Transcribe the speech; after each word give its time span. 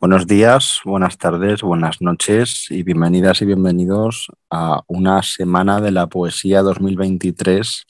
Buenos 0.00 0.26
días, 0.26 0.80
buenas 0.86 1.18
tardes, 1.18 1.60
buenas 1.60 2.00
noches 2.00 2.68
y 2.70 2.82
bienvenidas 2.82 3.42
y 3.42 3.44
bienvenidos 3.44 4.28
a 4.48 4.80
una 4.86 5.22
semana 5.22 5.82
de 5.82 5.90
la 5.90 6.06
poesía 6.06 6.62
2023 6.62 7.84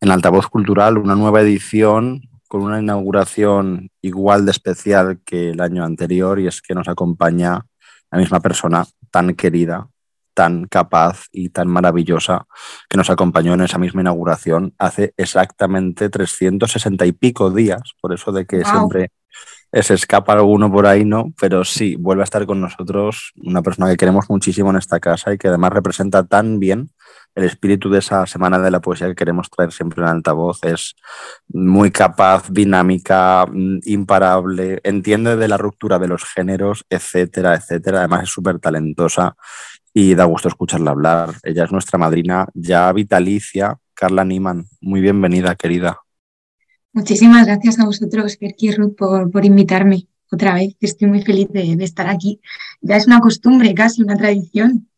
en 0.00 0.10
Altavoz 0.10 0.48
Cultural, 0.48 0.96
una 0.96 1.14
nueva 1.14 1.42
edición 1.42 2.22
con 2.48 2.62
una 2.62 2.80
inauguración 2.80 3.90
igual 4.00 4.46
de 4.46 4.52
especial 4.52 5.20
que 5.26 5.50
el 5.50 5.60
año 5.60 5.84
anterior 5.84 6.40
y 6.40 6.46
es 6.46 6.62
que 6.62 6.74
nos 6.74 6.88
acompaña 6.88 7.66
la 8.10 8.18
misma 8.18 8.40
persona 8.40 8.86
tan 9.10 9.34
querida, 9.34 9.90
tan 10.32 10.64
capaz 10.64 11.26
y 11.32 11.50
tan 11.50 11.68
maravillosa 11.68 12.46
que 12.88 12.96
nos 12.96 13.10
acompañó 13.10 13.52
en 13.52 13.60
esa 13.60 13.76
misma 13.76 14.00
inauguración 14.00 14.74
hace 14.78 15.12
exactamente 15.18 16.08
360 16.08 17.04
y 17.04 17.12
pico 17.12 17.50
días, 17.50 17.82
por 18.00 18.14
eso 18.14 18.32
de 18.32 18.46
que 18.46 18.64
siempre 18.64 19.10
se 19.72 19.94
escapa 19.94 20.32
alguno 20.32 20.70
por 20.70 20.86
ahí, 20.86 21.04
¿no? 21.04 21.32
Pero 21.40 21.64
sí, 21.64 21.96
vuelve 21.96 22.22
a 22.22 22.24
estar 22.24 22.46
con 22.46 22.60
nosotros 22.60 23.32
una 23.36 23.62
persona 23.62 23.90
que 23.90 23.96
queremos 23.96 24.26
muchísimo 24.28 24.70
en 24.70 24.76
esta 24.76 25.00
casa 25.00 25.32
y 25.32 25.38
que 25.38 25.48
además 25.48 25.72
representa 25.72 26.24
tan 26.24 26.58
bien 26.58 26.90
el 27.34 27.44
espíritu 27.44 27.90
de 27.90 27.98
esa 27.98 28.26
semana 28.26 28.58
de 28.58 28.70
la 28.70 28.80
poesía 28.80 29.08
que 29.08 29.14
queremos 29.14 29.50
traer 29.50 29.70
siempre 29.70 30.02
en 30.02 30.08
altavoz. 30.08 30.64
Es 30.64 30.96
muy 31.48 31.90
capaz, 31.90 32.50
dinámica, 32.50 33.46
mm, 33.46 33.80
imparable, 33.84 34.80
entiende 34.82 35.36
de 35.36 35.48
la 35.48 35.58
ruptura 35.58 35.98
de 35.98 36.08
los 36.08 36.24
géneros, 36.24 36.84
etcétera, 36.88 37.54
etcétera. 37.54 37.98
Además 38.00 38.24
es 38.24 38.30
súper 38.30 38.58
talentosa 38.58 39.36
y 39.92 40.14
da 40.14 40.24
gusto 40.24 40.48
escucharla 40.48 40.92
hablar. 40.92 41.34
Ella 41.42 41.64
es 41.64 41.72
nuestra 41.72 41.98
madrina 41.98 42.46
ya 42.54 42.90
vitalicia, 42.92 43.76
Carla 43.94 44.24
Niman. 44.24 44.64
Muy 44.80 45.00
bienvenida, 45.02 45.54
querida. 45.56 46.05
Muchísimas 46.96 47.44
gracias 47.44 47.78
a 47.78 47.84
vosotros, 47.84 48.38
Perky 48.38 48.72
Ruth, 48.72 48.96
por, 48.96 49.30
por, 49.30 49.44
invitarme 49.44 50.08
otra 50.32 50.54
vez. 50.54 50.76
Estoy 50.80 51.08
muy 51.08 51.22
feliz 51.22 51.46
de, 51.52 51.76
de, 51.76 51.84
estar 51.84 52.08
aquí. 52.08 52.40
Ya 52.80 52.96
es 52.96 53.06
una 53.06 53.20
costumbre, 53.20 53.74
casi 53.74 54.02
una 54.02 54.16
tradición. 54.16 54.88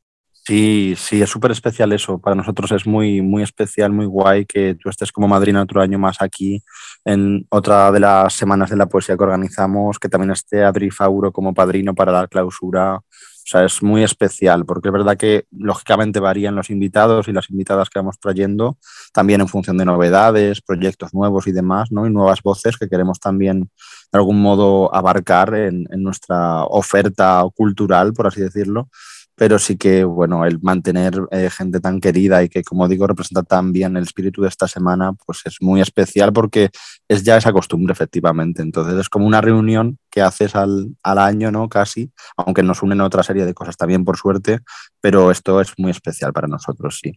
Sí, 0.46 0.94
sí, 0.96 1.20
es 1.20 1.28
súper 1.28 1.50
especial 1.50 1.92
eso. 1.92 2.20
Para 2.20 2.36
nosotros 2.36 2.70
es 2.70 2.86
muy, 2.86 3.20
muy 3.20 3.42
especial, 3.42 3.92
muy 3.92 4.06
guay 4.06 4.46
que 4.46 4.76
tú 4.80 4.88
estés 4.88 5.10
como 5.10 5.26
madrina 5.26 5.60
otro 5.60 5.80
año 5.80 5.98
más 5.98 6.22
aquí 6.22 6.62
en 7.04 7.44
otra 7.50 7.90
de 7.90 7.98
las 7.98 8.32
semanas 8.32 8.70
de 8.70 8.76
la 8.76 8.86
poesía 8.86 9.16
que 9.16 9.24
organizamos, 9.24 9.98
que 9.98 10.08
también 10.08 10.30
esté 10.30 10.62
Adri 10.62 10.92
Fauro 10.92 11.32
como 11.32 11.52
padrino 11.52 11.96
para 11.96 12.12
dar 12.12 12.28
clausura. 12.28 13.00
O 13.48 13.50
sea, 13.50 13.64
es 13.64 13.82
muy 13.82 14.02
especial 14.02 14.66
porque 14.66 14.88
es 14.88 14.92
verdad 14.92 15.16
que 15.16 15.46
lógicamente 15.50 16.20
varían 16.20 16.54
los 16.54 16.68
invitados 16.68 17.28
y 17.28 17.32
las 17.32 17.48
invitadas 17.48 17.88
que 17.88 17.98
vamos 17.98 18.20
trayendo, 18.20 18.76
también 19.14 19.40
en 19.40 19.48
función 19.48 19.78
de 19.78 19.86
novedades, 19.86 20.60
proyectos 20.60 21.14
nuevos 21.14 21.46
y 21.46 21.52
demás, 21.52 21.90
¿no? 21.90 22.06
Y 22.06 22.10
nuevas 22.10 22.42
voces 22.42 22.76
que 22.76 22.90
queremos 22.90 23.20
también 23.20 23.70
de 24.12 24.18
algún 24.18 24.42
modo 24.42 24.94
abarcar 24.94 25.54
en, 25.54 25.86
en 25.90 26.02
nuestra 26.02 26.64
oferta 26.64 27.42
cultural, 27.56 28.12
por 28.12 28.26
así 28.26 28.42
decirlo 28.42 28.90
pero 29.38 29.60
sí 29.60 29.76
que, 29.76 30.02
bueno, 30.02 30.44
el 30.44 30.58
mantener 30.60 31.14
eh, 31.30 31.48
gente 31.48 31.78
tan 31.78 32.00
querida 32.00 32.42
y 32.42 32.48
que, 32.48 32.64
como 32.64 32.88
digo, 32.88 33.06
representa 33.06 33.44
tan 33.44 33.72
bien 33.72 33.96
el 33.96 34.02
espíritu 34.02 34.42
de 34.42 34.48
esta 34.48 34.66
semana, 34.66 35.12
pues 35.12 35.42
es 35.44 35.58
muy 35.60 35.80
especial 35.80 36.32
porque 36.32 36.70
es 37.06 37.22
ya 37.22 37.36
esa 37.36 37.52
costumbre, 37.52 37.92
efectivamente. 37.92 38.62
Entonces 38.62 38.98
es 38.98 39.08
como 39.08 39.28
una 39.28 39.40
reunión 39.40 39.96
que 40.10 40.22
haces 40.22 40.56
al, 40.56 40.88
al 41.04 41.18
año, 41.18 41.52
¿no? 41.52 41.68
Casi, 41.68 42.10
aunque 42.36 42.64
nos 42.64 42.82
unen 42.82 43.00
otra 43.00 43.22
serie 43.22 43.46
de 43.46 43.54
cosas 43.54 43.76
también, 43.76 44.04
por 44.04 44.16
suerte, 44.16 44.58
pero 45.00 45.30
esto 45.30 45.60
es 45.60 45.72
muy 45.78 45.92
especial 45.92 46.32
para 46.32 46.48
nosotros, 46.48 46.98
sí. 47.00 47.12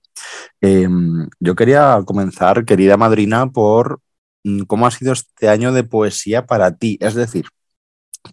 Eh, 0.61 0.87
yo 1.39 1.55
quería 1.55 2.03
comenzar, 2.05 2.65
querida 2.65 2.97
madrina, 2.97 3.47
por 3.47 3.99
mm, 4.43 4.61
cómo 4.65 4.85
ha 4.85 4.91
sido 4.91 5.13
este 5.13 5.49
año 5.49 5.73
de 5.73 5.83
poesía 5.83 6.45
para 6.45 6.77
ti, 6.77 6.99
es 7.01 7.15
decir, 7.15 7.45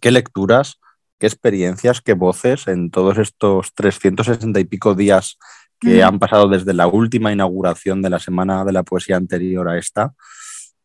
qué 0.03 0.11
lecturas 0.11 0.79
qué 1.19 1.27
experiencias, 1.27 2.01
qué 2.01 2.15
voces 2.15 2.69
en 2.69 2.91
todos 2.91 3.19
estos 3.19 3.75
360 3.75 4.59
y 4.61 4.65
pico 4.65 4.95
días 4.95 5.39
que 5.81 6.03
han 6.03 6.19
pasado 6.19 6.49
desde 6.49 6.75
la 6.75 6.89
última 6.89 7.33
inauguración 7.33 8.03
de 8.03 8.11
la 8.11 8.19
Semana 8.19 8.65
de 8.65 8.73
la 8.73 8.83
Poesía 8.83 9.17
anterior 9.17 9.69
a 9.69 9.79
esta. 9.79 10.13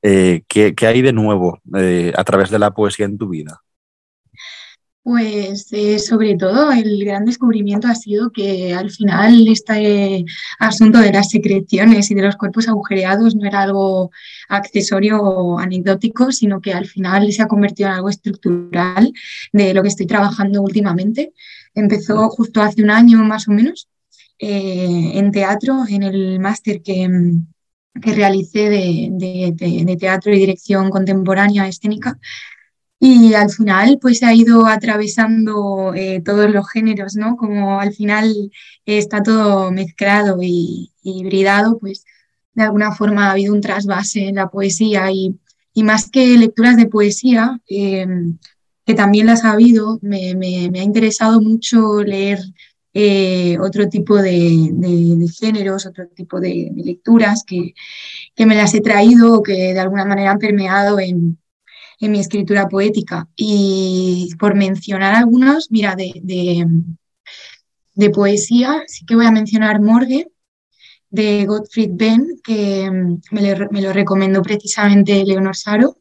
Eh, 0.02 0.44
¿qué, 0.48 0.76
¿qué, 0.76 0.88
hay 0.88 1.02
de 1.02 1.14
nuevo 1.14 1.60
eh, 1.78 2.14
a 2.16 2.24
través 2.24 2.50
de 2.50 2.60
la 2.60 2.72
poesía 2.72 3.06
en 3.06 3.18
tu 3.18 3.30
vida? 3.30 3.62
Pues 5.04 5.68
eh, 5.74 6.00
sobre 6.00 6.38
todo 6.38 6.72
el 6.72 7.04
gran 7.04 7.26
descubrimiento 7.26 7.90
ha 7.90 7.96
sido 7.96 8.32
que 8.32 8.74
al 8.74 8.90
final 8.90 9.46
este 9.50 10.24
asunto 10.60 11.00
de 11.00 11.12
las 11.12 11.30
secreciones 11.30 12.10
y 12.10 12.16
de 12.16 12.22
los 12.22 12.38
cuerpos 12.38 12.70
agujereados 12.70 13.36
no 13.36 13.46
era 13.46 13.64
algo 13.64 14.12
accesorio 14.48 15.22
o 15.22 15.60
anecdótico, 15.60 16.32
sino 16.32 16.62
que 16.62 16.72
al 16.72 16.86
final 16.86 17.34
se 17.34 17.42
ha 17.42 17.48
convertido 17.48 17.90
en 17.90 17.96
algo 17.96 18.08
estructural 18.08 19.12
de 19.52 19.74
lo 19.74 19.82
que 19.82 19.90
estoy 19.90 20.06
trabajando 20.06 20.62
últimamente. 20.62 21.34
Empezó 21.76 22.30
justo 22.30 22.62
hace 22.62 22.82
un 22.82 22.90
año 22.90 23.18
más 23.26 23.50
o 23.50 23.52
menos 23.52 23.90
eh, 24.40 25.12
en 25.16 25.32
teatro, 25.34 25.84
en 25.90 26.04
el 26.04 26.40
máster 26.40 26.82
que, 26.82 27.10
que 28.02 28.14
realicé 28.14 28.70
de, 28.70 29.10
de, 29.12 29.84
de 29.86 29.98
teatro 29.98 30.34
y 30.34 30.40
dirección 30.40 30.90
contemporánea 30.90 31.68
escénica 31.68 32.18
y 33.06 33.34
al 33.34 33.50
final, 33.50 34.00
pues 34.02 34.24
ha 34.24 34.34
ido 34.34 34.66
atravesando 34.66 35.94
eh, 35.94 36.22
todos 36.24 36.50
los 36.50 36.70
géneros, 36.70 37.18
¿no? 37.18 37.36
Como 37.36 37.82
al 37.82 37.94
final 37.94 38.34
está 38.86 39.22
todo 39.22 39.72
mezclado 39.72 40.38
y, 40.42 40.94
hibridado, 41.04 41.78
pues 41.80 42.06
de 42.54 42.64
alguna 42.64 42.94
forma 42.96 43.28
ha 43.28 43.32
habido 43.32 43.54
un 43.54 43.60
trasvase 43.60 44.30
en 44.30 44.36
la 44.36 44.50
poesía 44.50 45.12
y, 45.12 45.38
y 45.74 45.84
más 45.84 46.10
que 46.10 46.38
lecturas 46.38 46.78
de 46.78 46.86
poesía, 46.86 47.60
eh, 47.68 48.08
que 48.86 48.94
también 48.94 49.26
las 49.26 49.44
ha 49.44 49.52
habido, 49.52 50.00
me, 50.02 50.34
me, 50.36 50.70
me 50.72 50.80
ha 50.80 50.84
interesado 50.84 51.42
mucho 51.42 52.02
leer 52.04 52.40
eh, 52.94 53.58
otro 53.60 53.90
tipo 53.90 54.16
de, 54.16 54.70
de, 54.72 55.16
de, 55.18 55.28
géneros, 55.28 55.86
otro 55.86 56.08
tipo 56.08 56.40
de, 56.40 56.70
de 56.72 56.84
lecturas 56.86 57.44
que, 57.46 57.74
que, 58.34 58.46
me 58.46 58.56
las 58.56 58.74
he 58.76 58.80
traído 58.80 59.34
o 59.34 59.44
que 59.44 59.74
de 59.74 59.80
alguna 59.82 60.06
manera 60.06 60.32
han 60.32 60.40
permeado 60.40 61.00
en, 61.02 61.38
en 62.04 62.12
mi 62.12 62.20
escritura 62.20 62.68
poética. 62.68 63.30
Y 63.36 64.30
por 64.38 64.56
mencionar 64.56 65.16
algunos, 65.16 65.72
mira, 65.72 65.96
de, 65.96 66.12
de, 67.96 68.10
poesía, 68.10 68.84
sí 68.88 69.06
que 69.06 69.16
voy 69.16 69.26
a 69.26 69.32
mencionar 69.32 69.82
Morgue, 69.82 70.28
de 71.10 71.46
Gottfried 71.46 71.92
Benn, 71.94 72.42
que 72.44 72.92
me, 73.32 73.42
le, 73.42 73.70
me 73.72 73.82
lo 73.82 73.94
recomendó 73.94 74.42
precisamente 74.42 75.24
Leonor 75.24 75.56
Saro. 75.56 75.98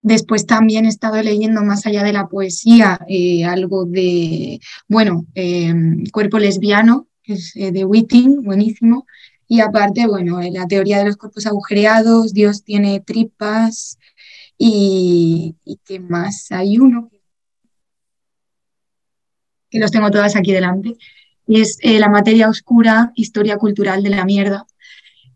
Después 0.00 0.46
también 0.46 0.86
he 0.86 0.88
estado 0.88 1.22
leyendo 1.22 1.62
más 1.62 1.86
allá 1.86 2.02
de 2.02 2.14
la 2.14 2.28
poesía, 2.28 2.98
eh, 3.08 3.44
algo 3.44 3.84
de, 3.84 4.58
bueno, 4.88 5.26
eh, 5.34 5.74
Cuerpo 6.12 6.38
lesbiano, 6.38 7.08
que 7.22 7.34
es 7.34 7.54
eh, 7.56 7.72
de 7.72 7.84
Whitting, 7.84 8.42
buenísimo. 8.42 9.06
Y 9.46 9.60
aparte, 9.60 10.06
bueno, 10.06 10.40
la 10.40 10.66
teoría 10.66 10.98
de 10.98 11.04
los 11.04 11.18
cuerpos 11.18 11.46
agujereados, 11.46 12.32
Dios 12.32 12.64
tiene 12.64 13.00
tripas, 13.00 13.98
y, 14.64 15.56
qué 15.84 15.98
más, 15.98 16.52
hay 16.52 16.78
uno 16.78 17.10
que 19.68 19.80
los 19.80 19.90
tengo 19.90 20.10
todas 20.10 20.36
aquí 20.36 20.52
delante, 20.52 20.96
y 21.48 21.60
es 21.60 21.78
eh, 21.80 21.98
La 21.98 22.08
materia 22.08 22.48
oscura, 22.48 23.10
historia 23.16 23.56
cultural 23.56 24.02
de 24.04 24.10
la 24.10 24.24
mierda. 24.24 24.66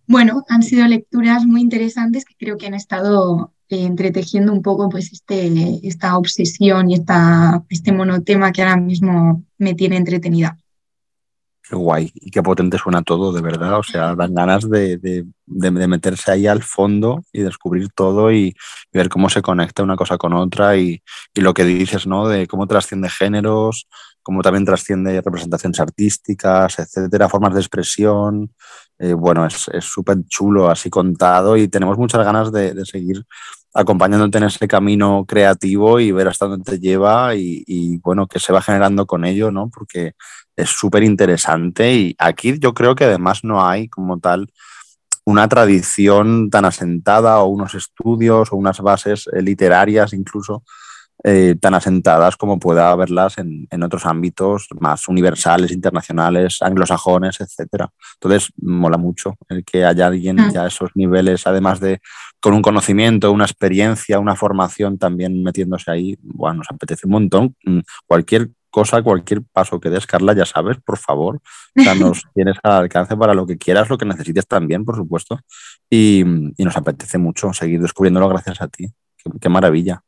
Bueno, 0.06 0.44
han 0.48 0.62
sido 0.62 0.86
lecturas 0.86 1.44
muy 1.44 1.60
interesantes 1.60 2.24
que 2.24 2.36
creo 2.38 2.56
que 2.56 2.66
han 2.66 2.74
estado 2.74 3.52
eh, 3.68 3.84
entretejiendo 3.84 4.52
un 4.52 4.62
poco 4.62 4.88
pues 4.88 5.12
este, 5.12 5.80
esta 5.82 6.16
obsesión 6.16 6.88
y 6.90 6.94
esta, 6.94 7.64
este 7.68 7.90
monotema 7.90 8.52
que 8.52 8.62
ahora 8.62 8.76
mismo 8.76 9.44
me 9.58 9.74
tiene 9.74 9.96
entretenida. 9.96 10.56
Qué 11.68 11.74
guay 11.74 12.12
y 12.14 12.30
qué 12.30 12.42
potente 12.42 12.78
suena 12.78 13.02
todo, 13.02 13.32
de 13.32 13.42
verdad. 13.42 13.78
O 13.78 13.82
sea, 13.82 14.14
dan 14.14 14.34
ganas 14.34 14.68
de, 14.70 14.98
de, 14.98 15.24
meterse 15.88 16.30
ahí 16.30 16.46
al 16.46 16.62
fondo 16.62 17.24
y 17.32 17.42
descubrir 17.42 17.88
todo 17.92 18.30
y, 18.32 18.54
ver 18.92 19.08
cómo 19.08 19.28
se 19.28 19.42
conecta 19.42 19.82
una 19.82 19.96
cosa 19.96 20.16
con 20.16 20.32
otra 20.32 20.76
y, 20.76 21.02
lo 21.34 21.54
que 21.54 21.64
dices, 21.64 22.06
¿no? 22.06 22.28
De 22.28 22.46
cómo 22.46 22.66
trasciende 22.66 23.10
géneros, 23.10 23.88
cómo 24.22 24.42
también 24.42 24.64
trasciende 24.64 25.20
representaciones 25.20 25.80
artísticas, 25.80 26.78
etcétera, 26.78 27.28
formas 27.28 27.54
de 27.54 27.60
expresión. 27.60 28.54
Eh, 28.98 29.12
bueno, 29.12 29.46
es 29.46 29.66
súper 29.80 30.24
chulo 30.28 30.70
así 30.70 30.88
contado 30.88 31.56
y 31.56 31.68
tenemos 31.68 31.98
muchas 31.98 32.24
ganas 32.24 32.52
de 32.52 32.84
seguir 32.86 33.26
acompañándote 33.76 34.38
en 34.38 34.44
ese 34.44 34.66
camino 34.66 35.24
creativo 35.28 36.00
y 36.00 36.10
ver 36.10 36.28
hasta 36.28 36.46
dónde 36.46 36.64
te 36.64 36.78
lleva 36.78 37.34
y, 37.34 37.62
y, 37.66 37.98
bueno, 37.98 38.26
que 38.26 38.40
se 38.40 38.52
va 38.52 38.62
generando 38.62 39.06
con 39.06 39.24
ello, 39.24 39.50
¿no? 39.50 39.68
Porque 39.68 40.12
es 40.56 40.70
súper 40.70 41.02
interesante 41.02 41.92
y 41.92 42.16
aquí 42.18 42.58
yo 42.58 42.72
creo 42.72 42.94
que 42.94 43.04
además 43.04 43.44
no 43.44 43.66
hay 43.66 43.88
como 43.88 44.18
tal 44.18 44.50
una 45.26 45.48
tradición 45.48 46.48
tan 46.50 46.64
asentada 46.64 47.40
o 47.40 47.48
unos 47.48 47.74
estudios 47.74 48.52
o 48.52 48.56
unas 48.56 48.80
bases 48.80 49.28
eh, 49.32 49.42
literarias 49.42 50.12
incluso 50.14 50.62
eh, 51.24 51.56
tan 51.60 51.74
asentadas 51.74 52.36
como 52.36 52.58
pueda 52.58 52.90
haberlas 52.90 53.38
en, 53.38 53.66
en, 53.70 53.82
otros 53.82 54.06
ámbitos 54.06 54.68
más 54.78 55.08
universales, 55.08 55.72
internacionales, 55.72 56.58
anglosajones, 56.60 57.40
etcétera. 57.40 57.90
Entonces, 58.14 58.52
mola 58.58 58.98
mucho 58.98 59.34
el 59.48 59.64
que 59.64 59.84
haya 59.84 60.06
alguien 60.06 60.36
mm. 60.36 60.52
ya 60.52 60.64
a 60.64 60.66
esos 60.68 60.90
niveles, 60.94 61.46
además 61.46 61.80
de 61.80 62.00
con 62.40 62.54
un 62.54 62.62
conocimiento, 62.62 63.32
una 63.32 63.44
experiencia, 63.44 64.18
una 64.18 64.36
formación 64.36 64.98
también 64.98 65.42
metiéndose 65.42 65.90
ahí. 65.90 66.18
Bueno, 66.22 66.58
nos 66.58 66.70
apetece 66.70 67.06
un 67.06 67.12
montón. 67.12 67.56
Mm, 67.64 67.80
cualquier 68.06 68.50
cosa, 68.70 69.02
cualquier 69.02 69.42
paso 69.42 69.80
que 69.80 69.90
des, 69.90 70.06
Carla, 70.06 70.34
ya 70.34 70.44
sabes, 70.44 70.76
por 70.84 70.98
favor. 70.98 71.40
Nos 71.74 72.22
tienes 72.34 72.56
al 72.62 72.72
alcance 72.72 73.16
para 73.16 73.34
lo 73.34 73.46
que 73.46 73.56
quieras, 73.56 73.88
lo 73.88 73.98
que 73.98 74.04
necesites 74.04 74.46
también, 74.46 74.84
por 74.84 74.96
supuesto. 74.96 75.40
Y, 75.88 76.20
y 76.56 76.64
nos 76.64 76.76
apetece 76.76 77.18
mucho 77.18 77.52
seguir 77.52 77.80
descubriéndolo 77.80 78.28
gracias 78.28 78.60
a 78.60 78.68
ti. 78.68 78.86
qué 79.40 79.48
maravilla. 79.48 80.02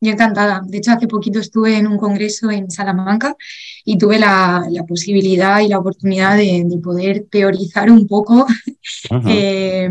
Yo 0.00 0.12
encantada. 0.12 0.62
De 0.64 0.78
hecho, 0.78 0.92
hace 0.92 1.06
poquito 1.06 1.38
estuve 1.38 1.76
en 1.76 1.86
un 1.86 1.96
congreso 1.96 2.50
en 2.50 2.70
Salamanca 2.70 3.34
y 3.84 3.96
tuve 3.98 4.18
la, 4.18 4.64
posibilidad 4.86 5.60
y 5.60 5.68
la 5.68 5.78
oportunidad 5.78 6.36
de, 6.36 6.64
poder 6.82 7.26
teorizar 7.30 7.90
un 7.90 8.06
poco 8.06 8.46
eh, 9.26 9.90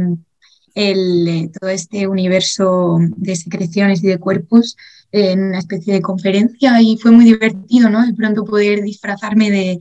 el, 0.75 1.51
todo 1.60 1.69
este 1.69 2.07
universo 2.07 3.00
de 3.18 3.36
secreciones 3.36 4.04
y 4.04 4.07
de 4.07 4.19
cuerpos 4.19 4.77
en 5.12 5.42
una 5.42 5.60
especie 5.60 5.94
de 5.94 6.01
conferencia 6.01 6.81
y 6.81 6.98
fue 6.98 7.12
muy 7.12 7.25
divertido, 7.25 7.89
¿no? 7.89 8.06
De 8.06 8.13
pronto 8.13 8.44
poder 8.44 8.83
disfrazarme 8.83 9.50
de, 9.50 9.80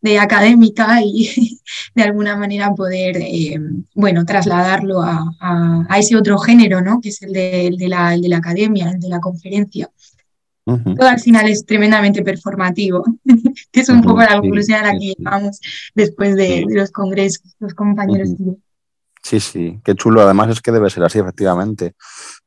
de 0.00 0.18
académica 0.18 1.00
y 1.04 1.60
de 1.94 2.02
alguna 2.02 2.36
manera 2.36 2.74
poder, 2.74 3.18
eh, 3.18 3.58
bueno, 3.94 4.24
trasladarlo 4.24 5.02
a, 5.02 5.86
ese 5.98 6.16
otro 6.16 6.38
género, 6.38 6.80
¿no? 6.80 7.00
Que 7.00 7.10
es 7.10 7.22
el 7.22 7.32
de, 7.32 7.88
la, 7.88 8.16
de 8.16 8.28
la, 8.28 8.38
academia, 8.38 8.90
el 8.90 9.00
de 9.00 9.08
la 9.08 9.20
conferencia. 9.20 9.90
Todo 10.64 11.08
al 11.08 11.18
final 11.18 11.48
es 11.48 11.66
tremendamente 11.66 12.22
performativo, 12.22 13.02
que 13.72 13.80
es 13.80 13.88
un 13.88 14.02
poco 14.02 14.20
la 14.20 14.38
conclusión 14.38 14.78
a 14.78 14.92
la 14.92 14.98
que 14.98 15.14
llegamos 15.18 15.60
después 15.94 16.36
de, 16.36 16.64
los 16.68 16.90
congresos, 16.90 17.56
los 17.58 17.74
compañeros. 17.74 18.30
Sí, 19.22 19.38
sí, 19.38 19.80
qué 19.84 19.94
chulo. 19.94 20.22
Además 20.22 20.50
es 20.50 20.60
que 20.60 20.72
debe 20.72 20.90
ser 20.90 21.04
así, 21.04 21.18
efectivamente. 21.18 21.94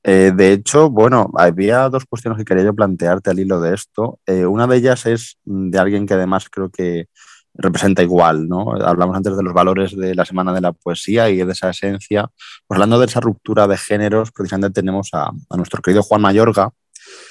Eh, 0.03 0.31
de 0.35 0.53
hecho, 0.53 0.89
bueno, 0.89 1.31
había 1.37 1.87
dos 1.89 2.05
cuestiones 2.05 2.37
que 2.37 2.45
quería 2.45 2.63
yo 2.63 2.73
plantearte 2.73 3.29
al 3.29 3.39
hilo 3.39 3.61
de 3.61 3.75
esto. 3.75 4.19
Eh, 4.25 4.45
una 4.45 4.67
de 4.67 4.77
ellas 4.77 5.05
es 5.05 5.37
de 5.45 5.77
alguien 5.77 6.05
que 6.05 6.15
además 6.15 6.49
creo 6.49 6.69
que 6.69 7.07
representa 7.55 8.01
igual, 8.01 8.47
¿no? 8.47 8.73
Hablamos 8.83 9.15
antes 9.15 9.37
de 9.37 9.43
los 9.43 9.53
valores 9.53 9.95
de 9.95 10.15
la 10.15 10.25
Semana 10.25 10.53
de 10.53 10.61
la 10.61 10.73
Poesía 10.73 11.29
y 11.29 11.37
de 11.37 11.51
esa 11.51 11.69
esencia. 11.69 12.29
Pues 12.67 12.77
hablando 12.77 12.99
de 12.99 13.05
esa 13.05 13.19
ruptura 13.19 13.67
de 13.67 13.77
géneros, 13.77 14.31
precisamente 14.31 14.81
tenemos 14.81 15.09
a, 15.13 15.31
nuestro 15.55 15.81
querido 15.81 16.01
Juan 16.01 16.21
Mayorga, 16.21 16.71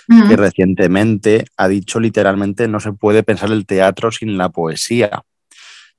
que 0.07 0.37
recientemente 0.37 1.47
ha 1.57 1.67
dicho 1.67 1.99
literalmente 1.99 2.69
no 2.69 2.79
se 2.79 2.93
puede 2.93 3.23
pensar 3.23 3.51
el 3.51 3.67
teatro 3.67 4.13
sin 4.13 4.37
la 4.37 4.51
poesía. 4.51 5.23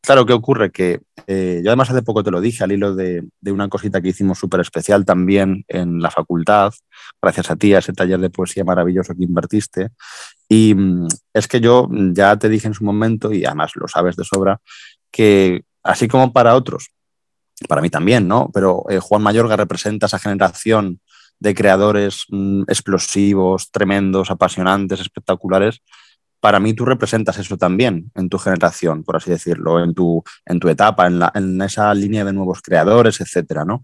Claro, 0.06 0.26
¿qué 0.26 0.34
ocurre? 0.34 0.70
Que 0.70 1.00
eh, 1.28 1.62
yo 1.64 1.70
además 1.70 1.90
hace 1.90 2.02
poco 2.02 2.24
te 2.24 2.32
lo 2.32 2.42
dije 2.42 2.62
al 2.66 2.74
hilo 2.74 2.94
de, 2.94 3.24
una 3.46 3.70
cosita 3.70 4.02
que 4.02 4.10
hicimos 4.10 4.38
súper 4.38 4.60
especial 4.60 5.06
también 5.06 5.64
en 5.70 6.02
la 6.02 6.12
facultad, 6.12 6.74
gracias 7.22 7.50
a 7.50 7.56
ti, 7.56 7.74
a 7.74 7.80
ese 7.80 7.94
taller 7.94 8.20
de 8.20 8.30
poesía 8.30 8.66
maravilloso 8.66 9.16
que 9.16 9.24
invertiste. 9.24 9.92
Y 10.50 10.76
mm, 10.76 11.08
es 11.34 11.48
que 11.48 11.62
yo 11.62 11.88
ya 12.12 12.36
te 12.36 12.50
dije 12.50 12.68
en 12.68 12.74
su 12.74 12.84
momento, 12.84 13.32
y 13.32 13.46
además 13.46 13.72
lo 13.76 13.88
sabes 13.88 14.18
de 14.18 14.26
sobra, 14.26 14.60
que 15.10 15.64
así 15.84 16.10
como 16.10 16.34
para 16.34 16.56
otros, 16.56 16.90
para 17.70 17.82
mí 17.82 17.90
también, 17.90 18.28
¿no? 18.28 18.50
Pero 18.54 18.84
eh, 18.90 19.00
Juan 19.00 19.24
Mayorga 19.24 19.56
representa 19.56 20.08
esa 20.08 20.20
generación 20.20 21.00
de 21.40 21.56
creadores 21.56 22.26
mm, 22.28 22.64
explosivos, 22.68 23.72
tremendos, 23.72 24.32
apasionantes, 24.32 25.00
espectaculares, 25.00 25.82
para 26.44 26.60
mí 26.60 26.74
tú 26.74 26.84
representas 26.84 27.38
eso 27.40 27.56
también 27.56 28.12
en 28.16 28.28
tu 28.28 28.38
generación, 28.38 29.06
por 29.06 29.16
así 29.16 29.30
decirlo, 29.30 29.82
en 29.82 29.94
tu, 29.94 30.22
en 30.46 30.60
tu 30.60 30.68
etapa, 30.68 31.08
en, 31.08 31.62
esa 31.62 31.94
línea 31.94 32.26
de 32.26 32.34
nuevos 32.34 32.62
creadores, 32.62 33.22
etcétera, 33.22 33.64
¿no? 33.64 33.82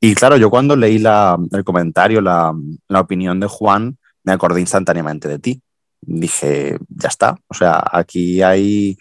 Y 0.00 0.14
claro, 0.14 0.36
yo 0.36 0.48
cuando 0.48 0.76
leí 0.76 1.02
el 1.04 1.64
comentario, 1.64 2.20
la, 2.20 2.54
la 2.86 3.00
opinión 3.00 3.40
de 3.40 3.48
Juan, 3.48 3.98
me 4.22 4.32
acordé 4.32 4.60
instantáneamente 4.60 5.26
de 5.26 5.40
ti. 5.40 5.60
Dije, 6.00 6.78
ya 6.90 7.08
está, 7.08 7.36
o 7.48 7.54
sea, 7.54 7.82
aquí 7.90 8.40
hay 8.40 8.96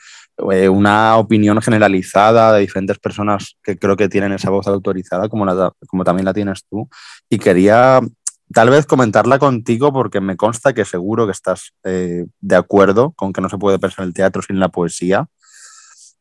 eh, 0.51 0.67
una 0.67 1.17
opinión 1.17 1.61
generalizada 1.61 2.53
de 2.53 2.61
diferentes 2.61 2.97
personas 2.97 3.55
que 3.61 3.77
creo 3.77 3.95
que 3.95 4.09
tienen 4.09 4.31
esa 4.31 4.49
voz 4.49 4.65
autorizada, 4.65 5.29
como, 5.29 5.45
la, 5.45 5.71
como 5.85 6.03
también 6.03 6.25
la 6.25 6.33
tienes 6.33 6.63
tú, 6.67 6.89
y 7.29 7.37
quería 7.37 8.01
tal 8.53 8.69
vez 8.69 8.86
comentarla 8.86 9.39
contigo 9.39 9.92
porque 9.92 10.21
me 10.21 10.38
consta 10.38 10.74
que 10.74 10.86
seguro 10.86 11.25
que 11.25 11.31
estás 11.31 11.74
eh, 11.83 12.25
de 12.39 12.56
acuerdo 12.56 13.12
con 13.12 13.33
que 13.33 13.42
no 13.42 13.50
se 13.50 13.57
puede 13.57 13.80
pensar 13.80 14.06
el 14.06 14.13
teatro 14.13 14.42
sin 14.42 14.59
la 14.59 14.69
poesía, 14.69 15.27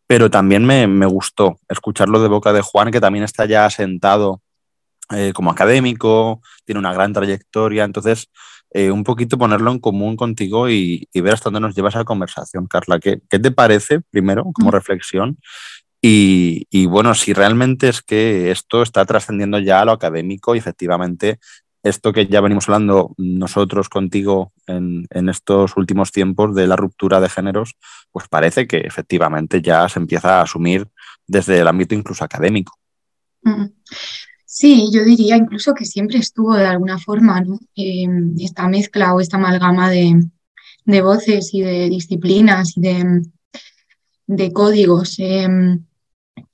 pero 0.06 0.31
también 0.31 0.65
me, 0.65 1.06
gustó 1.06 1.59
escucharlo 1.69 2.21
de 2.21 2.29
boca 2.29 2.53
de 2.53 2.61
Juan, 2.61 2.91
que 2.91 3.00
también 3.00 3.25
está 3.25 3.47
ya 3.47 3.67
asentado 3.67 4.43
eh, 5.11 5.32
como 5.35 5.50
académico, 5.50 6.41
tiene 6.65 6.79
una 6.79 6.93
gran 6.93 7.12
trayectoria, 7.12 7.85
entonces 7.85 8.29
eh, 8.70 8.91
un 8.91 9.05
poquito 9.05 9.38
ponerlo 9.38 9.70
en 9.70 9.79
común 9.79 10.17
contigo 10.17 10.69
y, 10.69 11.09
ver 11.15 11.35
hasta 11.35 11.44
dónde 11.44 11.61
nos 11.61 11.75
lleva 11.75 11.91
esa 11.91 12.05
conversación, 12.05 12.67
Carla. 12.67 12.99
¿Qué, 12.99 13.20
qué 13.31 13.38
te 13.38 13.50
parece, 13.50 14.00
primero, 14.11 14.44
como 14.53 14.70
reflexión? 14.70 15.38
Y, 16.03 16.67
y, 16.70 16.87
bueno, 16.87 17.15
si 17.15 17.32
realmente 17.32 17.88
es 17.88 18.03
que 18.03 18.50
esto 18.50 18.82
está 18.82 19.06
trascendiendo 19.06 19.59
ya 19.59 19.81
a 19.81 19.85
lo 19.85 19.93
académico 19.93 20.55
y 20.55 20.59
efectivamente 20.59 21.38
esto 21.84 22.14
que 22.14 22.26
ya 22.26 22.40
venimos 22.40 22.66
hablando 22.66 23.14
nosotros 23.19 23.90
contigo 23.90 24.52
en, 24.66 25.06
estos 25.28 25.76
últimos 25.76 26.12
tiempos 26.12 26.54
de 26.54 26.66
la 26.66 26.76
ruptura 26.76 27.20
de 27.20 27.28
géneros, 27.28 27.76
pues 28.10 28.26
parece 28.26 28.66
que 28.66 28.78
efectivamente 28.78 29.60
ya 29.60 29.86
se 29.90 29.98
empieza 30.00 30.38
a 30.38 30.42
asumir 30.42 30.88
desde 31.26 31.60
el 31.60 31.69
ámbito 31.69 31.94
incluso 31.94 32.25
académico. 32.25 32.78
Mm. 33.42 33.66
Sí, 34.46 34.88
yo 34.94 35.04
diría 35.04 35.36
incluso 35.36 35.75
que 35.75 35.84
siempre 35.84 36.19
estuvo 36.19 36.54
de 36.54 36.66
alguna 36.66 36.98
forma 36.98 37.40
¿no? 37.42 37.58
Em, 37.76 38.34
esta 38.40 38.66
mezcla 38.66 39.12
o 39.12 39.20
esta 39.20 39.36
amalgama 39.36 39.90
de, 39.90 40.31
voces 41.02 41.52
y 41.52 41.60
de 41.60 41.90
disciplinas 41.90 42.78
y 42.78 42.81
de, 42.81 43.22
de 44.26 44.52
códigos. 44.54 45.16
Em, 45.19 45.84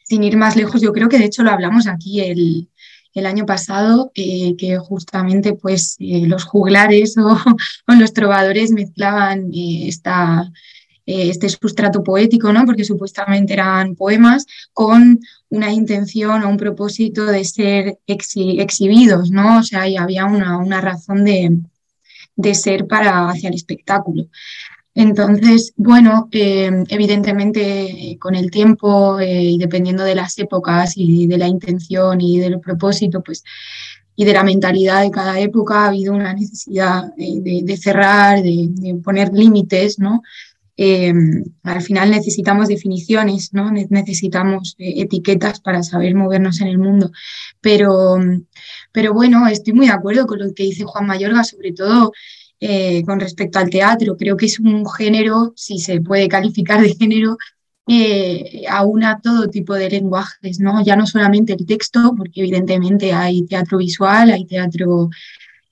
sin 0.03 0.25
ir 0.25 0.37
más 0.37 0.57
lejos, 0.57 0.81
yo 0.83 0.93
creo 0.93 1.09
que 1.09 1.19
de 1.19 1.27
hecho 1.27 1.45
lo 1.45 1.53
hablamos 1.53 1.87
aquí 1.87 2.21
el, 2.21 2.69
el 3.15 3.27
año 3.27 3.47
pasado, 3.47 4.13
eh, 4.15 4.57
que 4.57 4.79
justamente 4.79 5.55
pues, 5.55 5.97
eh, 5.99 6.27
los 6.27 6.45
juglares 6.45 7.17
o, 7.19 7.39
los 7.87 8.13
trovadores 8.13 8.71
mezclaban 8.71 9.51
eh, 9.53 9.89
esta, 9.89 10.51
este 11.07 11.49
sustrato 11.49 12.05
poético, 12.05 12.53
¿no? 12.53 12.65
porque 12.65 12.85
supuestamente 12.85 13.55
eran 13.55 13.97
poemas, 13.97 14.47
con 14.73 15.21
una 15.49 15.73
intención 15.73 16.45
o 16.45 16.49
un 16.49 16.57
propósito 16.57 17.27
de 17.27 17.45
ser 17.45 17.99
exhibidos, 18.07 19.31
¿no? 19.31 19.59
o 19.59 19.63
sea, 19.65 19.89
y 19.89 19.97
había 19.97 20.27
una, 20.27 20.59
una 20.59 20.81
razón 20.81 21.25
de, 21.25 21.59
de 22.37 22.55
ser 22.55 22.87
para 22.87 23.29
hacia 23.29 23.49
el 23.49 23.55
espectáculo. 23.55 24.27
Entonces, 24.95 25.73
bueno, 25.77 26.29
em, 26.33 26.85
evidentemente 26.89 28.17
con 28.21 28.35
el 28.35 28.51
tiempo 28.51 29.21
eh, 29.21 29.43
y 29.43 29.59
dependiendo 29.59 30.03
de 30.05 30.17
las 30.17 30.39
épocas 30.39 30.95
y 30.97 31.27
de 31.27 31.39
la 31.39 31.47
intención 31.47 32.21
y 32.21 32.39
del 32.39 32.61
propósito, 32.61 33.23
pues 33.23 33.45
y 34.17 34.25
de 34.27 34.35
la 34.35 34.45
mentalidad 34.45 35.03
de 35.03 35.11
cada 35.11 35.41
época 35.41 35.85
ha 35.85 35.89
habido 35.89 36.13
una 36.13 36.35
necesidad 36.35 37.05
de, 37.17 37.77
cerrar, 37.79 38.43
de, 38.43 39.01
poner 39.03 39.33
límites, 39.33 39.99
¿no? 39.99 40.23
Em, 40.77 41.45
al 41.63 41.81
final 41.81 42.11
necesitamos 42.11 42.69
definiciones, 42.69 43.55
¿no? 43.55 43.71
Necesitamos 43.71 44.77
eh, 44.79 44.95
etiquetas 45.03 45.61
para 45.61 45.83
saber 45.83 46.15
movernos 46.15 46.61
en 46.61 46.69
el 46.69 46.79
mundo. 46.79 47.11
Pero, 47.63 48.19
pero 48.93 49.15
bueno, 49.15 49.47
estoy 49.49 49.73
muy 49.73 49.87
de 49.87 49.93
acuerdo 49.93 50.27
con 50.27 50.39
lo 50.41 50.53
que 50.53 50.65
dice 50.65 50.85
Juan 50.85 51.07
Mayorga, 51.07 51.43
sobre 51.45 51.73
todo 51.73 52.13
eh, 52.63 53.03
con 53.07 53.19
respecto 53.19 53.59
al 53.59 53.71
teatro. 53.71 54.19
Creo 54.19 54.37
que 54.37 54.45
es 54.45 54.61
un 54.61 54.85
género, 54.87 55.55
si 55.57 55.79
se 55.79 56.01
puede 56.03 56.29
calificar 56.29 56.83
de 56.83 56.95
género, 56.95 57.39
eh, 57.87 58.65
aúna 58.69 59.19
todo 59.23 59.49
tipo 59.49 59.75
de 59.75 59.89
lenguajes, 59.89 60.61
¿no? 60.61 60.85
Ya 60.85 60.95
no 60.95 61.07
solamente 61.07 61.55
el 61.55 61.65
texto, 61.65 62.15
porque 62.17 62.41
evidentemente 62.41 63.15
hay 63.15 63.47
teatro 63.47 63.79
visual, 63.79 64.31
hay 64.31 64.45
teatro 64.45 65.09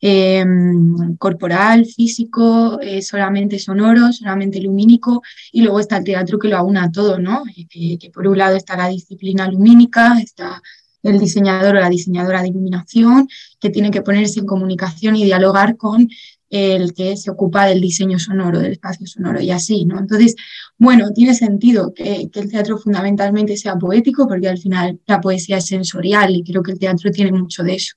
em, 0.01 1.17
corporal, 1.19 1.85
físico, 1.85 2.81
eh, 2.81 3.03
solamente 3.03 3.59
sonoro, 3.59 4.11
solamente 4.13 4.61
lumínico, 4.61 5.23
y 5.53 5.63
luego 5.63 5.81
está 5.81 5.99
el 5.99 6.05
teatro 6.05 6.39
que 6.39 6.49
lo 6.49 6.57
aúna 6.57 6.91
todo, 6.91 7.19
¿no? 7.19 7.45
que 7.71 8.11
por 8.15 8.27
un 8.27 8.39
lado 8.39 8.57
está 8.57 8.77
la 8.77 8.89
disciplina 8.89 9.47
lumínica, 9.51 10.19
está 10.21 10.63
el 11.03 11.19
diseñador 11.19 11.77
o 11.77 11.81
la 11.81 11.91
diseñadora 11.91 12.43
de 12.43 12.49
iluminación, 12.49 13.29
que 13.61 13.71
tiene 13.71 13.91
que 13.91 14.03
ponerse 14.03 14.41
en 14.41 14.47
comunicación 14.47 15.17
y 15.17 15.25
dialogar 15.25 15.77
con 15.77 16.09
el 16.51 16.95
que 16.95 17.17
se 17.17 17.31
ocupa 17.31 17.67
del 17.67 17.81
diseño 17.81 18.19
sonoro, 18.19 18.59
del 18.59 18.73
espacio 18.73 19.07
sonoro 19.07 19.41
y 19.41 19.51
así, 19.51 19.85
¿no? 19.85 19.99
Entonces, 19.99 20.35
bueno, 20.79 21.13
tiene 21.13 21.35
sentido 21.35 21.93
que, 21.95 22.29
el 22.33 22.51
teatro 22.51 22.79
fundamentalmente 22.79 23.57
sea 23.57 23.77
poético 23.77 24.27
porque 24.27 24.49
al 24.49 24.59
final 24.59 25.01
la 25.07 25.21
poesía 25.21 25.59
es 25.59 25.67
sensorial 25.67 26.35
y 26.35 26.45
creo 26.45 26.63
que 26.63 26.73
el 26.73 26.79
teatro 26.79 27.11
tiene 27.11 27.33
mucho 27.33 27.63
de 27.63 27.75
eso. 27.75 27.97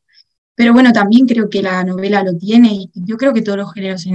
Pero 0.56 0.74
bueno, 0.74 0.92
también 0.92 1.28
creo 1.28 1.50
que 1.50 1.62
la 1.62 1.84
novela 1.84 2.24
lo 2.24 2.38
tiene 2.38 2.70
y 2.74 2.92
yo 2.94 3.18
creo 3.18 3.34
que 3.34 3.42
todos 3.42 3.58
los 3.58 3.74
géneros 3.74 4.06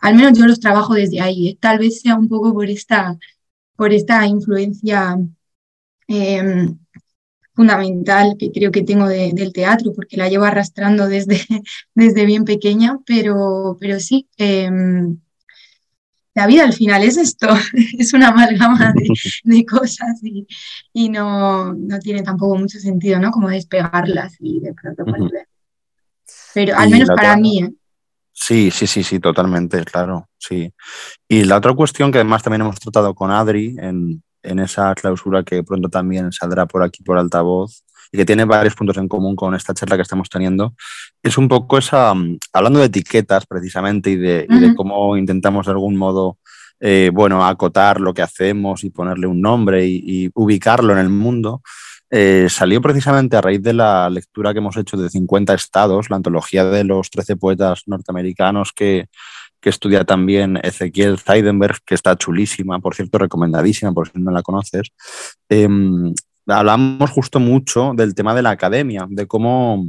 al 0.00 0.14
menos 0.16 0.38
yo 0.38 0.46
los 0.46 0.60
trabajo 0.60 0.94
desde 0.94 1.20
ahí. 1.20 1.48
¿eh? 1.48 1.58
Tal 1.60 1.78
vez 1.78 2.00
sea 2.00 2.16
un 2.16 2.28
poco 2.28 2.52
por 2.52 2.68
esta, 2.68 3.18
por 3.76 3.92
esta 3.92 4.26
influencia 4.26 5.18
em, 6.08 6.78
fundamental 7.54 8.36
que 8.38 8.50
creo 8.50 8.70
que 8.70 8.82
tengo 8.82 9.08
del 9.08 9.52
teatro, 9.52 9.92
porque 9.94 10.16
la 10.16 10.28
llevo 10.28 10.44
arrastrando 10.44 11.08
desde, 11.08 11.38
desde 11.94 12.26
bien 12.26 12.44
pequeña, 12.44 12.98
pero, 13.06 13.76
pero 13.80 14.00
sí. 14.00 14.28
Em, 14.36 15.18
la 16.34 16.48
vida 16.48 16.64
al 16.64 16.72
final 16.72 17.04
es 17.04 17.16
esto, 17.16 17.48
es 17.98 18.12
una 18.12 18.28
amalgama 18.28 18.92
de, 19.44 19.64
cosas 19.66 20.20
y, 20.92 21.08
no, 21.08 21.72
no, 21.72 21.98
tiene 22.00 22.22
tampoco 22.22 22.56
mucho 22.56 22.78
sentido, 22.78 23.20
¿no? 23.20 23.30
Como 23.30 23.48
despegarlas 23.48 24.34
y 24.40 24.60
de 24.60 24.74
pronto 24.74 25.04
volver. 25.04 25.46
Pero 26.52 26.76
al 26.76 26.90
menos 26.90 27.08
para 27.08 27.36
mí, 27.36 27.62
¿eh? 27.62 27.70
Sí, 28.36 28.72
sí, 28.72 28.88
sí, 28.88 29.04
sí, 29.04 29.20
totalmente, 29.20 29.84
claro, 29.84 30.28
sí. 30.38 30.72
Y 31.28 31.44
la 31.44 31.56
otra 31.58 31.72
cuestión 31.72 32.10
que 32.10 32.18
además 32.18 32.42
también 32.42 32.62
hemos 32.62 32.80
tratado 32.80 33.14
con 33.14 33.30
Adri 33.30 33.76
en, 33.78 34.24
en 34.44 34.60
esa 34.60 34.94
clausura 34.94 35.42
que 35.42 35.64
pronto 35.64 35.88
también 35.88 36.30
saldrá 36.32 36.66
por 36.66 36.82
aquí 36.82 37.02
por 37.02 37.18
altavoz, 37.18 37.82
y 38.14 38.16
que 38.16 38.24
tiene 38.24 38.44
varios 38.44 38.76
puntos 38.76 38.96
en 38.98 39.08
común 39.08 39.34
con 39.34 39.56
esta 39.56 39.74
charla 39.74 39.96
que 39.96 40.02
estamos 40.02 40.30
teniendo, 40.30 40.74
es 41.20 41.36
un 41.36 41.48
poco 41.48 41.78
esa, 41.78 42.14
mm, 42.14 42.38
hablando 42.52 42.78
de 42.78 42.86
etiquetas 42.86 43.44
precisamente 43.44 44.10
y 44.10 44.16
de, 44.16 44.46
cómo 44.76 45.16
intentamos 45.16 45.66
de 45.66 45.72
algún 45.72 45.96
modo, 45.96 46.38
eh, 46.78 47.10
bueno, 47.12 47.44
acotar 47.44 48.00
lo 48.00 48.14
que 48.14 48.22
hacemos 48.22 48.84
y 48.84 48.90
ponerle 48.90 49.26
un 49.26 49.40
nombre 49.40 49.84
y, 49.86 50.30
ubicarlo 50.34 50.92
en 50.92 51.00
el 51.00 51.08
mundo, 51.08 51.62
eh, 52.08 52.46
salió 52.48 52.80
precisamente 52.80 53.36
a 53.36 53.40
raíz 53.40 53.60
de 53.62 53.72
la 53.72 54.08
lectura 54.08 54.52
que 54.52 54.58
hemos 54.58 54.76
hecho 54.76 54.96
de 54.96 55.10
50 55.10 55.52
estados, 55.54 56.08
la 56.08 56.14
antología 56.14 56.64
de 56.64 56.84
los 56.84 57.10
13 57.10 57.34
poetas 57.34 57.82
norteamericanos 57.86 58.72
que, 58.72 59.08
que 59.64 59.70
estudia 59.70 60.04
también 60.04 60.58
Ezequiel 60.62 61.18
Zeidenberg, 61.18 61.78
que 61.86 61.94
está 61.94 62.14
chulísima, 62.16 62.80
por 62.80 62.94
cierto, 62.94 63.16
recomendadísima, 63.16 63.94
por 63.94 64.06
si 64.10 64.18
no 64.18 64.30
la 64.30 64.42
conoces. 64.42 64.92
Em, 65.48 66.12
hablamos 66.46 67.10
justo 67.10 67.40
mucho 67.40 67.94
del 67.96 68.14
tema 68.14 68.34
de 68.34 68.42
la 68.42 68.50
academia, 68.50 69.06
de 69.08 69.26
cómo 69.26 69.86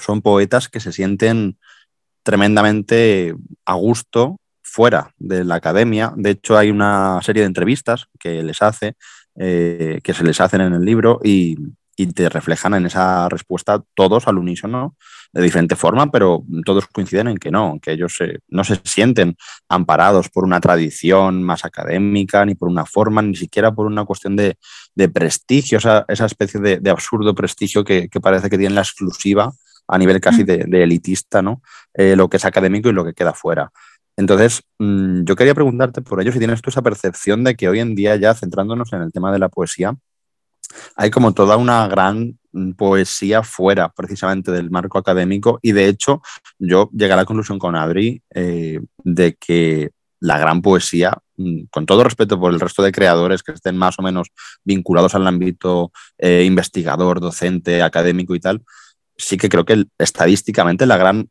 son 0.00 0.22
poetas 0.22 0.70
que 0.70 0.80
se 0.80 0.90
sienten 0.90 1.58
tremendamente 2.22 3.34
a 3.66 3.74
gusto 3.74 4.38
fuera 4.62 5.12
de 5.18 5.44
la 5.44 5.56
academia. 5.56 6.14
De 6.16 6.30
hecho, 6.30 6.56
hay 6.56 6.70
una 6.70 7.20
serie 7.20 7.42
de 7.42 7.48
entrevistas 7.48 8.06
que 8.18 8.42
les 8.42 8.62
hace, 8.62 8.94
eh, 9.36 10.00
que 10.02 10.14
se 10.14 10.24
les 10.24 10.40
hacen 10.40 10.62
en 10.62 10.72
el 10.72 10.82
libro 10.82 11.20
y, 11.22 11.58
y 11.96 12.06
te 12.08 12.28
reflejan 12.28 12.74
en 12.74 12.86
esa 12.86 13.28
respuesta 13.28 13.82
todos 13.94 14.26
al 14.26 14.38
unísono 14.38 14.96
de 15.32 15.42
diferente 15.42 15.76
forma, 15.76 16.10
pero 16.10 16.44
todos 16.64 16.86
coinciden 16.86 17.28
en 17.28 17.38
que 17.38 17.50
no, 17.50 17.78
que 17.82 17.92
ellos 17.92 18.18
no 18.48 18.64
se 18.64 18.80
sienten 18.84 19.36
amparados 19.68 20.28
por 20.28 20.44
una 20.44 20.60
tradición 20.60 21.42
más 21.42 21.64
académica, 21.64 22.44
ni 22.44 22.54
por 22.54 22.68
una 22.68 22.86
forma, 22.86 23.22
ni 23.22 23.34
siquiera 23.34 23.72
por 23.72 23.86
una 23.86 24.04
cuestión 24.04 24.36
de, 24.36 24.56
prestigio, 25.12 25.78
esa, 25.78 26.04
esa 26.08 26.26
especie 26.26 26.60
de, 26.60 26.90
absurdo 26.90 27.34
prestigio 27.34 27.84
que, 27.84 28.08
parece 28.22 28.48
que 28.48 28.58
tienen 28.58 28.76
la 28.76 28.82
exclusiva 28.82 29.52
a 29.88 29.98
nivel 29.98 30.20
casi 30.20 30.42
mm. 30.44 30.46
de, 30.46 30.82
elitista, 30.82 31.42
¿no? 31.42 31.62
Eh, 31.92 32.16
lo 32.16 32.28
que 32.28 32.38
es 32.38 32.44
académico 32.44 32.88
y 32.88 32.92
lo 32.92 33.04
que 33.04 33.12
queda 33.12 33.34
fuera. 33.34 33.70
Entonces, 34.16 34.62
mm, 34.78 35.24
yo 35.24 35.36
quería 35.36 35.54
preguntarte 35.54 36.00
por 36.00 36.20
ello 36.20 36.32
si 36.32 36.38
tienes 36.38 36.62
tú 36.62 36.70
esa 36.70 36.82
percepción 36.82 37.44
de 37.44 37.56
que 37.56 37.68
hoy 37.68 37.80
en 37.80 37.94
día, 37.94 38.16
ya 38.16 38.34
centrándonos 38.34 38.92
en 38.92 39.02
el 39.02 39.12
tema 39.12 39.32
de 39.32 39.40
la 39.40 39.48
poesía, 39.48 39.96
hay 40.96 41.10
como 41.10 41.32
toda 41.32 41.56
una 41.56 41.86
gran 41.88 42.38
mm, 42.52 42.72
poesía 42.72 43.42
fuera 43.42 43.88
precisamente 43.90 44.50
del 44.50 44.70
marco 44.70 44.98
académico 44.98 45.58
y 45.62 45.72
de 45.72 45.88
hecho 45.88 46.22
yo 46.58 46.90
llegué 46.92 47.12
a 47.12 47.16
la 47.16 47.24
conclusión 47.24 47.58
con 47.58 47.76
Adri 47.76 48.22
eh, 48.34 48.80
de 49.02 49.34
que 49.34 49.90
la 50.20 50.38
gran 50.38 50.62
poesía, 50.62 51.18
mm, 51.36 51.64
con 51.70 51.86
todo 51.86 52.04
respeto 52.04 52.40
por 52.40 52.52
el 52.52 52.60
resto 52.60 52.82
de 52.82 52.92
creadores 52.92 53.42
que 53.42 53.52
estén 53.52 53.76
más 53.76 53.98
o 53.98 54.02
menos 54.02 54.28
vinculados 54.64 55.14
al 55.14 55.26
ámbito 55.26 55.92
eh, 56.18 56.44
investigador, 56.46 57.20
docente, 57.20 57.82
académico 57.82 58.34
y 58.34 58.40
tal, 58.40 58.62
sí 59.16 59.36
que 59.36 59.48
creo 59.48 59.64
que 59.64 59.84
estadísticamente 59.98 60.86
la 60.86 60.96
gran 60.96 61.28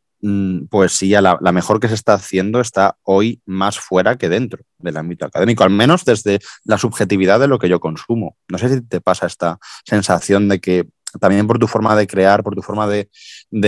poesía, 0.70 1.20
la, 1.20 1.52
mejor 1.52 1.80
que 1.80 1.88
se 1.88 1.94
está 1.94 2.14
haciendo, 2.14 2.60
está 2.60 2.96
hoy 3.02 3.40
más 3.46 3.78
fuera 3.78 4.16
que 4.16 4.28
dentro 4.28 4.62
del 4.78 4.96
ámbito 4.96 5.26
académico, 5.26 5.64
al 5.64 5.70
menos 5.70 6.04
desde 6.04 6.40
la 6.64 6.78
subjetividad 6.78 7.40
de 7.40 7.48
lo 7.48 7.58
que 7.58 7.68
yo 7.68 7.80
consumo. 7.80 8.36
No 8.48 8.58
sé 8.58 8.68
si 8.68 8.80
te 8.80 9.00
pasa 9.00 9.26
esta 9.26 9.58
sensación 9.84 10.48
de 10.48 10.60
que 10.60 10.88
también 11.20 11.46
por 11.46 11.58
tu 11.58 11.66
forma 11.66 11.94
de 11.94 12.06
crear, 12.06 12.42
por 12.42 12.54
tu 12.54 12.62
forma 12.62 12.88
de, 12.88 13.08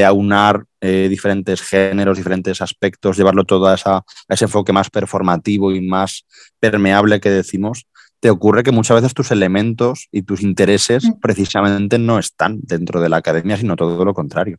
aunar 0.05 0.65
eh, 0.81 1.07
diferentes 1.09 1.63
géneros, 1.63 2.17
diferentes 2.17 2.61
aspectos, 2.61 3.17
llevarlo 3.17 3.45
todo 3.45 3.69
a, 3.69 3.75
a, 3.75 4.05
ese 4.29 4.47
enfoque 4.47 4.73
más 4.73 4.91
performativo 4.91 5.73
y 5.73 5.81
más 5.81 6.27
permeable 6.59 7.21
que 7.21 7.31
decimos, 7.31 7.87
te 8.21 8.31
ocurre 8.31 8.63
que 8.63 8.73
muchas 8.73 8.97
veces 8.97 9.15
tus 9.15 9.31
elementos 9.31 10.09
y 10.11 10.23
tus 10.23 10.43
intereses 10.43 11.05
mm. 11.05 11.21
precisamente 11.21 11.99
no 11.99 12.19
están 12.19 12.59
dentro 12.63 13.01
de 13.01 13.09
la 13.09 13.19
academia, 13.19 13.57
sino 13.57 13.77
todo 13.77 14.05
lo 14.05 14.15
contrario. 14.15 14.59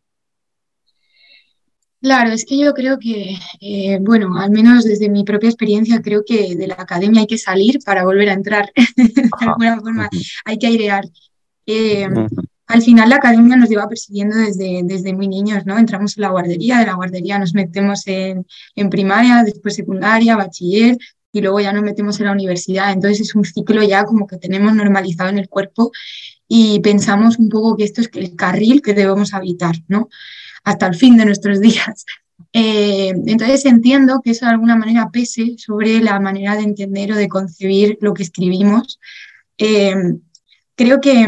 Claro, 2.00 2.30
es 2.30 2.44
que 2.44 2.56
yo 2.56 2.74
creo 2.74 2.98
que, 2.98 3.36
eh, 3.60 3.98
bueno, 4.00 4.38
al 4.38 4.50
menos 4.52 4.84
desde 4.84 5.08
mi 5.08 5.24
propia 5.24 5.48
experiencia, 5.48 6.00
creo 6.00 6.22
que 6.24 6.54
de 6.54 6.68
la 6.68 6.74
academia 6.74 7.22
hay 7.22 7.26
que 7.26 7.38
salir 7.38 7.80
para 7.84 8.04
volver 8.04 8.28
a 8.28 8.34
entrar. 8.34 8.70
de 8.96 9.28
alguna 9.40 9.80
forma, 9.80 10.08
hay 10.44 10.58
que 10.58 10.68
airear. 10.68 11.04
Eh, 11.66 12.08
al 12.68 12.82
final 12.82 13.08
la 13.08 13.16
academia 13.16 13.56
nos 13.56 13.68
lleva 13.68 13.88
persiguiendo 13.88 14.36
desde, 14.36 14.82
desde 14.84 15.12
muy 15.12 15.26
niños, 15.26 15.64
¿no? 15.66 15.78
Entramos 15.78 16.16
en 16.16 16.22
la 16.22 16.30
guardería, 16.30 16.78
de 16.78 16.86
la 16.86 16.94
guardería 16.94 17.38
nos 17.38 17.54
metemos 17.54 18.06
en, 18.06 18.46
en 18.76 18.90
primaria, 18.90 19.42
después 19.42 19.74
secundaria, 19.74 20.36
bachiller 20.36 20.98
y 21.32 21.40
luego 21.40 21.60
ya 21.60 21.72
nos 21.72 21.82
metemos 21.82 22.20
en 22.20 22.26
la 22.26 22.32
universidad. 22.32 22.92
Entonces 22.92 23.20
es 23.20 23.34
un 23.34 23.44
ciclo 23.44 23.82
ya 23.82 24.04
como 24.04 24.26
que 24.26 24.36
tenemos 24.36 24.74
normalizado 24.74 25.30
en 25.30 25.38
el 25.38 25.48
cuerpo 25.48 25.90
y 26.46 26.80
pensamos 26.80 27.38
un 27.38 27.48
poco 27.48 27.76
que 27.76 27.84
esto 27.84 28.02
es 28.02 28.10
el 28.14 28.36
carril 28.36 28.82
que 28.82 28.94
debemos 28.94 29.34
habitar, 29.34 29.76
¿no? 29.88 30.08
Hasta 30.68 30.86
el 30.86 30.94
fin 30.94 31.16
de 31.16 31.24
nuestros 31.24 31.60
días. 31.60 32.04
Eh, 32.52 33.08
entonces 33.26 33.64
entiendo 33.64 34.20
que 34.22 34.30
eso 34.30 34.44
de 34.44 34.52
alguna 34.52 34.76
manera 34.76 35.08
pese 35.10 35.54
sobre 35.56 36.00
la 36.00 36.20
manera 36.20 36.56
de 36.56 36.62
entender 36.62 37.12
o 37.12 37.16
de 37.16 37.28
concebir 37.28 37.96
lo 38.00 38.12
que 38.12 38.22
escribimos. 38.22 39.00
Eh, 39.56 39.94
creo 40.74 41.00
que, 41.00 41.26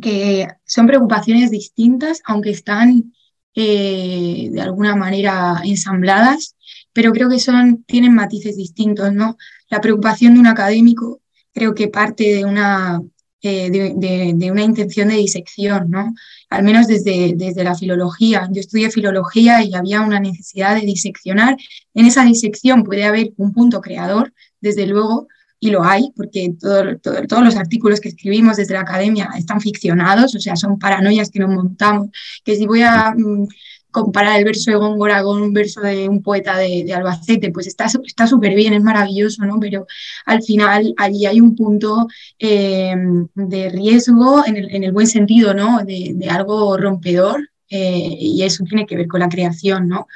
que, 0.00 0.48
son 0.66 0.86
preocupaciones 0.88 1.50
distintas, 1.50 2.22
aunque 2.24 2.50
están 2.50 3.14
eh, 3.54 4.48
de 4.50 4.60
alguna 4.60 4.96
manera 4.96 5.60
ensambladas, 5.64 6.56
pero 6.92 7.12
creo 7.12 7.28
que 7.28 7.38
son, 7.38 7.84
tienen 7.84 8.14
matices 8.14 8.56
distintos. 8.56 9.12
¿no? 9.12 9.36
La 9.68 9.80
preocupación 9.80 10.34
de 10.34 10.40
un 10.40 10.48
académico 10.48 11.20
creo 11.52 11.74
que 11.74 11.86
parte 11.86 12.24
de 12.34 12.44
una 12.44 13.00
eh, 13.42 13.70
de, 13.70 14.50
una 14.50 14.62
intención 14.62 15.08
de 15.08 15.16
disección, 15.16 15.90
¿no? 15.90 16.14
Al 16.50 16.62
menos 16.62 16.86
desde, 16.86 17.34
desde 17.36 17.64
la 17.64 17.74
filología. 17.74 18.48
Yo 18.52 18.60
estudié 18.60 18.90
filología 18.90 19.62
y 19.62 19.74
había 19.74 20.02
una 20.02 20.20
necesidad 20.20 20.74
de 20.74 20.82
diseccionar. 20.82 21.56
En 21.94 22.06
esa 22.06 22.24
disección 22.24 22.84
puede 22.84 23.04
haber 23.04 23.32
un 23.36 23.52
punto 23.52 23.80
creador, 23.80 24.34
desde 24.60 24.86
luego, 24.86 25.28
y 25.58 25.70
lo 25.70 25.84
hay, 25.84 26.10
porque 26.16 26.54
todos 26.58 27.44
los 27.44 27.56
artículos 27.56 28.00
que 28.00 28.08
escribimos 28.08 28.56
desde 28.56 28.74
la 28.74 28.80
academia 28.80 29.28
están 29.36 29.60
ficcionados, 29.60 30.34
o 30.34 30.40
sea, 30.40 30.56
son 30.56 30.78
paranoias 30.78 31.30
que 31.30 31.38
nos 31.38 31.50
montamos, 31.50 32.08
que 32.44 32.56
si 32.56 32.66
voy 32.66 32.82
a 32.82 33.14
mm, 33.16 33.46
comparar 33.90 34.38
el 34.38 34.44
verso 34.44 34.70
de 34.70 34.76
Góngora 34.76 35.22
con 35.22 35.40
un 35.42 35.52
verso 35.52 35.80
de 35.80 36.08
un 36.08 36.22
poeta 36.22 36.56
de, 36.56 36.92
Albacete, 36.92 37.50
pues 37.50 37.66
está 37.66 37.88
súper 37.88 38.54
bien, 38.54 38.72
es 38.72 38.82
maravilloso, 38.82 39.44
¿no? 39.44 39.58
Pero 39.60 39.86
al 40.26 40.42
final 40.42 40.94
allí 40.96 41.26
hay 41.26 41.40
un 41.40 41.56
punto 41.56 42.06
eh, 42.38 42.94
de 43.34 43.68
riesgo 43.70 44.44
en 44.46 44.84
el, 44.84 44.92
buen 44.92 45.06
sentido, 45.06 45.54
¿no? 45.54 45.84
De, 45.84 46.16
algo 46.30 46.76
rompedor 46.76 47.50
eh, 47.68 48.16
y 48.18 48.42
eso 48.42 48.64
tiene 48.64 48.86
que 48.86 48.96
ver 48.96 49.06
con 49.06 49.20
la 49.20 49.28
creación, 49.28 49.88
¿no? 49.88 50.06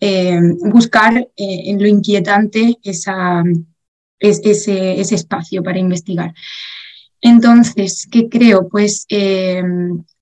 Eh, 0.00 0.38
buscar 0.60 1.28
en 1.36 1.80
lo 1.80 1.88
inquietante 1.88 2.78
esa, 2.82 3.42
ese, 4.18 5.00
ese, 5.00 5.14
espacio 5.14 5.62
para 5.62 5.78
investigar. 5.78 6.34
Entonces, 7.20 8.06
¿qué 8.10 8.28
creo? 8.28 8.68
Pues 8.68 9.06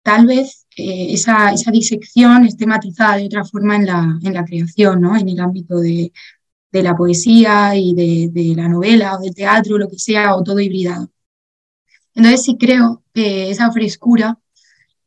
tal 0.02 0.26
vez 0.26 0.61
eh, 0.76 1.12
esa, 1.12 1.52
esa, 1.52 1.70
disección 1.70 2.44
esté 2.46 2.66
matizada 2.66 3.16
de 3.16 3.26
otra 3.26 3.44
forma 3.44 3.76
en 3.76 3.86
la, 3.86 4.18
en 4.22 4.34
la 4.34 4.44
creación, 4.44 5.00
¿no? 5.00 5.16
en 5.16 5.28
el 5.28 5.40
ámbito 5.40 5.78
de, 5.78 6.12
de 6.70 6.82
la 6.82 6.96
poesía 6.96 7.76
y 7.76 7.94
de, 7.94 8.30
de, 8.32 8.54
la 8.56 8.68
novela 8.68 9.16
o 9.16 9.20
del 9.20 9.34
teatro, 9.34 9.78
lo 9.78 9.88
que 9.88 9.98
sea, 9.98 10.34
o 10.34 10.42
todo 10.42 10.60
hibridado. 10.60 11.10
Entonces 12.14 12.42
sí 12.44 12.56
creo 12.58 13.02
que 13.12 13.50
esa 13.50 13.70
frescura 13.72 14.38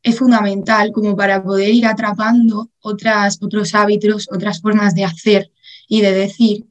es 0.02 0.18
fundamental 0.18 0.92
como 0.92 1.16
para 1.16 1.42
poder 1.42 1.70
ir 1.70 1.86
atrapando 1.86 2.70
otras, 2.80 3.38
otros 3.42 3.74
hábitos, 3.74 4.28
otras 4.30 4.60
formas 4.60 4.94
de 4.94 5.04
hacer 5.04 5.50
y 5.88 6.00
de 6.00 6.12
decir, 6.12 6.66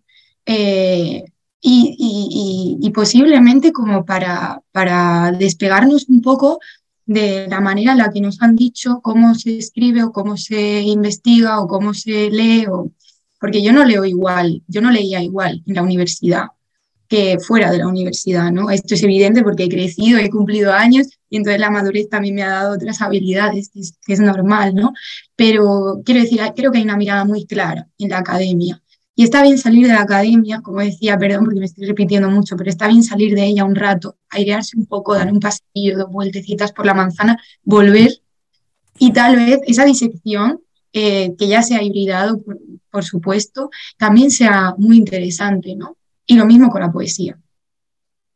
eh, 0.45 1.25
y, 1.59 2.77
y, 2.79 2.89
posiblemente 2.91 3.71
como 3.71 4.05
para, 4.05 4.61
para 4.71 5.31
despegarnos 5.31 6.07
un 6.09 6.21
poco 6.21 6.59
de 7.05 7.47
la 7.47 7.61
manera 7.61 7.91
en 7.91 7.99
la 7.99 8.11
que 8.11 8.21
nos 8.21 8.41
han 8.41 8.55
dicho 8.55 8.99
cómo 9.01 9.35
se 9.35 9.57
escribe 9.57 10.03
o 10.03 10.11
cómo 10.11 10.37
se 10.37 10.81
investiga 10.81 11.59
o 11.59 11.67
cómo 11.67 11.93
se 11.93 12.29
lee 12.29 12.65
o 12.67 12.91
porque 13.39 13.61
yo 13.61 13.71
no 13.73 13.85
leo 13.85 14.05
igual, 14.05 14.63
yo 14.67 14.81
no 14.81 14.91
leía 14.91 15.21
igual 15.21 15.61
en 15.67 15.75
la 15.75 15.83
universidad 15.83 16.47
que 17.07 17.37
fuera 17.39 17.71
de 17.71 17.77
la 17.77 17.87
universidad, 17.87 18.51
¿no? 18.51 18.71
Esto 18.71 18.95
es 18.95 19.03
evidente 19.03 19.43
porque 19.43 19.65
he 19.65 19.69
crecido, 19.69 20.17
he 20.17 20.29
cumplido 20.29 20.73
años 20.73 21.07
y 21.29 21.37
entonces 21.37 21.59
la 21.59 21.69
madurez 21.69 22.09
también 22.09 22.35
me 22.35 22.43
ha 22.43 22.49
dado 22.49 22.73
otras 22.73 23.01
habilidades, 23.01 23.69
es, 23.75 23.97
que 24.05 24.13
es 24.13 24.19
normal, 24.19 24.73
¿no? 24.73 24.93
Pero 25.35 26.01
quiero 26.03 26.21
decir, 26.21 26.41
creo 26.55 26.71
que 26.71 26.79
hay 26.79 26.83
una 26.83 26.97
mirada 26.97 27.25
muy 27.25 27.45
clara 27.45 27.87
en 27.99 28.09
la 28.09 28.19
academia. 28.19 28.81
Y 29.15 29.23
está 29.23 29.41
bien 29.41 29.57
salir 29.57 29.87
de 29.87 29.93
la 29.93 30.01
academia, 30.01 30.61
como 30.61 30.81
decía, 30.81 31.17
perdón 31.17 31.45
porque 31.45 31.59
me 31.59 31.65
estoy 31.65 31.85
repitiendo 31.85 32.29
mucho, 32.29 32.57
pero 32.57 32.69
está 32.69 32.87
bien 32.87 33.03
salir 33.03 33.33
de 33.33 33.45
ella 33.45 33.63
un 33.63 33.75
rato, 33.75 34.17
airearse 34.29 34.77
un 34.77 34.85
poco, 34.85 35.15
dar 35.15 35.31
un 35.31 35.39
pasillo, 35.39 35.97
dos 35.97 36.11
vueltecitas 36.11 36.73
por 36.73 36.85
la 36.85 36.93
manzana, 36.93 37.41
volver 37.63 38.11
y 38.99 39.13
tal 39.13 39.35
vez 39.37 39.59
esa 39.67 39.85
disección, 39.85 40.61
eh, 40.93 41.33
que 41.37 41.47
ya 41.47 41.61
se 41.61 41.75
ha 41.75 41.83
hibridado, 41.83 42.41
por, 42.89 43.03
supuesto, 43.03 43.69
también 43.97 44.31
sea 44.31 44.73
muy 44.77 44.97
interesante, 44.97 45.75
¿no? 45.75 45.97
Y 46.25 46.35
lo 46.35 46.45
mismo 46.45 46.69
con 46.69 46.81
la 46.81 46.91
poesía. 46.91 47.37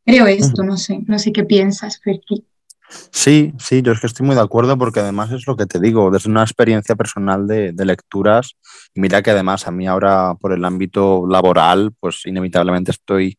Creo 0.06 0.28
esto, 0.28 0.64
no 0.64 0.76
sé, 0.76 1.00
no 1.08 1.20
sé 1.20 1.32
qué 1.32 1.44
piensas, 1.44 2.00
Ferki. 2.02 2.46
Sí, 3.12 3.54
sí, 3.60 3.82
yo 3.84 3.92
es 3.92 4.00
que 4.00 4.08
estoy 4.08 4.26
muy 4.26 4.36
de 4.36 4.42
acuerdo 4.42 4.78
porque 4.78 5.00
además 5.00 5.32
es 5.32 5.46
lo 5.46 5.56
que 5.56 5.68
te 5.68 5.80
digo, 5.80 6.10
desde 6.10 6.30
una 6.30 6.42
experiencia 6.42 6.96
personal 6.96 7.48
de, 7.48 7.74
lecturas, 7.86 8.56
mira 8.96 9.22
que 9.22 9.32
además 9.32 9.68
a 9.68 9.72
mí 9.72 9.88
ahora 9.88 10.36
por 10.36 10.54
el 10.54 10.66
ámbito 10.66 11.26
laboral, 11.28 11.94
pues 12.00 12.26
inevitablemente 12.26 12.92
estoy 12.92 13.38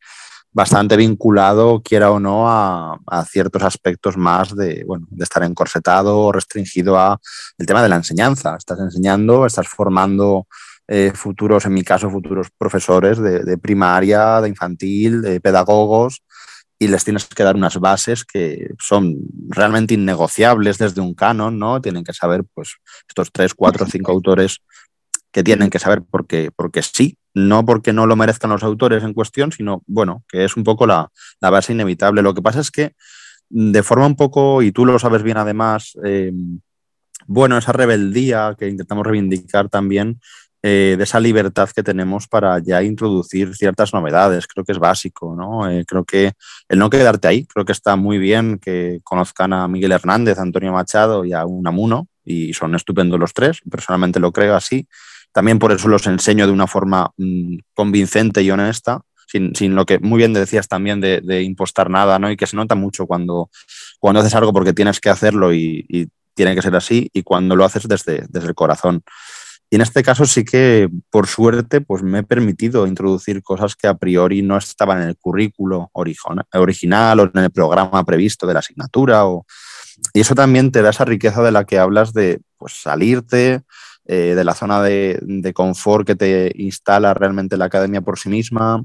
bastante 0.53 0.97
vinculado, 0.97 1.83
quiera 1.83 2.11
o 2.11 2.21
no, 2.21 2.49
a, 2.49 2.99
ciertos 3.29 3.63
aspectos 3.63 4.17
más 4.17 4.55
de, 4.55 4.85
bueno, 4.87 5.07
de 5.11 5.25
estar 5.25 5.43
encorsetado 5.43 6.19
o 6.19 6.33
restringido 6.33 6.99
a 6.99 7.21
el 7.59 7.67
tema 7.67 7.83
de 7.83 7.89
la 7.89 7.97
enseñanza. 7.97 8.57
Estás 8.57 8.79
enseñando, 8.81 9.47
estás 9.47 9.69
formando 9.69 10.47
eh, 10.89 11.13
futuros, 11.15 11.67
en 11.67 11.75
mi 11.75 11.83
caso, 11.83 12.11
futuros 12.11 12.49
profesores 12.57 13.19
de, 13.19 13.45
de 13.45 13.59
primaria, 13.59 14.41
de 14.41 14.49
infantil, 14.49 15.23
de 15.23 15.41
pedagogos, 15.41 16.23
y 16.83 16.89
les 16.89 17.05
tienes 17.05 17.27
que 17.27 17.43
dar 17.43 17.57
unas 17.57 17.79
bases 17.79 18.25
que 18.25 18.71
son 18.81 19.19
realmente 19.49 19.93
innegociables 19.93 20.79
desde 20.79 21.03
un 21.03 21.15
canon, 21.15 21.59
¿no? 21.59 21.79
Tienen 21.83 22.05
que 22.05 22.15
saber, 22.15 22.43
pues, 22.55 22.77
estos 23.07 23.31
tres, 23.31 23.53
cuatro, 23.53 23.85
cinco 23.87 24.13
autores 24.13 24.61
que 25.31 25.45
tienen 25.45 25.69
que 25.69 25.79
saber 25.79 26.03
porque, 26.11 26.51
porque 26.57 26.83
sí, 26.83 27.19
no 27.35 27.67
porque 27.67 27.93
no 27.93 28.07
lo 28.07 28.17
merezcan 28.17 28.51
los 28.51 28.63
autores 28.63 29.05
en 29.05 29.13
cuestión, 29.13 29.53
sino, 29.53 29.83
bueno, 29.87 30.25
que 30.27 30.47
es 30.47 30.57
un 30.57 30.65
poco 30.65 30.87
la, 30.87 31.11
base 31.43 31.75
inevitable. 31.75 32.23
Lo 32.23 32.33
que 32.33 32.41
pasa 32.41 32.61
es 32.61 32.71
que 32.71 32.95
de 33.51 33.83
forma 33.83 34.07
un 34.07 34.17
poco, 34.17 34.63
y 34.63 34.73
tú 34.73 34.87
lo 34.87 34.99
sabes 34.99 35.23
bien 35.23 35.37
además, 35.37 35.99
eh, 36.03 36.33
bueno, 37.27 37.59
esa 37.59 37.73
rebeldía 37.73 38.57
que 38.59 38.69
intentamos 38.69 39.07
reivindicar 39.07 39.69
también 39.69 40.19
eh, 40.63 40.97
de 40.99 41.05
esa 41.05 41.19
libertad 41.21 41.71
que 41.75 41.83
tenemos 41.83 42.29
para 42.29 42.59
ya 42.59 42.83
introducir 42.83 43.57
ciertas 43.57 43.95
novedades. 43.95 44.47
Creo 44.47 44.63
que 44.63 44.73
es 44.73 44.79
básico, 44.79 45.35
¿no? 45.35 45.71
Eh, 45.71 45.85
creo 45.87 46.05
que 46.05 46.33
el 46.69 46.79
no 46.79 46.91
quedarte 46.91 47.29
ahí, 47.29 47.47
creo 47.47 47.65
que 47.65 47.73
está 47.73 47.97
muy 47.97 48.19
bien 48.19 48.59
que 48.59 49.01
conozcan 49.03 49.55
a 49.55 49.69
Miguel 49.69 49.93
Hernández, 49.93 50.39
a 50.39 50.43
Antonio 50.43 50.73
Machado 50.73 51.25
y 51.25 51.33
a 51.33 51.47
Unamuno, 51.47 52.09
y 52.25 52.53
son 52.53 52.75
estupendos 52.75 53.19
los 53.19 53.33
tres, 53.33 53.61
personalmente 53.71 54.21
lo 54.21 54.33
creo 54.33 54.55
así. 54.55 54.87
También 55.33 55.59
por 55.59 55.73
eso 55.73 55.89
los 55.89 56.07
enseño 56.07 56.47
de 56.47 56.53
una 56.53 56.67
forma 56.67 57.11
mm, 57.17 57.57
convincente 57.73 58.43
y 58.43 58.51
honesta, 58.51 59.01
sin, 59.27 59.55
sin, 59.55 59.75
lo 59.75 59.87
que 59.87 59.99
muy 59.99 60.19
bien 60.19 60.35
decías 60.35 60.69
también 60.69 61.01
de, 61.01 61.43
impostar 61.43 61.89
nada, 61.89 62.19
¿no? 62.19 62.31
Y 62.31 62.37
que 62.37 62.47
se 62.47 62.57
nota 62.57 62.75
mucho 62.75 63.07
cuando, 63.07 63.49
cuando 63.99 64.21
haces 64.21 64.35
algo 64.35 64.53
porque 64.53 64.75
tienes 64.75 65.01
que 65.01 65.09
hacerlo 65.09 65.55
y, 65.55 65.87
y 65.89 66.09
tiene 66.35 66.55
que 66.55 66.63
ser 66.63 66.75
así, 66.75 67.11
y 67.13 67.23
cuando 67.23 67.57
lo 67.57 67.65
haces 67.65 67.87
desde, 67.87 68.25
desde 68.29 68.49
el 68.49 68.55
corazón. 68.55 69.03
Y 69.73 69.77
en 69.77 69.83
este 69.83 70.03
caso 70.03 70.27
sí 70.27 70.45
que, 70.45 70.91
por 71.11 71.29
suerte, 71.29 71.81
pues 71.81 72.03
me 72.03 72.19
he 72.19 72.23
permitido 72.25 72.89
introducir 72.89 73.41
cosas 73.43 73.77
que 73.77 73.87
a 73.87 73.95
priori 73.95 74.43
no 74.43 74.57
estaban 74.57 75.01
en 75.01 75.09
el 75.09 75.17
currículo 75.17 75.91
original 75.93 77.21
o 77.21 77.31
en 77.33 77.45
el 77.45 77.51
programa 77.53 78.05
previsto 78.05 78.49
de 78.49 78.55
la 78.55 78.59
asignatura. 78.59 79.23
Y 80.13 80.21
eso 80.21 80.35
también 80.35 80.73
te 80.73 80.83
da 80.83 80.91
esa 80.91 81.05
riqueza 81.05 81.41
de 81.43 81.53
la 81.53 81.65
que 81.65 81.79
hablas 81.79 82.13
de 82.13 82.41
pues, 82.59 82.83
salirte 82.83 83.63
eh, 84.07 84.35
de 84.35 84.45
la 84.45 84.55
zona 84.55 84.83
de, 84.83 85.21
de 85.23 85.53
confort 85.53 86.05
que 86.05 86.17
te 86.17 86.53
instala 86.57 87.15
realmente 87.15 87.57
la 87.57 87.67
academia 87.67 88.01
por 88.01 88.19
sí 88.19 88.29
misma, 88.29 88.85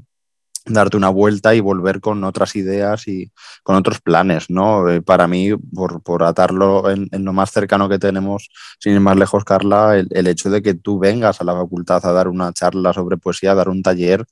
darte 0.66 0.96
una 0.96 1.08
vuelta 1.08 1.54
y 1.54 1.60
volver 1.60 2.00
con 2.00 2.22
otras 2.24 2.56
ideas 2.56 3.06
y 3.08 3.30
con 3.62 3.76
otros 3.76 4.00
planes, 4.00 4.50
¿no? 4.50 4.88
Eh, 4.88 5.00
para 5.00 5.26
mí, 5.26 5.54
por, 5.54 6.22
atarlo 6.24 6.90
en, 6.90 7.08
lo 7.12 7.32
más 7.32 7.50
cercano 7.50 7.88
que 7.88 7.98
tenemos, 7.98 8.50
sin 8.78 8.94
ir 8.94 9.00
más 9.00 9.16
lejos, 9.16 9.44
Carla, 9.44 9.96
el, 9.96 10.26
hecho 10.26 10.50
de 10.50 10.62
que 10.62 10.74
tú 10.74 10.98
vengas 10.98 11.40
a 11.40 11.44
la 11.44 11.54
facultad 11.54 12.04
a 12.04 12.12
dar 12.12 12.28
una 12.28 12.52
charla 12.52 12.92
sobre 12.92 13.16
poesía, 13.16 13.54
dar 13.54 13.68
un 13.68 13.82
taller, 13.82 14.24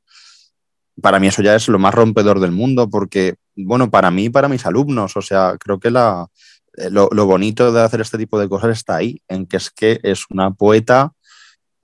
para 1.00 1.18
mí 1.18 1.28
eso 1.28 1.42
ya 1.42 1.54
es 1.54 1.68
lo 1.68 1.78
más 1.78 1.94
rompedor 1.94 2.40
del 2.40 2.52
mundo, 2.52 2.88
porque, 2.88 3.36
bueno, 3.56 3.90
para 3.90 4.10
mí 4.10 4.24
y 4.24 4.30
para 4.30 4.48
mis 4.48 4.66
alumnos, 4.66 5.16
o 5.16 5.22
sea, 5.22 5.56
creo 5.58 5.78
que 5.78 5.90
la, 5.90 6.28
eh, 6.76 6.90
lo, 6.90 7.08
lo 7.12 7.26
bonito 7.26 7.72
de 7.72 7.82
hacer 7.82 8.00
este 8.00 8.18
tipo 8.18 8.38
de 8.38 8.48
cosas 8.48 8.70
está 8.70 8.96
ahí, 8.96 9.20
en 9.28 9.46
que 9.46 9.56
es 9.56 9.70
que 9.70 10.00
es 10.02 10.24
una 10.30 10.52
poeta 10.52 11.12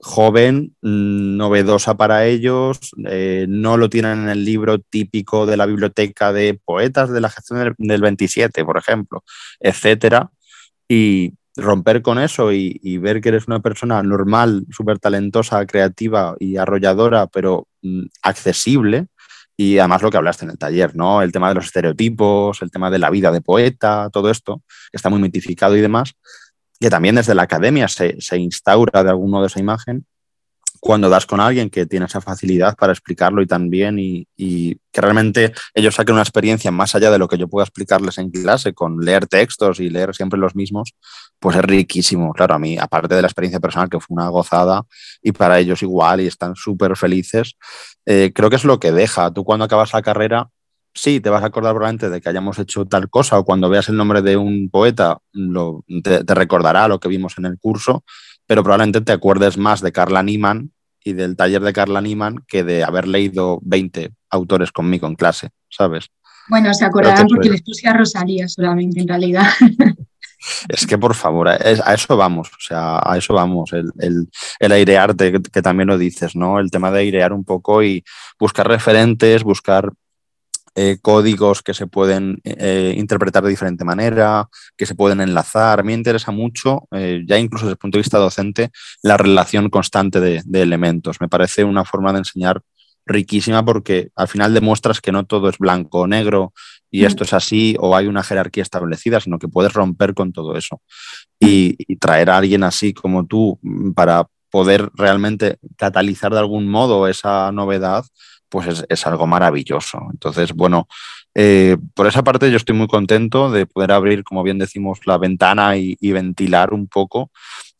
joven, 0.01 0.75
novedosa 0.81 1.95
para 1.95 2.25
ellos, 2.25 2.79
eh, 3.05 3.45
no 3.47 3.77
lo 3.77 3.89
tienen 3.89 4.23
en 4.23 4.29
el 4.29 4.43
libro 4.43 4.79
típico 4.79 5.45
de 5.45 5.57
la 5.57 5.65
biblioteca 5.67 6.33
de 6.33 6.59
poetas 6.65 7.11
de 7.11 7.21
la 7.21 7.29
gestión 7.29 7.75
del, 7.77 8.01
27, 8.01 8.65
por 8.65 8.77
ejemplo, 8.77 9.23
etcétera. 9.59 10.31
Y 10.87 11.33
romper 11.55 12.01
con 12.01 12.19
eso 12.19 12.51
y, 12.51 12.97
ver 12.97 13.21
que 13.21 13.29
eres 13.29 13.47
una 13.47 13.59
persona 13.59 14.01
normal, 14.03 14.65
súper 14.71 14.99
talentosa, 14.99 15.65
creativa 15.65 16.35
y 16.39 16.57
arrolladora, 16.57 17.27
pero 17.27 17.67
mm, 17.81 18.05
accesible. 18.23 19.07
Y 19.55 19.77
además 19.77 20.01
lo 20.01 20.09
que 20.09 20.17
hablaste 20.17 20.45
en 20.45 20.51
el 20.51 20.57
taller, 20.57 20.95
¿no? 20.95 21.21
El 21.21 21.31
tema 21.31 21.49
de 21.49 21.55
los 21.55 21.65
estereotipos, 21.65 22.61
el 22.61 22.71
tema 22.71 22.89
de 22.89 22.99
la 22.99 23.11
vida 23.11 23.31
de 23.31 23.41
poeta, 23.41 24.09
todo 24.11 24.31
esto, 24.31 24.63
que 24.91 24.97
está 24.97 25.09
muy 25.09 25.19
mitificado 25.21 25.77
y 25.77 25.81
demás 25.81 26.15
que 26.81 26.89
también 26.89 27.15
desde 27.15 27.35
la 27.35 27.43
academia 27.43 27.87
se, 27.87 28.17
instaura 28.37 29.03
de 29.03 29.11
algún 29.11 29.29
modo 29.29 29.45
esa 29.45 29.59
imagen, 29.59 30.05
cuando 30.79 31.09
das 31.09 31.27
con 31.27 31.39
alguien 31.39 31.69
que 31.69 31.85
tiene 31.85 32.07
esa 32.07 32.21
facilidad 32.21 32.75
para 32.75 32.91
explicarlo 32.91 33.43
y 33.43 33.45
también 33.45 33.99
y, 33.99 34.27
y, 34.35 34.77
que 34.91 34.99
realmente 34.99 35.53
ellos 35.75 35.93
saquen 35.93 36.13
una 36.13 36.23
experiencia 36.23 36.71
más 36.71 36.95
allá 36.95 37.11
de 37.11 37.19
lo 37.19 37.27
que 37.27 37.37
yo 37.37 37.47
pueda 37.47 37.65
explicarles 37.65 38.17
en 38.17 38.31
clase 38.31 38.73
con 38.73 38.97
leer 38.97 39.27
textos 39.27 39.79
y 39.79 39.91
leer 39.91 40.15
siempre 40.15 40.39
los 40.39 40.55
mismos, 40.55 40.95
pues 41.37 41.55
es 41.55 41.61
riquísimo. 41.61 42.33
Claro, 42.33 42.55
a 42.55 42.59
mí, 42.59 42.79
aparte 42.79 43.13
de 43.13 43.21
la 43.21 43.27
experiencia 43.27 43.59
personal, 43.59 43.87
que 43.87 43.99
fue 43.99 44.15
una 44.15 44.29
gozada 44.29 44.81
y 45.21 45.33
para 45.33 45.59
ellos 45.59 45.83
igual 45.83 46.21
y 46.21 46.25
están 46.25 46.55
súper 46.55 46.97
felices, 46.97 47.53
eh, 48.07 48.31
creo 48.33 48.49
que 48.49 48.55
es 48.55 48.65
lo 48.65 48.79
que 48.79 48.91
deja. 48.91 49.31
Tú 49.31 49.43
cuando 49.43 49.65
acabas 49.65 49.93
la 49.93 50.01
carrera 50.01 50.49
sí, 50.93 51.19
te 51.19 51.29
vas 51.29 51.43
a 51.43 51.47
acordar 51.47 51.73
probablemente 51.73 52.09
de 52.09 52.21
que 52.21 52.29
hayamos 52.29 52.59
hecho 52.59 52.85
tal 52.85 53.09
cosa 53.09 53.39
o 53.39 53.45
cuando 53.45 53.69
veas 53.69 53.89
el 53.89 53.97
nombre 53.97 54.21
de 54.21 54.37
un 54.37 54.69
poeta 54.69 55.19
lo, 55.31 55.83
te, 56.03 56.23
recordará 56.33 56.87
lo 56.87 56.99
que 56.99 57.09
vimos 57.09 57.37
en 57.37 57.45
el 57.45 57.57
curso, 57.59 58.03
pero 58.45 58.63
probablemente 58.63 59.01
te 59.01 59.11
acuerdes 59.11 59.57
más 59.57 59.81
de 59.81 59.91
Carla 59.91 60.23
Niemann 60.23 60.71
y 61.03 61.13
del 61.13 61.35
taller 61.35 61.61
de 61.61 61.73
Carla 61.73 62.01
Niemann 62.01 62.43
que 62.47 62.63
de 62.63 62.83
haber 62.83 63.07
leído 63.07 63.59
20 63.63 64.11
autores 64.29 64.71
conmigo 64.71 65.07
en 65.07 65.15
clase, 65.15 65.49
¿sabes? 65.69 66.07
Bueno, 66.49 66.73
se 66.73 66.85
acordarán 66.85 67.27
porque 67.27 67.49
les 67.49 67.61
puse 67.61 67.87
a 67.87 67.93
Rosalía 67.93 68.47
solamente 68.47 68.99
en 68.99 69.07
realidad. 69.07 69.47
Es 70.69 70.87
que 70.87 70.97
por 70.97 71.13
favor, 71.13 71.49
a 71.49 71.55
eso 71.55 72.17
vamos, 72.17 72.49
o 72.49 72.59
sea, 72.59 72.99
a 73.03 73.15
eso 73.15 73.35
vamos, 73.35 73.73
el, 73.73 73.91
el, 73.99 74.27
el 74.59 74.71
airearte, 74.71 75.33
que 75.33 75.61
también 75.61 75.87
lo 75.87 75.99
dices, 75.99 76.35
¿no? 76.35 76.59
El 76.59 76.71
tema 76.71 76.89
de 76.89 77.01
airear 77.01 77.31
un 77.31 77.43
poco 77.43 77.83
y 77.83 78.03
buscar 78.39 78.67
referentes, 78.67 79.43
buscar 79.43 79.91
eh, 80.73 80.99
códigos 81.01 81.61
que 81.61 81.73
se 81.73 81.85
pueden 81.85 82.39
eh, 82.45 82.93
interpretar 82.97 83.43
de 83.43 83.49
diferente 83.49 83.83
manera, 83.83 84.47
que 84.77 84.85
se 84.85 84.95
pueden 84.95 85.19
enlazar. 85.19 85.79
A 85.79 85.83
mí 85.83 85.87
me 85.87 85.93
interesa 85.93 86.31
mucho, 86.31 86.87
eh, 86.91 87.23
ya 87.27 87.37
incluso 87.37 87.65
desde 87.65 87.73
el 87.73 87.77
punto 87.77 87.97
de 87.97 88.03
vista 88.03 88.17
docente, 88.17 88.71
la 89.03 89.17
relación 89.17 89.69
constante 89.69 90.19
de, 90.19 90.41
elementos. 90.53 91.19
Me 91.19 91.27
parece 91.27 91.63
una 91.63 91.83
forma 91.83 92.13
de 92.13 92.19
enseñar 92.19 92.61
riquísima 93.05 93.65
porque 93.65 94.11
al 94.15 94.27
final 94.27 94.53
demuestras 94.53 95.01
que 95.01 95.11
no 95.11 95.25
todo 95.25 95.49
es 95.49 95.57
blanco 95.57 96.01
o 96.01 96.07
negro 96.07 96.53
y 96.89 97.01
mm. 97.01 97.05
esto 97.05 97.23
es 97.23 97.33
así 97.33 97.75
o 97.79 97.95
hay 97.95 98.07
una 98.07 98.23
jerarquía 98.23 98.63
establecida, 98.63 99.19
sino 99.19 99.39
que 99.39 99.47
puedes 99.47 99.73
romper 99.73 100.13
con 100.13 100.31
todo 100.31 100.55
eso 100.55 100.81
y, 101.39 101.75
y 101.79 101.97
traer 101.97 102.29
a 102.29 102.37
alguien 102.37 102.63
así 102.63 102.93
como 102.93 103.25
tú 103.25 103.59
para 103.95 104.27
poder 104.51 104.91
realmente 104.93 105.57
catalizar 105.77 106.31
de 106.31 106.39
algún 106.39 106.67
modo 106.67 107.07
esa 107.07 107.51
novedad, 107.51 108.05
pues 108.51 108.83
es, 108.89 109.07
algo 109.07 109.25
maravilloso. 109.25 109.97
Entonces, 110.11 110.51
bueno, 110.51 110.87
eh, 111.33 111.77
por 111.95 112.05
esa 112.05 112.21
parte 112.21 112.51
yo 112.51 112.57
estoy 112.57 112.75
muy 112.75 112.87
contento 112.87 113.49
de 113.49 113.65
poder 113.65 113.93
abrir, 113.93 114.25
como 114.25 114.43
bien 114.43 114.59
decimos, 114.59 114.99
la 115.05 115.17
ventana 115.17 115.77
y, 115.77 116.11
ventilar 116.11 116.73
un 116.73 116.87
poco. 116.87 117.31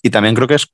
Y 0.01 0.09
también 0.09 0.33
creo 0.33 0.47
que 0.47 0.55
es 0.55 0.73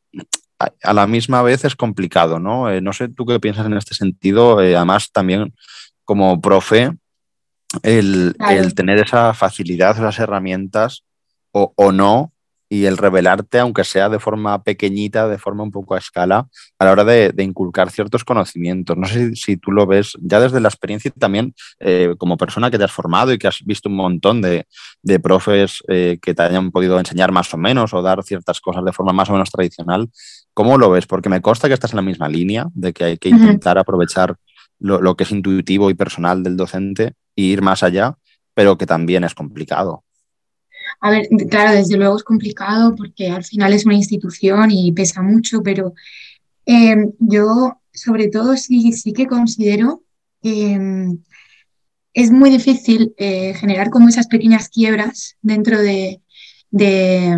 a 0.59 0.93
la 0.93 1.07
misma 1.07 1.41
vez 1.41 1.65
es 1.65 1.75
complicado, 1.75 2.39
¿no? 2.39 2.69
Eh, 2.71 2.79
no 2.79 2.93
sé 2.93 3.09
tú 3.09 3.25
qué 3.25 3.39
piensas 3.39 3.65
en 3.65 3.73
este 3.73 3.95
sentido. 3.95 4.61
Eh, 4.61 4.75
además, 4.75 5.11
también 5.11 5.53
como 6.05 6.39
profe, 6.39 6.91
el, 7.81 8.35
tener 8.75 8.99
esa 8.99 9.33
facilidad, 9.33 9.97
esas 9.97 10.19
herramientas 10.19 11.03
o, 11.51 11.73
o 11.75 11.91
no, 11.91 12.31
y 12.69 12.85
el 12.85 12.97
revelarte, 12.97 13.59
aunque 13.59 13.83
sea 13.83 14.09
de 14.09 14.19
forma 14.19 14.61
pequeñita, 14.63 15.27
de 15.27 15.37
forma 15.37 15.63
un 15.63 15.71
poco 15.71 15.95
a 15.95 15.99
escala, 15.99 16.47
a 16.77 16.85
la 16.85 16.91
hora 16.91 17.03
de, 17.03 17.33
inculcar 17.37 17.91
ciertos 17.91 18.23
conocimientos. 18.23 18.97
No 18.97 19.07
sé 19.07 19.35
si, 19.35 19.57
tú 19.57 19.71
lo 19.71 19.85
ves 19.85 20.17
ya 20.21 20.39
desde 20.39 20.59
la 20.59 20.67
experiencia 20.67 21.11
y 21.15 21.19
también 21.19 21.53
eh, 21.79 22.15
como 22.17 22.37
persona 22.37 22.69
que 22.69 22.77
te 22.77 22.83
has 22.83 22.91
formado 22.91 23.31
y 23.31 23.37
que 23.37 23.47
has 23.47 23.63
visto 23.63 23.89
un 23.89 23.95
montón 23.95 24.41
de, 24.41 24.65
profes 25.23 25.81
eh, 25.87 26.19
que 26.21 26.33
te 26.33 26.43
hayan 26.43 26.71
podido 26.71 26.99
enseñar 26.99 27.31
más 27.31 27.53
o 27.53 27.57
menos 27.57 27.93
o 27.93 28.01
dar 28.01 28.21
ciertas 28.23 28.59
cosas 28.59 28.83
de 28.83 28.91
forma 28.91 29.13
más 29.13 29.29
o 29.29 29.33
menos 29.33 29.49
tradicional. 29.49 30.09
¿Cómo 30.53 30.77
lo 30.77 30.89
ves? 30.89 31.07
Porque 31.07 31.29
me 31.29 31.41
consta 31.41 31.67
que 31.67 31.73
estás 31.73 31.91
en 31.91 31.97
la 31.97 32.01
misma 32.01 32.27
línea 32.27 32.67
de 32.73 32.93
que 32.93 33.03
hay 33.03 33.17
que 33.17 33.29
intentar 33.29 33.77
aprovechar 33.77 34.35
lo, 34.79 35.01
lo 35.01 35.15
que 35.15 35.23
es 35.23 35.31
intuitivo 35.31 35.89
y 35.89 35.93
personal 35.93 36.43
del 36.43 36.57
docente 36.57 37.13
e 37.35 37.41
ir 37.43 37.61
más 37.61 37.83
allá, 37.83 38.15
pero 38.53 38.77
que 38.77 38.85
también 38.85 39.23
es 39.23 39.33
complicado. 39.33 40.03
A 41.01 41.09
ver, 41.09 41.27
claro, 41.49 41.75
desde 41.75 41.97
luego 41.97 42.17
es 42.17 42.23
complicado 42.23 42.95
porque 42.95 43.29
al 43.29 43.43
final 43.43 43.73
es 43.73 43.85
una 43.85 43.95
institución 43.95 44.71
y 44.71 44.91
pesa 44.91 45.21
mucho, 45.21 45.61
pero 45.63 45.93
em, 46.65 47.11
yo 47.19 47.81
sobre 47.93 48.27
todo 48.29 48.55
sí, 48.57 48.93
sí 48.93 49.13
que 49.13 49.27
considero 49.27 50.03
que 50.41 50.73
em, 50.73 51.19
es 52.13 52.31
muy 52.31 52.49
difícil 52.49 53.13
eh, 53.17 53.53
generar 53.55 53.89
como 53.89 54.09
esas 54.09 54.27
pequeñas 54.27 54.69
quiebras 54.69 55.37
dentro 55.41 55.79
de, 55.79 56.21
de, 56.71 57.35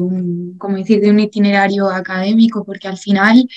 un, 0.00 0.56
como 0.58 0.76
decir, 0.76 1.00
de 1.00 1.10
un 1.10 1.20
itinerario 1.20 1.88
académico, 1.90 2.64
porque 2.64 2.88
al 2.88 2.98
final 2.98 3.48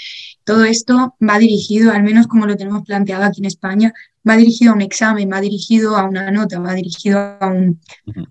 todo 0.44 0.66
esto 0.66 1.16
va 1.22 1.40
dirigido, 1.40 1.92
al 1.92 2.04
menos 2.04 2.28
como 2.28 2.46
lo 2.46 2.58
tenemos 2.58 2.84
planteado 2.84 3.24
aquí 3.24 3.42
en 3.42 3.46
España, 3.46 3.94
va 4.28 4.38
dirigido 4.38 4.72
a 4.72 4.76
un 4.76 4.82
examen, 4.82 5.30
va 5.32 5.42
dirigido 5.42 5.96
a 5.96 6.04
una 6.04 6.32
nota, 6.32 6.60
va 6.60 6.74
dirigido 6.74 7.20
a 7.20 7.48
un, 7.48 7.80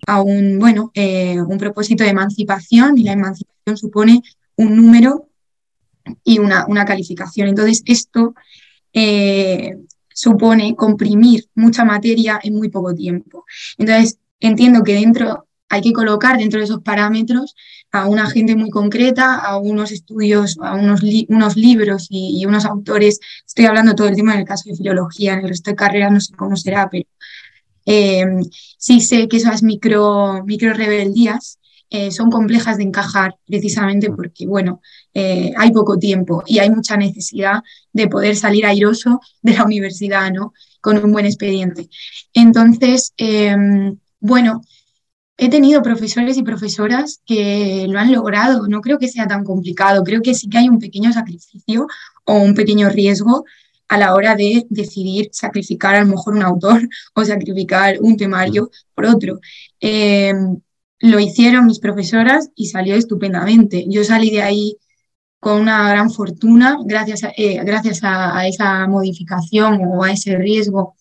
a 0.07 0.23
un 0.23 0.59
bueno, 0.59 0.91
eh, 0.95 1.41
un 1.41 1.59
propósito 1.59 2.05
de 2.05 2.11
emancipación 2.11 2.99
y 2.99 3.05
la 3.05 3.13
emancipación 3.13 3.77
supone 3.77 4.23
un 4.57 4.77
número 4.77 5.29
y 6.25 6.39
una, 6.39 6.67
una 6.67 6.85
calificación. 6.85 7.49
Entonces, 7.49 7.83
esto 7.87 8.35
eh, 8.93 9.77
supone 10.09 10.75
comprimir 10.77 11.49
mucha 11.55 11.85
materia 11.85 12.41
en 12.43 12.55
muy 12.55 12.69
poco 12.69 12.95
tiempo. 12.95 13.45
Entonces, 13.79 14.19
entiendo 14.41 14.83
que 14.83 14.95
dentro 14.95 15.47
hay 15.69 15.81
que 15.81 15.93
colocar 15.93 16.37
dentro 16.39 16.59
de 16.59 16.65
esos 16.65 16.83
parámetros 16.83 17.55
a 17.93 18.09
una 18.09 18.27
gente 18.27 18.57
muy 18.57 18.71
concreta, 18.71 19.37
a 19.37 19.59
unos 19.59 19.93
estudios, 19.93 20.57
a 20.63 20.75
unos, 20.75 21.03
unos 21.29 21.57
libros 21.57 22.07
y, 22.11 22.45
unos 22.47 22.65
autores. 22.65 23.21
Estoy 23.47 23.67
hablando 23.67 23.95
todo 23.95 24.09
el 24.09 24.15
tiempo 24.15 24.33
en 24.33 24.41
el 24.41 24.47
caso 24.47 24.71
de 24.71 24.77
filología, 24.77 25.35
en 25.35 25.41
el 25.41 25.49
resto 25.49 25.71
de 25.71 25.77
carreras 25.77 26.11
no 26.11 26.21
sé 26.21 26.35
cómo 26.35 26.57
será, 26.57 26.89
pero 26.91 27.05
eh, 27.85 28.25
sí 28.79 29.01
sé 29.01 29.29
que 29.29 29.37
esas 29.37 29.63
micro, 29.63 30.43
micro 30.45 30.73
rebeldías 30.73 31.59
eh, 31.91 32.11
son 32.11 32.31
complejas 32.31 32.79
de 32.79 32.85
encajar 32.85 33.37
precisamente 33.47 34.11
porque, 34.11 34.47
bueno, 34.47 34.81
eh, 35.13 35.53
hay 35.59 35.71
poco 35.73 35.99
tiempo 35.99 36.43
y 36.47 36.61
hay 36.61 36.71
mucha 36.71 36.97
necesidad 36.97 37.61
de 37.93 38.09
poder 38.09 38.37
salir 38.37 38.65
airoso 38.65 39.21
de 39.43 39.53
la 39.53 39.65
universidad, 39.65 40.33
¿no? 40.33 40.55
Con 40.81 41.05
un 41.05 41.13
buen 41.13 41.27
expediente. 41.27 41.91
Entonces, 42.33 43.13
bueno, 44.19 44.63
he 45.45 45.49
tenido 45.49 45.83
profesores 45.83 46.37
y 46.37 46.43
profesoras 46.43 47.21
que 47.27 47.87
lo 47.89 47.99
han 47.99 48.13
logrado. 48.13 48.69
No 48.69 48.81
creo 48.81 48.99
que 48.99 49.09
sea 49.09 49.27
tan 49.27 49.45
complicado. 49.45 50.05
Creo 50.05 50.23
que 50.23 50.35
sí 50.35 50.49
que 50.49 50.59
hay 50.59 50.69
un 50.69 50.79
pequeño 50.79 51.13
sacrificio 51.13 51.87
o 52.25 52.35
un 52.35 52.55
pequeño 52.55 52.89
riesgo 52.89 53.45
a 53.89 53.99
la 53.99 54.15
hora 54.15 54.37
de 54.37 54.65
decidir 54.71 55.31
sacrificar 55.33 55.97
a 55.97 56.01
lo 56.05 56.07
mejor 56.07 56.35
un 56.35 56.43
autor 56.43 56.89
o 57.15 57.25
sacrificar 57.25 57.97
un 58.01 58.17
temario 58.17 58.71
por 58.95 59.07
otro. 59.07 59.41
Em, 59.81 60.61
lo 61.01 61.19
hicieron 61.19 61.67
mis 61.67 61.81
profesoras 61.81 62.51
y 62.55 62.67
salió 62.67 62.95
estupendamente. 62.95 63.85
Yo 63.89 64.05
salí 64.05 64.31
de 64.31 64.43
ahí 64.43 64.77
con 65.41 65.61
una 65.61 65.91
gran 65.91 66.11
fortuna 66.11 66.79
gracias 66.85 67.25
a, 67.25 67.33
eh, 67.37 67.61
gracias 67.65 68.01
a, 68.05 68.47
esa 68.47 68.87
modificación 68.87 69.81
o 69.87 70.05
a 70.05 70.13
ese 70.13 70.37
riesgo. 70.37 70.95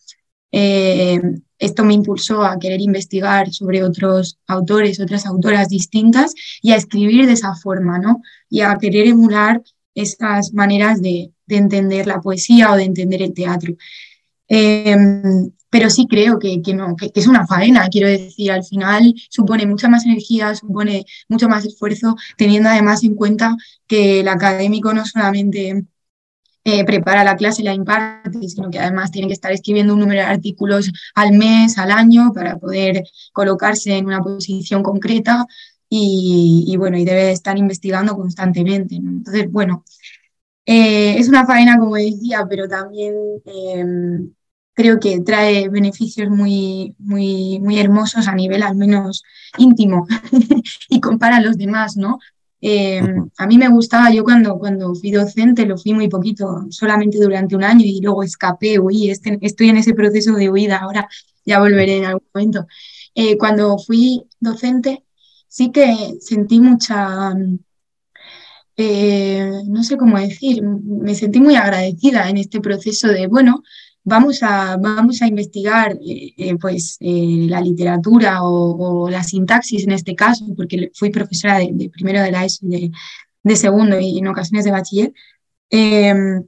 Eh, 0.52 1.22
esto 1.62 1.86
me 1.86 1.94
impulsó 1.94 2.44
a 2.44 2.58
querer 2.58 2.82
investigar 2.82 3.54
sobre 3.54 3.84
otros 3.84 4.40
autores, 4.48 5.00
otras 5.00 5.28
autoras 5.28 5.70
distintas 5.70 6.34
y 6.62 6.72
a 6.72 6.76
escribir 6.76 7.28
de 7.28 7.34
esa 7.34 7.54
forma, 7.54 8.00
¿no? 8.00 8.22
Y 8.50 8.62
a 8.62 8.76
querer 8.80 9.08
emular 9.08 9.62
esas 9.94 10.54
maneras 10.54 11.02
de, 11.02 11.32
entender 11.48 12.08
la 12.08 12.22
poesía 12.22 12.72
o 12.72 12.78
de 12.78 12.84
entender 12.84 13.22
el 13.22 13.34
teatro. 13.34 13.76
Em, 14.48 15.52
pero 15.70 15.90
sí 15.90 16.08
creo 16.10 16.40
que, 16.40 16.62
no, 16.74 16.96
que, 16.96 17.12
es 17.14 17.28
una 17.28 17.46
faena, 17.46 17.90
quiero 17.90 18.08
decir, 18.08 18.52
al 18.52 18.64
final 18.64 19.14
supone 19.30 19.66
mucha 19.68 19.88
más 19.88 20.06
energía, 20.06 20.56
supone 20.56 21.06
mucho 21.30 21.48
más 21.48 21.66
esfuerzo, 21.66 22.16
teniendo 22.38 22.70
además 22.70 23.04
en 23.04 23.16
cuenta 23.16 23.56
que 23.86 24.22
el 24.22 24.28
académico 24.30 24.94
no 24.94 25.06
solamente 25.06 25.86
eh, 26.64 26.86
prepara 26.86 27.24
la 27.24 27.36
clase 27.36 27.62
y 27.62 27.66
la 27.66 27.74
imparte, 27.74 28.48
sino 28.48 28.70
que 28.70 28.80
además 28.80 29.12
tiene 29.12 29.28
que 29.28 29.34
estar 29.34 29.52
escribiendo 29.52 29.94
un 29.94 30.00
número 30.00 30.22
de 30.22 30.28
artículos 30.28 30.92
al 31.16 31.34
mes, 31.34 31.78
al 31.78 31.92
año, 31.92 32.32
para 32.34 32.58
poder 32.58 33.04
colocarse 33.34 33.98
en 33.98 34.06
una 34.06 34.22
posición 34.22 34.84
concreta 34.84 35.46
y, 35.94 36.74
bueno, 36.78 36.98
y 36.98 37.04
debe 37.04 37.32
estar 37.32 37.58
investigando 37.58 38.16
constantemente. 38.16 38.96
Entonces, 38.96 39.52
bueno, 39.52 39.84
eh, 40.66 41.18
es 41.18 41.28
una 41.28 41.46
faena, 41.46 41.78
como 41.78 41.96
decía, 41.96 42.46
pero 42.50 42.68
también 42.68 43.14
em, 43.46 44.32
creo 44.74 45.00
que 45.00 45.20
trae 45.22 45.68
beneficios 45.70 46.30
muy, 46.30 46.96
muy, 47.00 47.60
muy 47.60 47.80
hermosos 47.80 48.28
a 48.28 48.36
nivel 48.36 48.64
al 48.64 48.76
menos 48.76 49.24
íntimo 49.58 50.08
y 50.90 51.02
compara 51.02 51.38
a 51.38 51.42
los 51.42 51.58
demás, 51.58 51.98
¿no? 51.98 52.20
Em, 52.62 53.30
a 53.38 53.48
mí 53.48 53.58
me 53.58 53.70
gustaba, 53.70 54.12
yo 54.14 54.24
cuando, 54.24 54.58
cuando 54.60 54.94
fui 54.96 55.12
docente 55.12 55.66
lo 55.66 55.78
fui 55.78 55.94
muy 55.94 56.08
poquito, 56.10 56.68
solamente 56.70 57.18
durante 57.18 57.56
un 57.56 57.64
año 57.64 57.84
y 57.86 58.00
luego 58.02 58.24
escapé, 58.24 58.80
huí, 58.80 59.10
este, 59.10 59.40
estoy 59.42 59.70
en 59.70 59.78
ese 59.78 59.94
proceso 59.96 60.34
de 60.34 60.50
huida, 60.50 60.78
ahora 60.78 61.10
ya 61.46 61.60
volveré 61.60 61.98
en 61.98 62.06
algún 62.06 62.28
momento. 62.34 62.68
Eh, 63.16 63.38
cuando 63.38 63.78
fui 63.80 64.24
docente 64.40 65.04
sí 65.48 65.72
que 65.72 66.18
sentí 66.22 66.60
mucha, 66.62 67.34
eh, 68.78 69.52
no 69.68 69.84
sé 69.84 69.98
cómo 69.98 70.18
decir, 70.20 70.64
me 70.64 71.16
sentí 71.16 71.40
muy 71.42 71.56
agradecida 71.56 72.30
en 72.30 72.38
este 72.38 72.62
proceso 72.62 73.08
de, 73.08 73.28
bueno, 73.28 73.64
vamos 74.04 74.42
a, 74.44 74.78
vamos 74.78 75.22
a 75.22 75.28
investigar 75.28 75.94
eh, 75.94 76.34
eh, 76.38 76.56
pues, 76.58 76.98
eh, 77.00 77.46
la 77.48 77.62
literatura 77.62 78.44
o, 78.44 79.10
la 79.10 79.24
sintaxis 79.24 79.84
en 79.84 79.92
este 79.92 80.16
caso, 80.16 80.46
porque 80.56 80.92
fui 80.94 81.10
profesora 81.12 81.60
de, 81.60 81.90
primero 81.92 82.22
de 82.22 82.32
la 82.32 82.46
ESO 82.46 82.66
y 82.68 82.92
de, 83.44 83.56
segundo 83.56 84.00
y 84.00 84.20
en 84.20 84.28
ocasiones 84.28 84.66
de 84.66 84.72
bachiller. 84.72 85.14
Em, 85.70 86.44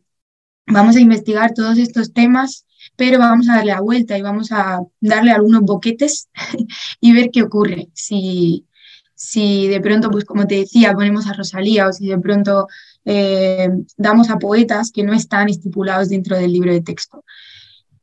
vamos 0.68 0.96
a 0.96 1.00
investigar 1.00 1.54
todos 1.54 1.78
estos 1.78 2.14
temas, 2.14 2.66
pero 2.96 3.20
vamos 3.20 3.50
a 3.50 3.56
darle 3.58 3.72
la 3.74 3.82
vuelta 3.82 4.18
y 4.18 4.22
vamos 4.22 4.52
a 4.52 4.82
darle 5.00 5.32
algunos 5.32 5.62
boquetes 5.62 6.30
y 7.02 7.14
ver 7.14 7.30
qué 7.32 7.44
ocurre. 7.44 7.90
Si, 7.94 8.68
si 9.16 9.68
de 9.68 9.82
pronto, 9.82 10.10
pues 10.12 10.26
como 10.26 10.48
te 10.48 10.56
decía, 10.56 10.94
ponemos 10.94 11.28
a 11.28 11.34
Rosalía 11.34 11.88
o 11.88 11.94
si 11.94 12.08
de 12.08 12.20
pronto 12.20 12.68
eh, 13.06 13.70
damos 13.98 14.30
a 14.30 14.40
poetas 14.40 14.92
que 14.92 15.04
no 15.04 15.14
están 15.14 15.50
estipulados 15.50 16.10
dentro 16.10 16.38
del 16.38 16.52
libro 16.52 16.72
de 16.72 16.82
texto. 16.82 17.24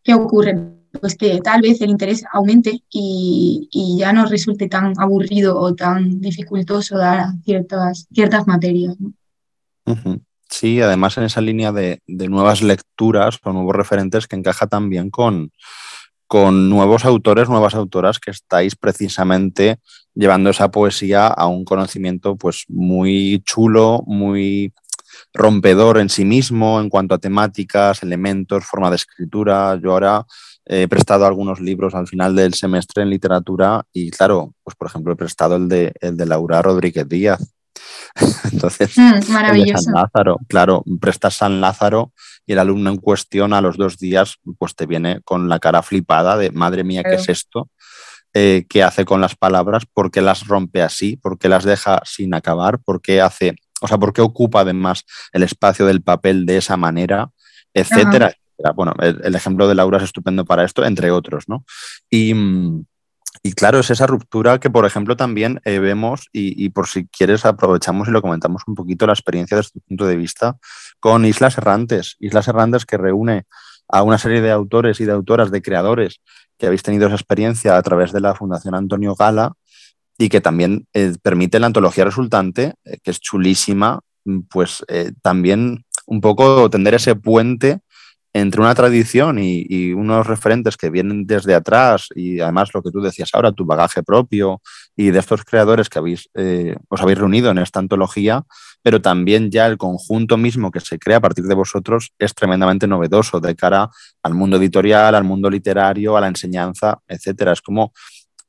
¿Qué 0.02 0.14
ocurre? 0.14 0.58
Pues 1.00 1.14
que 1.14 1.40
tal 1.40 1.62
vez 1.62 1.80
el 1.80 1.90
interés 1.90 2.24
aumente 2.32 2.82
y, 2.90 3.68
ya 3.98 4.12
no 4.12 4.26
resulte 4.26 4.68
tan 4.68 4.92
aburrido 4.98 5.58
o 5.58 5.74
tan 5.74 6.20
dificultoso 6.20 6.98
dar 6.98 7.26
ciertas, 7.44 8.06
ciertas 8.12 8.46
materias. 8.46 8.96
Sí, 10.48 10.80
además 10.80 11.16
en 11.16 11.24
esa 11.24 11.40
línea 11.40 11.70
de, 11.70 12.00
nuevas 12.08 12.60
lecturas 12.60 13.38
o 13.44 13.52
nuevos 13.52 13.76
referentes 13.76 14.26
que 14.26 14.36
encaja 14.36 14.66
también 14.66 15.10
con, 15.10 15.52
con 16.26 16.68
nuevos 16.68 17.04
autores, 17.04 17.48
nuevas 17.48 17.74
autoras 17.74 18.18
que 18.18 18.32
estáis 18.32 18.74
precisamente 18.74 19.78
llevando 20.14 20.50
esa 20.50 20.70
poesía 20.70 21.28
a 21.28 21.46
un 21.46 21.64
conocimiento 21.64 22.36
pues 22.36 22.64
muy 22.68 23.42
chulo, 23.44 24.02
muy 24.06 24.72
rompedor 25.32 25.98
en 25.98 26.08
sí 26.08 26.24
mismo 26.24 26.80
en 26.80 26.88
cuanto 26.88 27.14
a 27.14 27.18
temáticas, 27.18 28.02
elementos, 28.02 28.64
forma 28.64 28.90
de 28.90 28.96
escritura. 28.96 29.78
Yo 29.82 29.92
ahora 29.92 30.24
he 30.64 30.88
prestado 30.88 31.26
algunos 31.26 31.60
libros 31.60 31.94
al 31.94 32.06
final 32.06 32.36
del 32.36 32.54
semestre 32.54 33.02
en 33.02 33.10
literatura 33.10 33.82
y 33.92 34.10
claro, 34.10 34.54
pues 34.62 34.76
por 34.76 34.88
ejemplo 34.88 35.12
he 35.12 35.16
prestado 35.16 35.56
el 35.56 35.68
de, 35.68 35.92
el 36.00 36.16
de 36.16 36.26
Laura 36.26 36.62
Rodríguez 36.62 37.08
Díaz. 37.08 37.40
Entonces, 38.52 38.96
mm, 38.96 39.32
maravilloso. 39.32 39.82
San 39.82 39.94
Lázaro, 39.94 40.38
claro, 40.48 40.84
prestas 41.00 41.34
San 41.34 41.60
Lázaro 41.60 42.12
y 42.46 42.52
el 42.52 42.58
alumno 42.58 42.90
en 42.90 42.96
cuestión 42.96 43.52
a 43.52 43.60
los 43.60 43.76
dos 43.76 43.98
días 43.98 44.38
pues 44.58 44.74
te 44.74 44.86
viene 44.86 45.20
con 45.22 45.48
la 45.48 45.58
cara 45.58 45.82
flipada 45.82 46.36
de 46.36 46.50
madre 46.50 46.84
mía, 46.84 47.02
¿qué 47.04 47.14
es 47.14 47.28
esto? 47.28 47.68
Eh, 48.32 48.66
¿Qué 48.68 48.82
hace 48.82 49.04
con 49.04 49.20
las 49.20 49.34
palabras? 49.34 49.84
¿Por 49.92 50.10
qué 50.10 50.20
las 50.20 50.46
rompe 50.46 50.82
así? 50.82 51.16
¿Por 51.16 51.38
qué 51.38 51.48
las 51.48 51.64
deja 51.64 52.00
sin 52.04 52.32
acabar? 52.32 52.78
¿Por 52.78 53.00
qué 53.00 53.20
hace 53.20 53.56
o 53.80 53.88
sea, 53.88 53.98
¿por 53.98 54.12
qué 54.12 54.20
ocupa 54.20 54.60
además 54.60 55.04
el 55.32 55.42
espacio 55.42 55.86
del 55.86 56.02
papel 56.02 56.46
de 56.46 56.58
esa 56.58 56.76
manera? 56.76 57.30
Etcétera. 57.74 58.34
Bueno, 58.74 58.92
el, 59.00 59.34
ejemplo 59.34 59.68
de 59.68 59.74
Laura 59.74 59.98
es 59.98 60.04
estupendo 60.04 60.44
para 60.44 60.64
esto, 60.64 60.84
entre 60.84 61.10
otros, 61.10 61.44
¿no? 61.48 61.64
Y, 62.10 62.34
y 63.42 63.52
claro, 63.52 63.78
es 63.78 63.90
esa 63.90 64.06
ruptura 64.06 64.58
que, 64.60 64.68
por 64.68 64.84
ejemplo, 64.84 65.16
también 65.16 65.60
eh, 65.64 65.78
vemos, 65.78 66.28
y, 66.32 66.68
por 66.70 66.88
si 66.88 67.06
quieres 67.06 67.46
aprovechamos 67.46 68.08
y 68.08 68.10
lo 68.10 68.20
comentamos 68.20 68.62
un 68.66 68.74
poquito, 68.74 69.06
la 69.06 69.14
experiencia 69.14 69.56
desde 69.56 69.70
tu 69.70 69.80
punto 69.80 70.06
de 70.06 70.16
vista 70.16 70.58
con 70.98 71.24
Islas 71.24 71.56
Errantes. 71.56 72.16
Islas 72.18 72.48
Errantes 72.48 72.84
que 72.84 72.98
reúne 72.98 73.46
a 73.88 74.02
una 74.02 74.18
serie 74.18 74.42
de 74.42 74.50
autores 74.50 75.00
y 75.00 75.04
de 75.06 75.12
autoras, 75.12 75.50
de 75.50 75.62
creadores 75.62 76.20
que 76.58 76.66
habéis 76.66 76.82
tenido 76.82 77.06
esa 77.06 77.16
experiencia 77.16 77.76
a 77.76 77.82
través 77.82 78.12
de 78.12 78.20
la 78.20 78.34
Fundación 78.34 78.74
Antonio 78.74 79.14
Gala 79.14 79.54
y 80.20 80.28
que 80.28 80.42
también 80.42 80.86
eh, 80.92 81.14
permite 81.22 81.58
la 81.58 81.66
antología 81.66 82.04
resultante, 82.04 82.74
eh, 82.84 82.98
que 83.02 83.10
es 83.10 83.20
chulísima, 83.20 84.00
pues 84.50 84.84
también 85.22 85.86
un 86.06 86.20
poco 86.20 86.68
tender 86.68 86.92
ese 86.92 87.16
puente 87.16 87.80
entre 88.32 88.60
una 88.60 88.74
tradición 88.74 89.38
y, 89.40 89.92
unos 89.92 90.26
referentes 90.26 90.76
que 90.76 90.90
vienen 90.90 91.26
desde 91.26 91.54
atrás 91.54 92.08
y 92.14 92.40
además 92.40 92.70
lo 92.72 92.82
que 92.82 92.90
tú 92.90 93.00
decías 93.00 93.30
ahora, 93.32 93.52
tu 93.52 93.64
bagaje 93.64 94.02
propio 94.02 94.60
y 94.94 95.10
de 95.10 95.18
estos 95.18 95.44
creadores 95.44 95.88
que 95.88 95.98
habéis, 95.98 96.28
eh, 96.34 96.76
os 96.88 97.00
habéis 97.00 97.18
reunido 97.18 97.50
en 97.50 97.58
esta 97.58 97.80
antología, 97.80 98.44
pero 98.82 99.02
también 99.02 99.50
ya 99.50 99.66
el 99.66 99.78
conjunto 99.78 100.36
mismo 100.36 100.70
que 100.70 100.80
se 100.80 100.98
crea 100.98 101.16
a 101.16 101.20
partir 101.20 101.44
de 101.44 101.54
vosotros 101.54 102.12
es 102.18 102.34
tremendamente 102.34 102.86
novedoso 102.86 103.40
de 103.40 103.56
cara 103.56 103.90
al 104.22 104.34
mundo 104.34 104.58
editorial, 104.58 105.14
al 105.14 105.24
mundo 105.24 105.50
literario, 105.50 106.16
a 106.16 106.20
la 106.20 106.28
enseñanza, 106.28 107.00
etcétera. 107.08 107.52
Es 107.52 107.62
como 107.62 107.92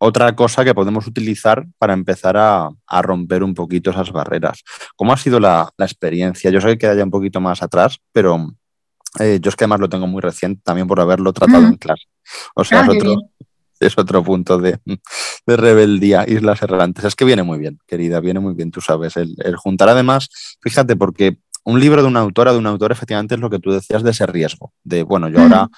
otra 0.03 0.35
cosa 0.35 0.65
que 0.65 0.73
podemos 0.73 1.05
utilizar 1.05 1.67
para 1.77 1.93
empezar 1.93 2.35
a, 2.35 2.69
romper 3.03 3.43
un 3.43 3.53
poquito 3.53 3.91
esas 3.91 4.11
barreras. 4.11 4.63
¿Cómo 4.95 5.13
ha 5.13 5.17
sido 5.17 5.39
la, 5.39 5.69
la 5.77 5.85
experiencia? 5.85 6.49
Yo 6.49 6.59
sé 6.59 6.69
que 6.69 6.77
queda 6.79 6.95
ya 6.95 7.03
un 7.03 7.11
poquito 7.11 7.39
más 7.39 7.61
atrás, 7.61 7.99
pero 8.11 8.47
eh, 9.19 9.37
yo 9.39 9.49
es 9.49 9.55
que 9.55 9.65
además 9.65 9.79
lo 9.79 9.89
tengo 9.89 10.07
muy 10.07 10.19
reciente 10.19 10.59
también 10.65 10.87
por 10.87 10.99
haberlo 10.99 11.31
tratado 11.33 11.67
en 11.67 11.75
clase. 11.75 12.05
O 12.55 12.63
sea, 12.63 12.81
ah, 12.81 12.87
es, 13.79 13.95
otro, 13.95 14.23
punto 14.23 14.57
de, 14.57 14.79
rebeldía, 15.45 16.25
Islas 16.27 16.63
Errantes. 16.63 17.05
Es 17.05 17.15
que 17.15 17.25
viene 17.25 17.43
muy 17.43 17.59
bien, 17.59 17.77
querida, 17.85 18.19
viene 18.21 18.39
muy 18.39 18.55
bien, 18.55 18.71
tú 18.71 18.81
sabes. 18.81 19.17
El, 19.17 19.55
juntar 19.55 19.89
además, 19.89 20.29
fíjate, 20.61 20.95
porque 20.95 21.37
un 21.63 21.79
libro 21.79 22.01
de 22.01 22.07
una 22.07 22.21
autora, 22.21 22.53
de 22.53 22.57
un 22.57 22.65
autor, 22.65 22.91
efectivamente 22.91 23.35
es 23.35 23.41
lo 23.41 23.51
que 23.51 23.59
tú 23.59 23.71
decías 23.71 24.01
de 24.01 24.09
ese 24.09 24.25
riesgo, 24.25 24.73
de, 24.83 25.03
bueno, 25.03 25.29
yo 25.29 25.41
ahora 25.41 25.69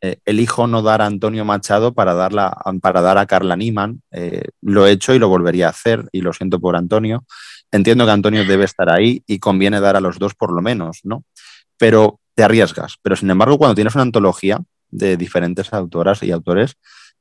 eh, 0.00 0.18
elijo 0.24 0.66
no 0.66 0.82
dar 0.82 1.02
a 1.02 1.06
Antonio 1.06 1.44
Machado 1.44 1.92
para, 1.92 2.14
darla, 2.14 2.56
para 2.80 3.00
dar 3.00 3.18
a 3.18 3.26
Carla 3.26 3.56
Niman. 3.56 4.02
Eh, 4.12 4.44
lo 4.62 4.86
he 4.86 4.92
hecho 4.92 5.14
y 5.14 5.18
lo 5.18 5.28
volvería 5.28 5.66
a 5.66 5.70
hacer 5.70 6.08
y 6.12 6.20
lo 6.20 6.32
siento 6.32 6.60
por 6.60 6.76
Antonio. 6.76 7.24
Entiendo 7.72 8.04
que 8.04 8.12
Antonio 8.12 8.44
debe 8.44 8.64
estar 8.64 8.90
ahí 8.90 9.22
y 9.26 9.38
conviene 9.38 9.80
dar 9.80 9.96
a 9.96 10.00
los 10.00 10.18
dos 10.18 10.34
por 10.34 10.52
lo 10.52 10.62
menos, 10.62 11.00
¿no? 11.02 11.24
Pero 11.76 12.20
te 12.34 12.44
arriesgas. 12.44 12.94
Pero 13.02 13.16
sin 13.16 13.30
embargo, 13.30 13.58
cuando 13.58 13.74
tienes 13.74 13.94
una 13.94 14.02
antología 14.02 14.60
de 14.90 15.16
diferentes 15.16 15.72
autoras 15.72 16.22
y 16.22 16.30
autores, 16.30 16.76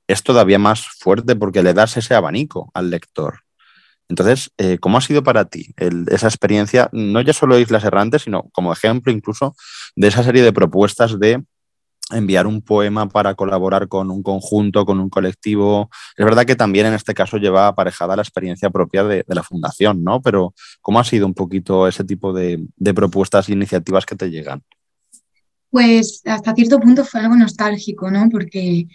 es 0.08 0.24
todavía 0.24 0.60
más 0.60 0.86
fuerte 1.00 1.36
porque 1.36 1.64
le 1.64 1.74
das 1.74 1.98
ese 1.98 2.14
abanico 2.14 2.72
al 2.74 2.90
lector. 2.90 3.42
Entonces, 4.10 4.52
eh, 4.58 4.78
¿cómo 4.80 4.98
ha 4.98 5.02
sido 5.02 5.22
para 5.22 5.46
ti 5.46 5.74
esa 5.78 6.28
experiencia, 6.28 6.90
no 6.94 7.20
ya 7.22 7.34
solo 7.34 7.60
Islas 7.60 7.84
Errantes, 7.84 8.22
sino 8.22 8.44
como 8.54 8.72
ejemplo 8.72 9.12
incluso 9.12 9.56
de 9.96 10.08
esa 10.08 10.24
serie 10.24 10.44
de 10.44 10.54
propuestas 10.54 11.20
de 11.20 11.44
enviar 12.12 12.48
un 12.48 12.62
poema 12.62 13.10
para 13.10 13.36
colaborar 13.36 13.88
con 13.88 14.12
un 14.12 14.24
conjunto, 14.24 14.86
con 14.86 15.00
un 15.00 15.10
colectivo? 15.10 15.90
Es 16.16 16.26
verdad 16.26 16.46
que 16.46 16.56
también 16.56 16.86
en 16.88 16.94
este 16.94 17.14
caso 17.14 17.38
lleva 17.38 17.68
aparejada 17.68 18.16
la 18.16 18.22
experiencia 18.22 18.70
propia 18.70 19.04
de, 19.04 19.24
la 19.28 19.44
fundación, 19.44 20.04
¿no? 20.04 20.22
Pero 20.22 20.54
¿cómo 20.82 21.00
ha 21.00 21.04
sido 21.04 21.26
un 21.26 21.34
poquito 21.34 21.88
ese 21.88 22.04
tipo 22.04 22.34
de, 22.34 22.66
de 22.76 22.94
propuestas 22.94 23.50
e 23.50 23.54
iniciativas 23.54 24.06
que 24.06 24.16
te 24.16 24.30
llegan? 24.30 24.64
Pues 25.70 26.22
hasta 26.26 26.56
cierto 26.56 26.80
punto 26.80 27.04
fue 27.04 27.20
algo 27.20 27.36
nostálgico, 27.36 28.10
¿no? 28.10 28.30
Porque 28.30 28.88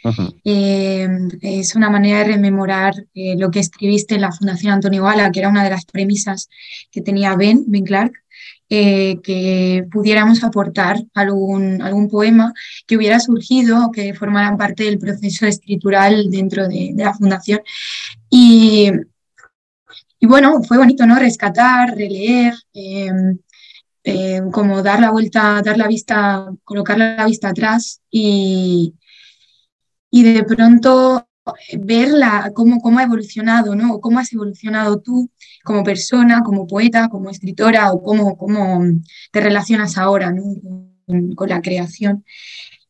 eh, 0.45 1.09
es 1.43 1.75
una 1.75 1.91
manera 1.91 2.19
de 2.19 2.25
rememorar 2.25 2.95
eh, 3.15 3.37
lo 3.37 3.51
que 3.51 3.61
escribiste 3.61 4.15
en 4.15 4.23
la 4.23 4.33
Fundación 4.33 4.73
Antonio 4.73 5.05
Gala, 5.05 5.31
que 5.31 5.41
era 5.41 5.51
una 5.51 5.65
de 5.65 5.71
las 5.71 5.85
premisas 5.85 6.49
que 6.91 7.03
tenía 7.03 7.37
Ben, 7.37 7.65
Ben 7.67 7.85
Clark, 7.85 8.13
eh, 8.75 9.21
que 9.23 9.85
pudiéramos 9.93 10.43
aportar 10.43 10.97
algún, 11.13 11.83
algún 11.83 12.09
poema 12.09 12.55
que 12.87 12.97
hubiera 12.97 13.21
surgido 13.21 13.91
que 13.93 14.15
formaran 14.15 14.57
parte 14.57 14.85
del 14.85 14.99
proceso 14.99 15.45
escritural 15.45 16.31
dentro 16.31 16.67
de, 16.69 16.95
la 16.97 17.13
Fundación. 17.13 17.61
Y, 18.31 18.91
y, 20.19 20.27
bueno, 20.27 20.63
fue 20.63 20.79
bonito, 20.79 21.05
¿no? 21.05 21.17
Rescatar, 21.17 21.95
releer. 21.95 22.55
Eh, 22.73 24.41
como 24.51 24.83
dar 24.83 25.01
la 25.01 25.11
vuelta, 25.11 25.61
dar 25.63 25.77
la 25.77 25.87
vista, 25.87 26.49
colocar 26.65 26.97
la 26.97 27.27
vista 27.27 27.51
atrás 27.51 28.01
y, 28.11 28.95
y 30.11 30.23
de 30.23 30.45
pronto 30.45 31.29
ver 31.79 32.09
cómo, 32.55 32.81
cómo 32.81 32.99
ha 32.99 33.05
evolucionado, 33.05 33.75
¿no? 33.75 34.01
cómo 34.01 34.19
has 34.19 34.33
evolucionado 34.33 35.01
tú 35.01 35.31
como 35.65 35.83
persona, 35.83 36.43
como 36.43 36.67
poeta, 36.67 37.09
como 37.09 37.31
escritora, 37.31 37.93
o 37.93 38.03
cómo, 38.03 38.37
cómo 38.37 38.83
te 39.31 39.41
relacionas 39.41 39.99
ahora 39.99 40.33
con, 41.07 41.49
la 41.49 41.61
creación. 41.61 42.25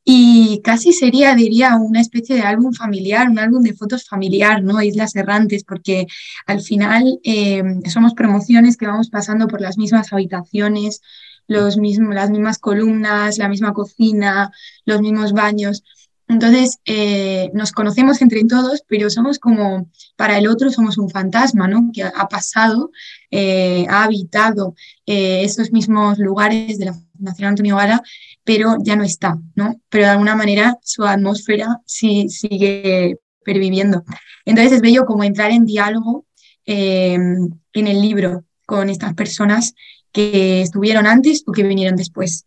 Y 0.04 0.60
casi 0.64 0.92
sería, 0.92 1.34
diría, 1.36 1.76
una 1.76 2.00
especie 2.00 2.34
de 2.34 2.42
álbum 2.42 2.72
familiar, 2.72 3.28
un 3.28 3.38
álbum 3.38 3.62
de 3.62 3.74
fotos 3.74 4.04
familiar, 4.08 4.62
¿no? 4.62 4.82
Islas 4.82 5.14
errantes, 5.14 5.62
porque 5.64 6.06
al 6.46 6.60
final 6.60 7.20
eh, 7.22 7.62
somos 7.88 8.12
promociones 8.14 8.76
que 8.76 8.86
vamos 8.88 9.10
pasando 9.10 9.46
por 9.46 9.60
las 9.60 9.78
mismas 9.78 10.12
habitaciones, 10.12 11.02
los 11.46 11.76
mismos, 11.76 12.14
las 12.14 12.30
mismas 12.30 12.58
columnas, 12.58 13.38
la 13.38 13.48
misma 13.48 13.72
cocina, 13.72 14.50
los 14.84 15.00
mismos 15.00 15.32
baños. 15.32 15.84
Entonces, 16.32 16.78
eh, 16.86 17.50
nos 17.54 17.72
conocemos 17.72 18.22
entre 18.22 18.42
todos, 18.44 18.82
pero 18.88 19.10
somos 19.10 19.38
como, 19.38 19.90
para 20.16 20.38
el 20.38 20.48
otro 20.48 20.70
somos 20.70 20.98
un 20.98 21.10
fantasma, 21.10 21.68
¿no? 21.68 21.90
Que 21.92 22.02
ha 22.02 22.28
pasado, 22.28 22.90
eh, 23.30 23.86
ha 23.88 24.04
habitado 24.04 24.74
esos 25.04 25.72
mismos 25.72 26.18
lugares 26.18 26.78
de 26.78 26.86
la 26.86 26.94
Fundación 26.94 27.48
Antonio 27.48 27.76
Gala 27.76 28.02
pero 28.44 28.76
ya 28.82 28.96
no 28.96 29.04
está, 29.04 29.38
¿no? 29.54 29.80
Pero 29.88 30.04
de 30.04 30.10
alguna 30.10 30.34
manera 30.34 30.78
su 30.82 31.04
atmósfera 31.04 31.80
sí, 31.86 32.28
sigue 32.28 33.18
perviviendo. 33.44 34.04
Entonces 34.44 34.72
es 34.72 34.80
bello 34.80 35.06
como 35.06 35.24
entrar 35.24 35.50
en 35.50 35.66
diálogo 35.66 36.26
em, 36.64 37.50
en 37.72 37.86
el 37.86 38.00
libro 38.00 38.44
con 38.66 38.88
estas 38.88 39.14
personas 39.14 39.74
que 40.12 40.62
estuvieron 40.62 41.06
antes 41.06 41.44
o 41.46 41.52
que 41.52 41.62
vinieron 41.62 41.96
después. 41.96 42.46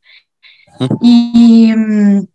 Y 1.02 1.69
em, 1.71 2.26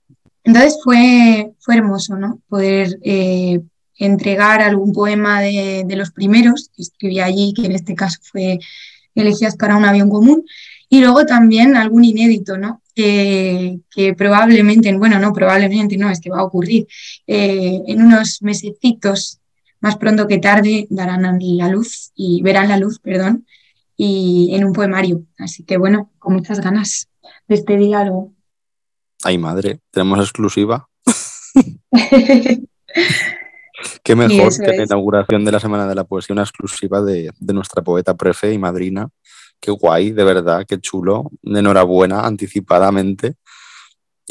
entonces 0.44 0.78
fue, 0.82 1.52
fue 1.58 1.76
hermoso, 1.76 2.16
¿no? 2.16 2.40
Poder 2.48 2.98
eh, 3.02 3.60
entregar 3.96 4.62
algún 4.62 4.92
poema 4.92 5.40
de, 5.40 5.84
de, 5.86 5.96
los 5.96 6.10
primeros 6.10 6.70
que 6.74 6.82
escribí 6.82 7.20
allí, 7.20 7.52
que 7.54 7.66
en 7.66 7.72
este 7.72 7.94
caso 7.94 8.18
fue 8.22 8.58
Elegías 9.14 9.56
para 9.56 9.76
un 9.76 9.84
avión 9.84 10.08
común, 10.08 10.44
y 10.88 11.00
luego 11.00 11.24
también 11.24 11.76
algún 11.76 12.04
inédito, 12.04 12.58
¿no? 12.58 12.82
Que, 12.94 13.80
probablemente, 14.16 14.94
bueno, 14.96 15.18
no, 15.18 15.32
probablemente 15.32 15.96
no, 15.96 16.10
es 16.10 16.20
que 16.20 16.30
va 16.30 16.40
a 16.40 16.44
ocurrir. 16.44 16.86
Eh, 17.26 17.80
en 17.86 18.02
unos 18.02 18.42
mesecitos, 18.42 19.40
más 19.80 19.96
pronto 19.96 20.26
que 20.26 20.38
tarde, 20.38 20.86
darán 20.90 21.38
la 21.40 21.68
luz 21.68 22.10
y 22.14 22.42
verán 22.42 22.68
la 22.68 22.76
luz, 22.76 22.98
perdón, 22.98 23.46
y 23.96 24.50
en 24.52 24.64
un 24.64 24.72
poemario. 24.72 25.24
Así 25.38 25.62
que 25.62 25.78
bueno, 25.78 26.10
con 26.18 26.34
muchas 26.34 26.60
ganas 26.60 27.08
de 27.48 27.54
este 27.54 27.76
diálogo. 27.76 28.32
Ay, 29.22 29.38
madre, 29.38 29.80
tenemos 29.90 30.18
exclusiva. 30.20 30.88
Qué 34.02 34.14
mejor 34.16 34.54
que 34.56 34.76
la 34.76 34.84
inauguración 34.84 35.44
de 35.44 35.52
la 35.52 35.60
Semana 35.60 35.86
de 35.86 35.94
la 35.94 36.04
Poesía, 36.04 36.34
una 36.34 36.42
exclusiva 36.42 37.00
de, 37.02 37.30
de 37.38 37.54
nuestra 37.54 37.82
poeta 37.82 38.16
prefe 38.16 38.52
y 38.52 38.58
madrina, 38.58 39.08
qué 39.60 39.70
guay, 39.70 40.10
de 40.10 40.24
verdad, 40.24 40.64
qué 40.66 40.80
chulo. 40.80 41.30
Enhorabuena 41.42 42.26
anticipadamente. 42.26 43.36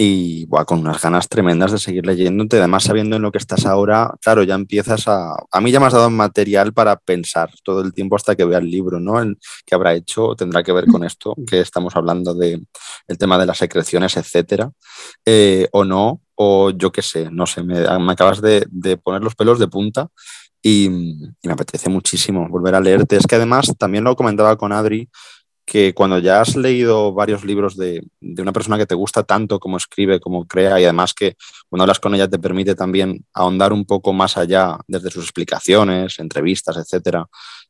Y 0.02 0.48
con 0.66 0.80
unas 0.80 1.02
ganas 1.02 1.28
tremendas 1.28 1.74
de 1.74 1.78
seguir 1.78 2.06
leyéndote. 2.06 2.58
Además, 2.58 2.86
sabiendo 2.86 3.18
en 3.18 3.22
lo 3.22 3.34
que 3.34 3.38
estás 3.38 3.66
ahora, 3.66 4.16
claro, 4.22 4.44
ya 4.44 4.56
empiezas 4.56 5.10
a. 5.10 5.36
A 5.52 5.60
mí 5.60 5.72
ya 5.72 5.82
me 5.82 5.88
has 5.88 5.94
dado 5.94 6.10
material 6.10 6.72
para 6.72 6.96
pensar 6.96 7.52
todo 7.66 7.82
el 7.82 7.94
tiempo 7.94 8.16
hasta 8.16 8.34
que 8.34 8.46
vea 8.46 8.60
el 8.60 8.72
libro, 8.72 9.02
¿no? 9.02 9.20
El 9.20 9.38
que 9.66 9.76
habrá 9.76 9.94
hecho 9.94 10.36
tendrá 10.38 10.64
que 10.64 10.72
ver 10.72 10.86
con 10.86 11.04
esto, 11.04 11.36
que 11.46 11.60
estamos 11.60 11.98
hablando 11.98 12.34
de 12.34 12.62
el 13.10 13.18
tema 13.18 13.38
de 13.38 13.46
las 13.46 13.58
secreciones, 13.58 14.16
etcétera. 14.16 14.72
Eh, 15.26 15.68
o 15.74 15.84
no, 15.84 16.22
o 16.36 16.70
yo 16.70 16.94
qué 16.94 17.02
sé, 17.02 17.30
no 17.30 17.46
sé, 17.46 17.62
me, 17.64 17.80
acabas 18.10 18.40
de, 18.42 18.66
de 18.72 18.96
poner 18.96 19.22
los 19.22 19.36
pelos 19.36 19.60
de 19.60 19.68
punta 19.68 20.08
y, 20.62 20.90
me 21.44 21.54
apetece 21.54 21.90
muchísimo 21.90 22.48
volver 22.50 22.76
a 22.76 22.82
leerte. 22.82 23.18
Es 23.18 23.28
que 23.28 23.36
además 23.36 23.74
también 23.78 24.04
lo 24.04 24.16
comentaba 24.16 24.58
con 24.58 24.72
Adri, 24.72 25.10
que 25.70 25.94
cuando 25.94 26.18
ya 26.18 26.42
has 26.42 26.56
leído 26.56 27.14
varios 27.14 27.46
libros 27.46 27.78
de, 27.78 28.02
de, 28.20 28.42
una 28.42 28.52
persona 28.52 28.76
que 28.76 28.88
te 28.88 28.96
gusta 28.96 29.22
tanto 29.22 29.60
como 29.60 29.78
escribe, 29.78 30.20
como 30.20 30.48
crea, 30.48 30.80
y 30.80 30.84
además 30.84 31.14
que 31.14 31.38
cuando 31.70 31.84
hablas 31.84 32.00
con 32.00 32.16
ella 32.16 32.28
te 32.28 32.40
permite 32.40 32.74
también 32.74 33.24
ahondar 33.36 33.72
un 33.72 33.86
poco 33.86 34.12
más 34.12 34.36
allá 34.36 34.80
desde 34.88 35.12
sus 35.12 35.26
explicaciones, 35.26 36.18
entrevistas, 36.18 36.76
etcétera, 36.76 37.28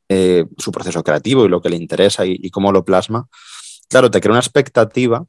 eh, 0.08 0.46
su 0.58 0.72
proceso 0.72 1.04
creativo 1.04 1.44
y 1.44 1.50
lo 1.50 1.62
que 1.62 1.70
le 1.70 1.76
interesa 1.76 2.26
y, 2.26 2.40
y, 2.42 2.50
cómo 2.50 2.72
lo 2.72 2.86
plasma, 2.86 3.28
claro, 3.90 4.10
te 4.10 4.22
crea 4.22 4.32
una 4.32 4.40
expectativa 4.40 5.26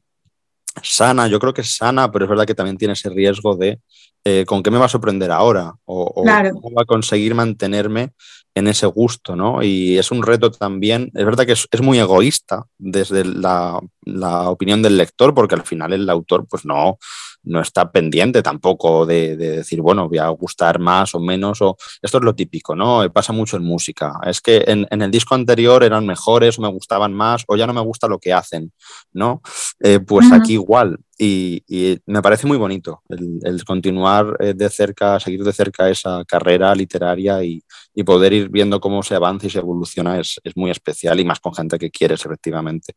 sana, 0.81 1.27
yo 1.27 1.39
creo 1.39 1.53
que 1.53 1.61
es 1.61 1.75
sana, 1.75 2.09
pero 2.09 2.23
es 2.23 2.29
verdad 2.29 2.45
que 2.45 2.55
también 2.55 2.77
tiene 2.77 2.93
ese 2.93 3.09
riesgo 3.09 3.57
de 3.57 3.81
eh, 4.23 4.45
con 4.45 4.61
qué 4.61 4.71
me 4.71 4.77
va 4.77 4.85
a 4.85 4.89
sorprender 4.89 5.31
ahora 5.31 5.73
o, 5.85 6.13
cómo 6.13 6.71
va 6.77 6.83
a 6.83 6.85
conseguir 6.85 7.33
mantenerme 7.33 8.13
en 8.53 8.67
ese 8.67 8.85
gusto, 8.85 9.35
¿no? 9.35 9.63
Y 9.63 9.97
es 9.97 10.11
un 10.11 10.23
reto 10.23 10.51
también, 10.51 11.11
es 11.13 11.25
verdad 11.25 11.45
que 11.45 11.53
es, 11.53 11.81
muy 11.81 11.99
egoísta 11.99 12.65
desde 12.77 13.23
la, 13.23 13.79
la, 14.01 14.49
opinión 14.49 14.81
del 14.81 14.97
lector, 14.97 15.33
porque 15.33 15.55
al 15.55 15.63
final 15.63 15.93
el 15.93 16.09
autor 16.09 16.45
pues 16.47 16.65
no, 16.65 16.97
no 17.43 17.61
está 17.61 17.91
pendiente 17.91 18.41
tampoco 18.43 19.05
de, 19.05 19.35
decir, 19.35 19.81
bueno, 19.81 20.07
voy 20.07 20.19
a 20.19 20.27
gustar 20.29 20.79
más 20.79 21.15
o 21.15 21.19
menos, 21.19 21.61
o 21.61 21.77
esto 22.01 22.17
es 22.17 22.23
lo 22.23 22.35
típico, 22.35 22.75
¿no? 22.75 23.09
Pasa 23.11 23.33
mucho 23.33 23.57
en 23.57 23.63
música. 23.63 24.13
Es 24.25 24.41
que 24.41 24.63
en, 24.67 24.87
el 24.89 25.11
disco 25.11 25.35
anterior 25.35 25.83
eran 25.83 26.05
mejores 26.05 26.57
o 26.57 26.61
me 26.61 26.69
gustaban 26.69 27.13
más 27.13 27.43
o 27.47 27.55
ya 27.55 27.67
no 27.67 27.73
me 27.73 27.81
gusta 27.81 28.07
lo 28.07 28.19
que 28.19 28.33
hacen, 28.33 28.71
¿no? 29.13 29.41
Eh, 29.79 29.99
pues 29.99 30.31
aquí 30.31 30.53
igual. 30.53 30.97
Y, 31.17 31.63
me 32.07 32.21
parece 32.21 32.47
muy 32.47 32.57
bonito 32.57 33.03
el, 33.09 33.63
continuar 33.63 34.37
eh, 34.39 34.53
de 34.55 34.69
cerca, 34.69 35.19
seguir 35.19 35.43
de 35.43 35.53
cerca 35.53 35.89
esa 35.89 36.23
carrera 36.25 36.73
literaria 36.73 37.43
y, 37.43 37.63
poder 38.03 38.33
ir 38.33 38.49
viendo 38.49 38.81
cómo 38.81 39.03
se 39.03 39.13
avanza 39.13 39.45
y 39.45 39.49
se 39.51 39.59
evoluciona 39.59 40.19
es, 40.19 40.39
es 40.43 40.57
muy 40.57 40.71
especial 40.71 41.19
y 41.19 41.25
más 41.25 41.39
con 41.39 41.53
gente 41.53 41.77
que 41.77 41.91
quieres, 41.91 42.25
efectivamente. 42.25 42.95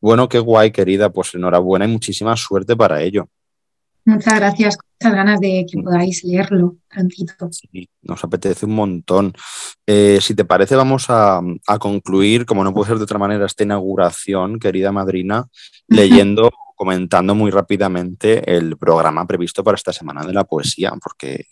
Bueno, 0.00 0.28
qué 0.28 0.38
guay, 0.38 0.70
querida. 0.72 1.10
Pues 1.12 1.34
enhorabuena 1.34 1.84
y 1.84 1.88
muchísima 1.88 2.36
suerte 2.36 2.74
para 2.76 3.02
ello. 3.02 3.28
Muchas 4.04 4.34
gracias, 4.34 4.78
muchas 4.98 5.14
ganas 5.14 5.40
de 5.40 5.66
que 5.70 5.82
podáis 5.82 6.24
leerlo 6.24 6.76
prontito. 6.88 7.48
Sí, 7.52 7.88
nos 8.02 8.24
apetece 8.24 8.66
un 8.66 8.74
montón. 8.74 9.32
Eh, 9.86 10.18
si 10.20 10.34
te 10.34 10.44
parece, 10.44 10.74
vamos 10.74 11.06
a, 11.08 11.40
concluir, 11.78 12.46
como 12.46 12.64
no 12.64 12.72
puede 12.72 12.88
ser 12.88 12.98
de 12.98 13.04
otra 13.04 13.18
manera, 13.18 13.46
esta 13.46 13.64
inauguración, 13.64 14.58
querida 14.58 14.90
madrina, 14.90 15.46
leyendo, 15.86 16.50
comentando 16.74 17.34
muy 17.34 17.50
rápidamente 17.50 18.56
el 18.56 18.76
programa 18.78 19.26
previsto 19.26 19.62
para 19.62 19.76
esta 19.76 19.92
semana 19.92 20.24
de 20.24 20.32
la 20.32 20.44
poesía, 20.44 20.92
porque 21.02 21.46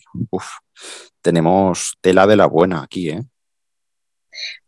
tenemos 1.21 1.97
tela 2.01 2.25
de 2.25 2.35
la 2.35 2.47
buena 2.47 2.83
aquí, 2.83 3.09
¿eh? 3.09 3.23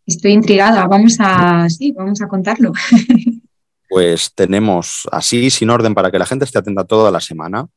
Estoy 0.06 0.32
intrigada, 0.34 0.88
vamos 0.88 1.18
a, 1.20 1.70
sí, 1.70 1.92
vamos 1.92 2.22
a 2.22 2.28
contarlo. 2.28 2.74
pues 3.92 4.32
tenemos 4.34 5.06
así, 5.12 5.50
sin 5.50 5.70
orden, 5.70 5.94
para 5.94 6.12
que 6.12 6.18
la 6.18 6.26
gente 6.26 6.46
esté 6.46 6.58
atenta 6.58 6.86
toda 6.86 7.12
la 7.12 7.20
semana. 7.20 7.68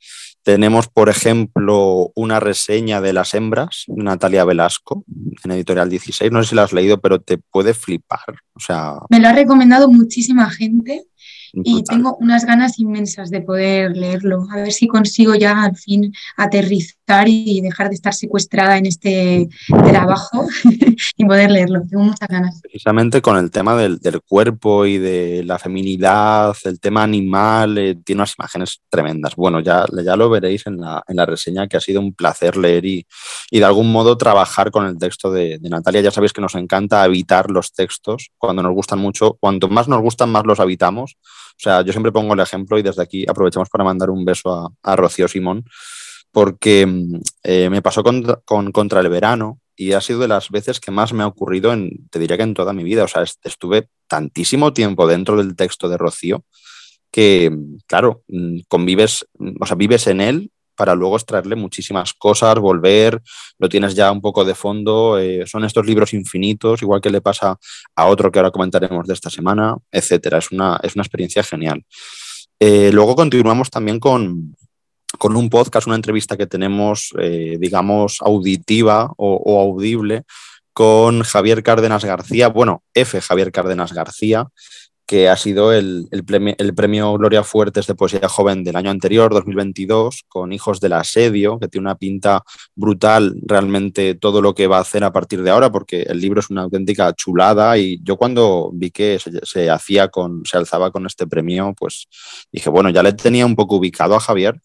Tenemos, 0.45 0.87
por 0.87 1.09
ejemplo, 1.09 2.13
una 2.15 2.39
reseña 2.39 3.01
de 3.01 3.13
Las 3.13 3.35
Hembras, 3.35 3.83
Natalia 3.89 4.45
Velasco, 4.45 5.05
en 5.43 5.51
Editorial 5.51 5.91
16. 5.91 6.31
No 6.31 6.41
sé 6.41 6.51
si 6.51 6.55
la 6.55 6.63
has 6.63 6.73
leído, 6.73 7.01
pero 7.01 7.21
te 7.21 7.39
puede 7.39 7.75
flipar. 7.75 8.21
O 8.55 8.61
sea... 8.61 8.95
Me 9.11 9.19
lo 9.19 9.27
ha 9.27 9.33
recomendado 9.33 9.89
muchísima 9.89 10.49
gente 10.51 11.03
y 11.63 11.83
tengo 11.85 12.17
unas 12.21 12.45
ganas 12.45 12.79
inmensas 12.79 13.31
de 13.31 13.41
poder 13.41 13.97
leerlo. 13.97 14.47
A 14.51 14.57
ver 14.57 14.73
si 14.73 14.89
consigo 14.89 15.35
ya 15.35 15.63
al 15.63 15.77
fin 15.77 16.13
aterrizar 16.37 17.29
y 17.29 17.61
dejar 17.61 17.89
de 17.89 17.95
estar 17.95 18.15
secuestrada 18.15 18.79
en 18.79 18.87
este 18.87 19.49
trabajo 19.69 20.47
y 21.17 21.25
poder 21.25 21.51
leerlo. 21.51 21.83
Tengo 21.89 22.05
muchas 22.05 22.29
ganas. 22.29 22.61
Precisamente 22.63 23.21
con 23.21 23.37
el 23.37 23.51
tema 23.51 23.77
del, 23.77 24.01
cuerpo 24.27 24.87
y 24.87 24.99
de 24.99 25.45
la 25.45 25.59
feminidad, 25.59 26.57
el 26.65 26.81
tema 26.81 27.03
animal, 27.03 27.77
eh, 27.79 27.95
tiene 28.05 28.21
unas 28.21 28.35
imágenes 28.39 28.81
tremendas. 28.89 29.37
Bueno, 29.37 29.61
ya, 29.61 29.85
ya 30.05 30.17
lo 30.17 30.31
veréis 30.31 30.67
en 30.67 30.79
la, 30.79 31.03
en 31.07 31.17
la 31.17 31.27
reseña 31.27 31.69
que 31.69 31.77
ha 31.77 31.81
sido 31.81 32.01
un 32.01 32.15
placer 32.15 32.57
leer 32.57 32.85
y, 32.85 33.07
y 33.51 33.59
de 33.59 33.65
algún 33.65 33.93
modo 33.93 34.17
trabajar 34.17 34.71
con 34.71 34.87
el 34.87 34.99
texto 34.99 35.31
de, 35.31 35.59
de 35.59 35.69
Natalia. 35.69 36.01
Ya 36.01 36.11
sabéis 36.11 36.33
que 36.33 36.41
nos 36.41 36.55
encanta 36.55 37.03
habitar 37.03 37.51
los 37.51 37.73
textos 37.73 38.31
cuando 38.39 38.63
nos 38.63 38.73
gustan 38.73 38.99
mucho. 38.99 39.37
Cuanto 39.41 39.69
más 39.69 39.89
nos 39.89 40.01
gustan, 40.01 40.31
más 40.31 40.47
los 40.47 40.61
habitamos. 40.61 41.17
O 41.57 41.61
sea, 41.65 41.83
yo 41.83 41.93
siempre 41.93 42.13
pongo 42.13 42.35
el 42.35 42.41
ejemplo 42.41 42.79
y 42.79 42.83
desde 42.83 43.03
aquí 43.03 43.25
aprovechamos 43.29 43.69
para 43.69 43.85
mandar 43.85 44.11
un 44.11 44.25
beso 44.25 44.75
a, 44.83 44.97
Rocío 44.97 45.29
Simón, 45.29 45.65
porque 46.33 46.85
mm, 46.87 47.21
eh, 47.45 47.71
me 47.71 47.83
pasó 47.83 48.03
con, 48.03 48.25
Contra 48.73 49.01
el 49.01 49.09
Verano 49.09 49.61
y 49.77 49.93
ha 49.93 50.01
sido 50.01 50.21
de 50.21 50.29
las 50.29 50.51
veces 50.51 50.81
que 50.81 50.91
más 50.91 51.13
me 51.13 51.23
ha 51.23 51.27
ocurrido, 51.27 51.73
en, 51.73 52.09
te 52.11 52.19
diría 52.19 52.37
que 52.37 52.43
en 52.43 52.55
toda 52.55 52.73
mi 52.73 52.85
vida. 52.85 53.05
O 53.05 53.09
sea, 53.09 53.23
estuve 53.23 53.89
tantísimo 54.09 54.73
tiempo 54.73 55.07
dentro 55.07 55.37
del 55.37 55.57
texto 55.57 55.89
de 55.89 55.97
Rocío 55.97 56.45
que, 57.11 57.51
mm, 57.51 57.77
claro, 57.87 58.25
mm, 58.29 58.61
convives, 58.69 59.27
o 59.61 59.67
sea, 59.67 59.77
vives 59.77 60.07
en 60.09 60.21
él 60.21 60.51
para 60.75 60.95
luego 60.95 61.17
extraerle 61.17 61.57
muchísimas 61.57 62.15
cosas, 62.15 62.59
volver, 62.59 63.21
lo 63.59 63.69
tienes 63.69 63.95
ya 63.95 64.11
un 64.11 64.21
poco 64.21 64.45
de 64.45 64.55
fondo. 64.55 65.19
Eh, 65.19 65.45
son 65.47 65.65
estos 65.65 65.87
libros 65.87 66.13
infinitos, 66.13 66.83
igual 66.83 67.01
que 67.01 67.11
le 67.11 67.21
pasa 67.21 67.57
a 67.95 68.07
otro 68.07 68.31
que 68.31 68.39
ahora 68.39 68.51
comentaremos 68.51 69.07
de 69.07 69.15
esta 69.15 69.31
semana, 69.31 69.77
etcétera. 69.91 70.39
Es 70.39 70.51
una, 70.51 70.79
es 70.83 70.95
una 70.95 71.03
experiencia 71.03 71.43
genial. 71.43 71.85
Eh, 72.59 72.91
luego 72.93 73.17
continuamos 73.17 73.71
también 73.71 73.99
con, 73.99 74.57
con, 75.19 75.37
un 75.37 75.51
podcast, 75.51 75.87
una 75.87 75.97
entrevista 75.97 76.37
que 76.37 76.47
tenemos, 76.47 77.13
eh, 77.19 77.57
digamos, 77.59 78.19
auditiva 78.21 79.13
o, 79.17 79.41
o 79.45 79.61
audible 79.61 80.25
con 80.75 81.23
Javier 81.23 81.63
Cárdenas 81.63 82.05
García, 82.05 82.49
bueno, 82.49 82.83
F. 82.95 83.21
Javier 83.21 83.53
Cárdenas 83.53 83.93
García, 83.93 84.49
que 85.07 85.29
ha 85.29 85.37
sido 85.37 85.73
el, 85.73 86.09
premio, 86.75 87.13
Gloria 87.15 87.45
Fuertes 87.45 87.87
de 87.87 87.95
Poesía 87.95 88.29
Joven 88.29 88.65
del 88.65 88.77
año 88.77 88.91
anterior, 88.91 89.33
2022, 89.33 90.25
con 90.29 90.53
Hijos 90.53 90.81
del 90.81 90.95
Asedio, 90.95 91.59
que 91.59 91.69
tiene 91.69 91.87
una 91.87 91.97
pinta 91.97 92.43
brutal 92.75 93.35
realmente 93.43 94.15
todo 94.15 94.41
lo 94.41 94.55
que 94.55 94.67
va 94.67 94.79
a 94.79 94.83
hacer 94.83 95.05
a 95.05 95.13
partir 95.13 95.43
de 95.43 95.51
ahora, 95.51 95.71
porque 95.71 96.03
el 96.03 96.21
libro 96.21 96.41
es 96.41 96.51
una 96.51 96.63
auténtica 96.63 97.13
chulada. 97.15 97.77
Y 97.77 98.01
yo 98.03 98.17
cuando 98.17 98.71
vi 98.73 98.91
que 98.91 99.19
se, 99.19 99.31
se 99.43 99.71
hacía 99.71 100.09
con, 100.09 100.45
se 100.45 100.57
alzaba 100.57 100.91
con 100.91 101.07
este 101.07 101.27
premio, 101.27 101.75
pues 101.77 102.09
dije, 102.51 102.71
bueno, 102.71 102.91
ya 102.91 103.03
le 103.03 103.13
tenía 103.13 103.45
un 103.45 103.57
poco 103.57 103.77
ubicado 103.77 104.15
a 104.15 104.21
Javier, 104.21 104.61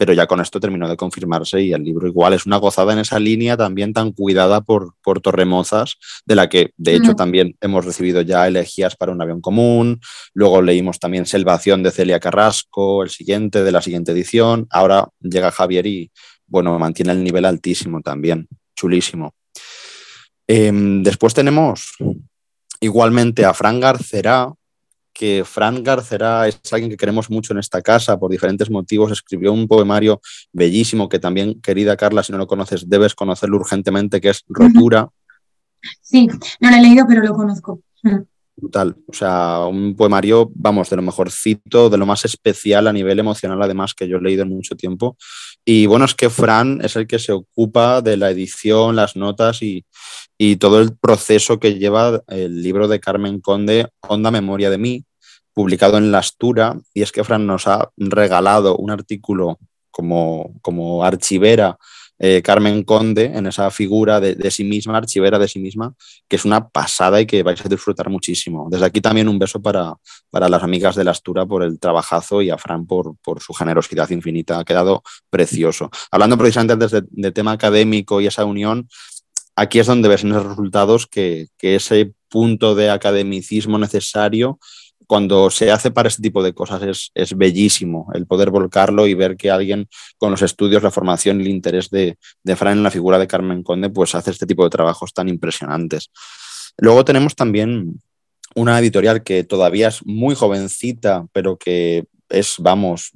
pero 0.00 0.14
ya 0.14 0.26
con 0.26 0.40
esto 0.40 0.60
terminó 0.60 0.88
de 0.88 0.96
confirmarse 0.96 1.60
y 1.60 1.74
el 1.74 1.84
libro 1.84 2.08
igual 2.08 2.32
es 2.32 2.46
una 2.46 2.56
gozada 2.56 2.94
en 2.94 3.00
esa 3.00 3.18
línea 3.18 3.58
también 3.58 3.92
tan 3.92 4.12
cuidada 4.12 4.62
por, 4.62 4.94
por 5.02 5.20
Torremozas, 5.20 5.98
de 6.24 6.36
la 6.36 6.48
que 6.48 6.70
de 6.78 6.94
hecho 6.94 7.14
también 7.14 7.54
hemos 7.60 7.84
recibido 7.84 8.22
ya 8.22 8.48
elegías 8.48 8.96
para 8.96 9.12
un 9.12 9.20
avión 9.20 9.42
común, 9.42 10.00
luego 10.32 10.62
leímos 10.62 11.00
también 11.00 11.26
Selvación 11.26 11.82
de 11.82 11.90
Celia 11.90 12.18
Carrasco, 12.18 13.02
el 13.02 13.10
siguiente 13.10 13.62
de 13.62 13.72
la 13.72 13.82
siguiente 13.82 14.12
edición, 14.12 14.66
ahora 14.70 15.06
llega 15.20 15.50
Javier 15.50 15.86
y 15.86 16.10
bueno, 16.46 16.78
mantiene 16.78 17.12
el 17.12 17.22
nivel 17.22 17.44
altísimo 17.44 18.00
también, 18.00 18.48
chulísimo. 18.74 19.34
Em, 20.46 21.02
después 21.02 21.34
tenemos 21.34 21.92
igualmente 22.80 23.44
a 23.44 23.52
Fran 23.52 23.78
Garcerá, 23.80 24.50
que 25.20 25.44
Fran 25.44 25.84
Garcera 25.84 26.48
es 26.48 26.58
alguien 26.72 26.90
que 26.90 26.96
queremos 26.96 27.28
mucho 27.28 27.52
en 27.52 27.58
esta 27.58 27.82
casa 27.82 28.18
por 28.18 28.30
diferentes 28.30 28.70
motivos. 28.70 29.12
Escribió 29.12 29.52
un 29.52 29.68
poemario 29.68 30.18
bellísimo 30.50 31.10
que 31.10 31.18
también, 31.18 31.60
querida 31.60 31.94
Carla, 31.94 32.22
si 32.22 32.32
no 32.32 32.38
lo 32.38 32.46
conoces, 32.46 32.88
debes 32.88 33.14
conocerlo 33.14 33.58
urgentemente, 33.58 34.18
que 34.18 34.30
es 34.30 34.42
Rotura. 34.48 35.10
Sí, 36.00 36.26
no 36.58 36.70
lo 36.70 36.76
he 36.78 36.80
leído, 36.80 37.04
pero 37.06 37.22
lo 37.22 37.34
conozco. 37.34 37.82
Brutal. 38.56 38.96
O 39.06 39.12
sea, 39.12 39.66
un 39.66 39.94
poemario, 39.94 40.50
vamos, 40.54 40.88
de 40.88 40.96
lo 40.96 41.02
mejorcito, 41.02 41.90
de 41.90 41.98
lo 41.98 42.06
más 42.06 42.24
especial 42.24 42.86
a 42.86 42.92
nivel 42.94 43.18
emocional, 43.18 43.60
además, 43.60 43.92
que 43.92 44.08
yo 44.08 44.16
he 44.16 44.22
leído 44.22 44.44
en 44.44 44.48
mucho 44.48 44.74
tiempo. 44.74 45.18
Y 45.66 45.84
bueno, 45.84 46.06
es 46.06 46.14
que 46.14 46.30
Fran 46.30 46.80
es 46.82 46.96
el 46.96 47.06
que 47.06 47.18
se 47.18 47.32
ocupa 47.32 48.00
de 48.00 48.16
la 48.16 48.30
edición, 48.30 48.96
las 48.96 49.16
notas 49.16 49.62
y, 49.62 49.84
y 50.38 50.56
todo 50.56 50.80
el 50.80 50.96
proceso 50.96 51.60
que 51.60 51.78
lleva 51.78 52.22
el 52.28 52.62
libro 52.62 52.88
de 52.88 53.00
Carmen 53.00 53.42
Conde, 53.42 53.86
Honda 54.00 54.30
Memoria 54.30 54.70
de 54.70 54.78
mí, 54.78 55.04
publicado 55.54 55.98
en 55.98 56.12
La 56.12 56.18
Astura, 56.18 56.78
y 56.94 57.02
es 57.02 57.12
que 57.12 57.24
Fran 57.24 57.46
nos 57.46 57.66
ha 57.66 57.90
regalado 57.96 58.76
un 58.76 58.90
artículo 58.90 59.58
como, 59.90 60.54
como 60.62 61.04
archivera 61.04 61.78
eh, 62.22 62.42
Carmen 62.42 62.82
Conde 62.82 63.24
en 63.24 63.46
esa 63.46 63.70
figura 63.70 64.20
de, 64.20 64.50
sí 64.50 64.62
misma, 64.62 64.98
archivera 64.98 65.38
de 65.38 65.48
sí 65.48 65.58
misma, 65.58 65.94
que 66.28 66.36
es 66.36 66.44
una 66.44 66.68
pasada 66.68 67.18
y 67.18 67.24
que 67.24 67.42
vais 67.42 67.64
a 67.64 67.68
disfrutar 67.68 68.10
muchísimo. 68.10 68.68
Desde 68.70 68.84
aquí 68.84 69.00
también 69.00 69.26
un 69.26 69.38
beso 69.38 69.62
para, 69.62 69.94
para 70.28 70.50
las 70.50 70.62
amigas 70.62 70.94
de 70.96 71.04
la 71.04 71.12
Astura 71.12 71.46
por 71.46 71.62
el 71.62 71.80
trabajazo 71.80 72.42
y 72.42 72.50
a 72.50 72.58
Fran 72.58 72.86
por, 72.86 73.16
por 73.22 73.40
su 73.40 73.54
generosidad 73.54 74.10
infinita. 74.10 74.58
Ha 74.58 74.64
quedado 74.64 75.02
precioso. 75.30 75.90
Hablando 76.10 76.36
precisamente 76.36 76.74
antes 76.74 76.90
de, 76.90 77.02
de 77.08 77.32
tema 77.32 77.52
académico 77.52 78.20
y 78.20 78.26
esa 78.26 78.44
unión, 78.44 78.86
aquí 79.56 79.78
es 79.78 79.86
donde 79.86 80.10
ves 80.10 80.22
en 80.22 80.30
los 80.30 80.44
resultados 80.44 81.06
que, 81.06 81.48
que 81.56 81.76
ese 81.76 82.12
punto 82.28 82.74
de 82.74 82.90
academicismo 82.90 83.78
necesario 83.78 84.58
cuando 85.10 85.50
se 85.50 85.72
hace 85.72 85.90
para 85.90 86.08
este 86.08 86.22
tipo 86.22 86.40
de 86.40 86.52
cosas 86.52 87.10
es, 87.12 87.36
bellísimo 87.36 88.06
el 88.14 88.28
poder 88.28 88.50
volcarlo 88.50 89.08
y 89.08 89.14
ver 89.14 89.36
que 89.36 89.50
alguien 89.50 89.88
con 90.18 90.30
los 90.30 90.40
estudios, 90.40 90.84
la 90.84 90.92
formación 90.92 91.40
y 91.40 91.42
el 91.42 91.50
interés 91.50 91.90
de, 91.90 92.16
de 92.44 92.54
Fran 92.54 92.78
en 92.78 92.84
la 92.84 92.92
figura 92.92 93.18
de 93.18 93.26
Carmen 93.26 93.64
Conde, 93.64 93.90
pues 93.90 94.14
hace 94.14 94.30
este 94.30 94.46
tipo 94.46 94.62
de 94.62 94.70
trabajos 94.70 95.12
tan 95.12 95.28
impresionantes. 95.28 96.12
Luego 96.78 97.04
tenemos 97.04 97.34
también 97.34 98.00
una 98.54 98.78
editorial 98.78 99.24
que 99.24 99.42
todavía 99.42 99.88
es 99.88 100.06
muy 100.06 100.36
jovencita, 100.36 101.26
pero 101.32 101.58
que 101.58 102.04
es, 102.28 102.54
vamos, 102.60 103.10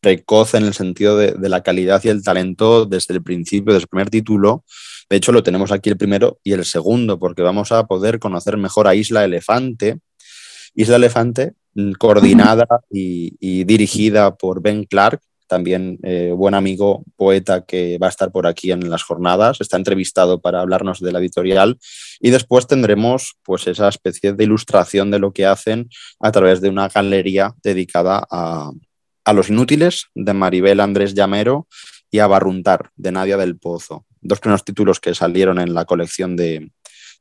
precoz 0.00 0.54
en 0.54 0.64
el 0.64 0.74
sentido 0.74 1.16
de, 1.16 1.34
de, 1.34 1.48
la 1.48 1.62
calidad 1.62 2.02
y 2.02 2.08
el 2.08 2.24
talento 2.24 2.86
desde 2.86 3.14
el 3.14 3.22
principio, 3.22 3.72
desde 3.72 3.84
el 3.84 3.88
primer 3.88 4.10
título. 4.10 4.64
De 5.08 5.18
hecho, 5.18 5.30
lo 5.30 5.44
tenemos 5.44 5.70
aquí 5.70 5.90
el 5.90 5.96
primero 5.96 6.40
y 6.42 6.54
el 6.54 6.64
segundo, 6.64 7.20
porque 7.20 7.42
vamos 7.42 7.70
a 7.70 7.86
poder 7.86 8.18
conocer 8.18 8.56
mejor 8.56 8.88
a 8.88 8.96
Isla 8.96 9.22
Elefante, 9.22 10.00
Isla 10.74 10.96
Elefante 10.96 11.54
coordinada 11.98 12.66
y, 12.90 13.64
dirigida 13.64 14.36
por 14.36 14.60
Ben 14.62 14.84
Clark, 14.84 15.20
también 15.46 15.98
eh, 16.04 16.32
buen 16.34 16.54
amigo, 16.54 17.04
poeta 17.16 17.64
que 17.64 17.98
va 17.98 18.06
a 18.06 18.10
estar 18.10 18.30
por 18.30 18.46
aquí 18.46 18.70
en 18.70 18.88
las 18.88 19.02
jornadas, 19.02 19.60
está 19.60 19.76
entrevistado 19.76 20.40
para 20.40 20.60
hablarnos 20.60 21.00
de 21.00 21.10
la 21.10 21.18
editorial. 21.18 21.78
Y 22.20 22.30
después 22.30 22.68
tendremos 22.68 23.36
pues 23.42 23.66
esa 23.66 23.88
especie 23.88 24.32
de 24.32 24.44
ilustración 24.44 25.10
de 25.10 25.18
lo 25.18 25.32
que 25.32 25.46
hacen 25.46 25.88
a 26.20 26.30
través 26.30 26.60
de 26.60 26.68
una 26.68 26.88
galería 26.88 27.52
dedicada 27.64 28.24
a, 28.30 28.70
a 29.24 29.32
los 29.32 29.50
inútiles 29.50 30.06
de 30.14 30.34
Maribel 30.34 30.78
Andrés 30.78 31.14
Llamero 31.14 31.66
y 32.12 32.20
a 32.20 32.28
Barruntar 32.28 32.90
de 32.96 33.10
Nadia 33.10 33.36
del 33.36 33.58
Pozo, 33.58 34.06
dos 34.20 34.38
primeros 34.38 34.64
títulos 34.64 35.00
que 35.00 35.14
salieron 35.16 35.58
en 35.58 35.74
la 35.74 35.84
colección 35.84 36.36
de, 36.36 36.70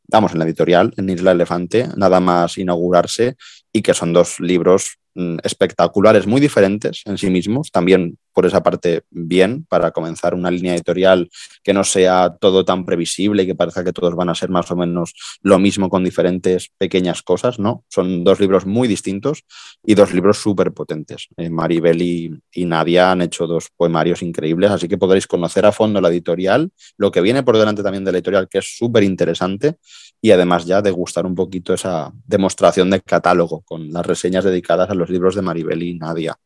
vamos, 0.10 0.34
en 0.34 0.40
la 0.40 0.46
editorial, 0.46 0.94
en 0.98 1.10
Isla 1.10 1.32
Elefante, 1.32 1.88
nada 1.96 2.20
más 2.20 2.58
inaugurarse, 2.58 3.36
y 3.72 3.82
que 3.82 3.94
son 3.94 4.14
dos 4.14 4.40
libros 4.40 4.98
espectaculares, 5.44 6.28
muy 6.28 6.42
diferentes 6.42 7.02
en 7.06 7.18
sí 7.18 7.30
mismos, 7.30 7.72
también 7.72 8.18
por 8.34 8.46
esa 8.46 8.64
parte 8.64 9.02
bien, 9.10 9.66
para 9.68 9.92
comenzar 9.92 10.34
una 10.34 10.50
línea 10.50 10.74
editorial 10.74 11.30
que 11.64 11.74
no 11.74 11.84
sea 11.84 12.38
todo 12.40 12.64
tan 12.64 12.86
previsible 12.86 13.44
y 13.44 13.46
que 13.48 13.56
parezca 13.56 13.84
que 13.84 13.92
todos 13.92 14.16
van 14.16 14.30
a 14.30 14.36
ser 14.36 14.50
más 14.50 14.72
o 14.72 14.76
menos 14.76 15.14
lo 15.42 15.60
mismo 15.60 15.90
con 15.90 16.04
diferentes 16.04 16.70
pequeñas 16.78 17.22
cosas, 17.22 17.60
¿no? 17.60 17.84
Son 17.90 18.24
dos 18.24 18.40
libros 18.40 18.66
muy 18.66 18.88
distintos 18.88 19.44
y 19.84 19.96
dos 19.96 20.14
libros 20.14 20.38
súper 20.38 20.72
potentes. 20.72 21.28
Eh, 21.36 21.50
Maribel 21.50 22.02
y, 22.02 22.32
y 22.54 22.66
Nadia 22.66 23.12
han 23.12 23.22
hecho 23.22 23.46
dos 23.46 23.70
poemarios 23.76 24.22
increíbles, 24.22 24.72
así 24.72 24.88
que 24.88 24.98
podréis 24.98 25.28
conocer 25.28 25.66
a 25.66 25.72
fondo 25.72 26.00
la 26.00 26.10
editorial, 26.10 26.72
lo 26.98 27.12
que 27.12 27.22
viene 27.22 27.44
por 27.44 27.58
delante 27.58 27.84
también 27.84 28.06
de 28.06 28.12
la 28.12 28.20
editorial, 28.20 28.48
que 28.48 28.60
es 28.60 28.78
súper 28.78 29.04
interesante 29.04 29.76
y 30.22 30.32
además 30.32 30.66
ya 30.66 30.82
degustar 30.82 31.26
un 31.26 31.36
poquito 31.36 31.74
esa 31.74 32.12
demostración 32.26 32.90
de 32.90 33.02
catálogo 33.02 33.62
con 33.62 33.92
las 33.92 34.06
reseñas 34.06 34.44
dedicadas 34.44 34.90
a 34.90 34.94
los 34.94 35.09
libros 35.10 35.36
de 35.36 35.42
Maribel 35.42 35.82
y 35.84 35.98
Nadia. 35.98 36.38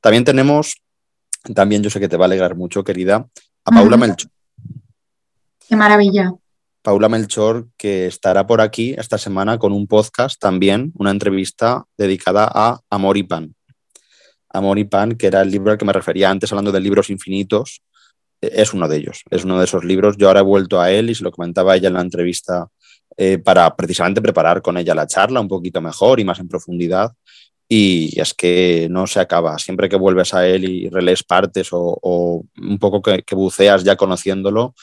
También 0.00 0.24
tenemos, 0.24 0.76
también 1.54 1.82
yo 1.82 1.90
sé 1.90 2.00
que 2.00 2.08
te 2.08 2.16
va 2.16 2.24
a 2.24 2.26
alegrar 2.26 2.54
mucho, 2.56 2.84
querida, 2.84 3.26
a 3.64 3.70
Paula 3.70 3.96
Melchor. 3.96 4.30
Qué 5.68 5.76
maravilla. 5.76 6.32
Paula 6.82 7.08
Melchor, 7.08 7.68
que 7.78 8.06
estará 8.06 8.46
por 8.46 8.60
aquí 8.60 8.94
esta 8.98 9.16
semana 9.16 9.58
con 9.58 9.72
un 9.72 9.86
podcast 9.86 10.38
también, 10.38 10.92
una 10.96 11.10
entrevista 11.10 11.84
dedicada 11.96 12.50
a 12.52 12.80
Amor 12.90 13.16
y 13.16 13.22
Pan. 13.22 13.54
Amor 14.50 14.78
y 14.78 14.84
Pan, 14.84 15.16
que 15.16 15.26
era 15.26 15.40
el 15.40 15.50
libro 15.50 15.72
al 15.72 15.78
que 15.78 15.86
me 15.86 15.94
refería 15.94 16.28
antes 16.28 16.52
hablando 16.52 16.72
de 16.72 16.80
libros 16.80 17.08
infinitos, 17.08 17.82
es 18.40 18.74
uno 18.74 18.88
de 18.88 18.96
ellos, 18.98 19.22
es 19.30 19.44
uno 19.44 19.58
de 19.58 19.64
esos 19.64 19.84
libros. 19.84 20.16
Yo 20.18 20.28
ahora 20.28 20.40
he 20.40 20.44
vuelto 20.44 20.80
a 20.80 20.90
él 20.90 21.10
y 21.10 21.14
se 21.14 21.24
lo 21.24 21.30
comentaba 21.30 21.76
ella 21.76 21.88
en 21.88 21.94
la 21.94 22.00
entrevista 22.00 22.68
eh, 23.16 23.38
para 23.38 23.74
precisamente 23.74 24.20
preparar 24.20 24.60
con 24.60 24.76
ella 24.76 24.94
la 24.94 25.06
charla 25.06 25.40
un 25.40 25.48
poquito 25.48 25.80
mejor 25.80 26.20
y 26.20 26.24
más 26.24 26.38
en 26.40 26.48
profundidad. 26.48 27.12
Y 27.68 28.20
es 28.20 28.34
que 28.34 28.88
no 28.90 29.06
se 29.06 29.20
acaba. 29.20 29.58
Siempre 29.58 29.88
que 29.88 29.96
vuelves 29.96 30.34
a 30.34 30.46
él 30.46 30.68
y 30.68 30.88
relees 30.88 31.22
partes 31.22 31.68
o, 31.72 32.44
un 32.56 32.78
poco 32.78 33.02
que, 33.02 33.34
buceas 33.34 33.84
ya 33.84 33.96
conociéndolo, 33.96 34.74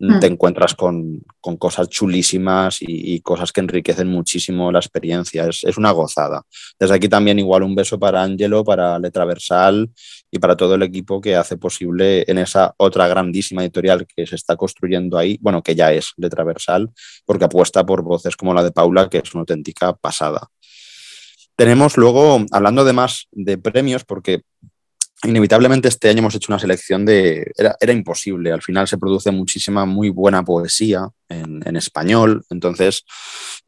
Mm. 0.00 0.20
te 0.20 0.26
encuentras 0.28 0.74
con, 0.74 1.22
cosas 1.58 1.88
chulísimas 1.88 2.78
y, 2.80 3.20
cosas 3.20 3.52
que 3.52 3.60
enriquecen 3.60 4.06
muchísimo 4.08 4.70
la 4.70 4.78
experiencia. 4.78 5.46
Es, 5.46 5.76
una 5.76 5.90
gozada. 5.90 6.42
Desde 6.78 6.94
aquí 6.94 7.08
también 7.08 7.38
igual 7.38 7.62
un 7.62 7.74
beso 7.74 7.98
para 7.98 8.22
Angelo, 8.22 8.64
para 8.64 8.98
Letraversal 8.98 9.90
y 10.30 10.38
para 10.38 10.56
todo 10.56 10.74
el 10.74 10.82
equipo 10.82 11.20
que 11.20 11.36
hace 11.36 11.56
posible 11.56 12.24
en 12.28 12.38
esa 12.38 12.74
otra 12.76 13.08
grandísima 13.08 13.62
editorial 13.62 14.06
que 14.06 14.26
se 14.26 14.36
está 14.36 14.56
construyendo 14.56 15.18
ahí, 15.18 15.38
bueno, 15.40 15.62
que 15.62 15.74
ya 15.74 15.92
es 15.92 16.12
Letraversal, 16.16 16.90
porque 17.24 17.46
apuesta 17.46 17.84
por 17.84 18.02
voces 18.02 18.36
como 18.36 18.54
la 18.54 18.62
de 18.62 18.72
Paula, 18.72 19.08
que 19.08 19.18
es 19.18 19.34
una 19.34 19.40
auténtica 19.40 19.94
pasada. 19.94 20.48
Tenemos 21.58 21.96
luego, 21.96 22.46
hablando 22.52 22.84
de 22.84 22.92
más 22.92 23.26
de 23.32 23.58
premios, 23.58 24.04
porque 24.04 24.42
inevitablemente 25.24 25.88
este 25.88 26.08
año 26.08 26.20
hemos 26.20 26.36
hecho 26.36 26.52
una 26.52 26.60
selección 26.60 27.04
de... 27.04 27.50
Era, 27.56 27.92
imposible, 27.92 28.52
al 28.52 28.62
final 28.62 28.86
se 28.86 28.96
produce 28.96 29.32
muchísima, 29.32 29.84
muy 29.84 30.08
buena 30.10 30.44
poesía 30.44 31.08
en, 31.28 31.74
español, 31.74 32.44
entonces 32.50 33.04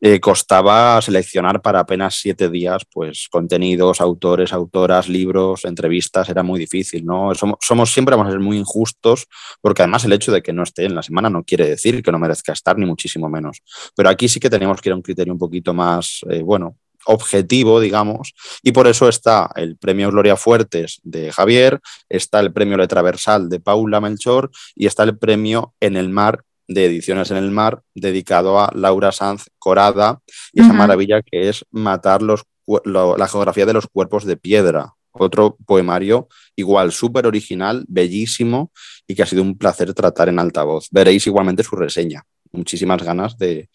eh, 0.00 0.20
costaba 0.20 1.02
seleccionar 1.02 1.62
para 1.62 1.80
apenas 1.80 2.14
siete 2.14 2.48
días, 2.48 2.84
pues 2.92 3.26
contenidos, 3.28 4.00
autores, 4.00 4.52
autoras, 4.52 5.08
libros, 5.08 5.64
entrevistas, 5.64 6.28
era 6.28 6.44
muy 6.44 6.60
difícil, 6.60 7.04
¿no? 7.04 7.32
Somos, 7.34 7.92
siempre 7.92 8.14
vamos 8.14 8.28
a 8.28 8.30
ser 8.30 8.40
muy 8.40 8.56
injustos, 8.56 9.26
porque 9.60 9.82
además 9.82 10.04
el 10.04 10.12
hecho 10.12 10.30
de 10.30 10.42
que 10.42 10.52
no 10.52 10.62
esté 10.62 10.84
en 10.84 10.94
la 10.94 11.02
semana 11.02 11.28
no 11.28 11.42
quiere 11.42 11.68
decir 11.68 12.04
que 12.04 12.12
no 12.12 12.20
merezca 12.20 12.52
estar, 12.52 12.78
ni 12.78 12.86
muchísimo 12.86 13.28
menos. 13.28 13.62
Pero 13.96 14.10
aquí 14.10 14.28
sí 14.28 14.38
que 14.38 14.48
tenemos 14.48 14.80
que 14.80 14.90
ir 14.90 14.92
a 14.92 14.96
un 14.96 15.02
criterio 15.02 15.32
un 15.32 15.40
poquito 15.40 15.74
más, 15.74 16.20
eh, 16.30 16.42
bueno, 16.42 16.76
objetivo, 17.06 17.80
digamos, 17.80 18.34
y 18.62 18.72
por 18.72 18.86
eso 18.86 19.08
está 19.08 19.50
el 19.56 19.76
premio 19.76 20.10
Gloria 20.10 20.36
Fuertes 20.36 21.00
de 21.02 21.32
Javier, 21.32 21.80
está 22.08 22.40
el 22.40 22.52
premio 22.52 22.76
Letraversal 22.76 23.48
de 23.48 23.60
Paula 23.60 24.00
Melchor 24.00 24.50
y 24.74 24.86
está 24.86 25.02
el 25.02 25.18
premio 25.18 25.74
En 25.80 25.96
el 25.96 26.08
Mar 26.08 26.44
de 26.70 26.86
Ediciones 26.86 27.30
en 27.32 27.36
el 27.36 27.50
Mar, 27.50 27.82
dedicado 27.94 28.60
a 28.60 28.70
Laura 28.74 29.10
Sanz 29.10 29.46
Corada 29.58 30.20
y 30.52 30.60
esa 30.60 30.72
maravilla 30.72 31.20
que 31.20 31.48
es 31.48 31.64
matar 31.72 32.22
los, 32.22 32.44
la 32.84 33.26
geografía 33.26 33.66
de 33.66 33.72
los 33.72 33.88
cuerpos 33.88 34.24
de 34.24 34.36
piedra. 34.36 34.94
Otro 35.10 35.56
poemario 35.66 36.28
igual, 36.54 36.92
súper 36.92 37.26
original, 37.26 37.84
bellísimo 37.88 38.70
y 39.08 39.16
que 39.16 39.24
ha 39.24 39.26
sido 39.26 39.42
un 39.42 39.58
placer 39.58 39.92
tratar 39.94 40.28
en 40.28 40.38
altavoz. 40.38 40.86
Veréis 40.92 41.26
igualmente 41.26 41.64
su 41.64 41.74
reseña 41.74 42.24
muchísimas 42.52 43.02
ganas 43.02 43.38
de, 43.38 43.68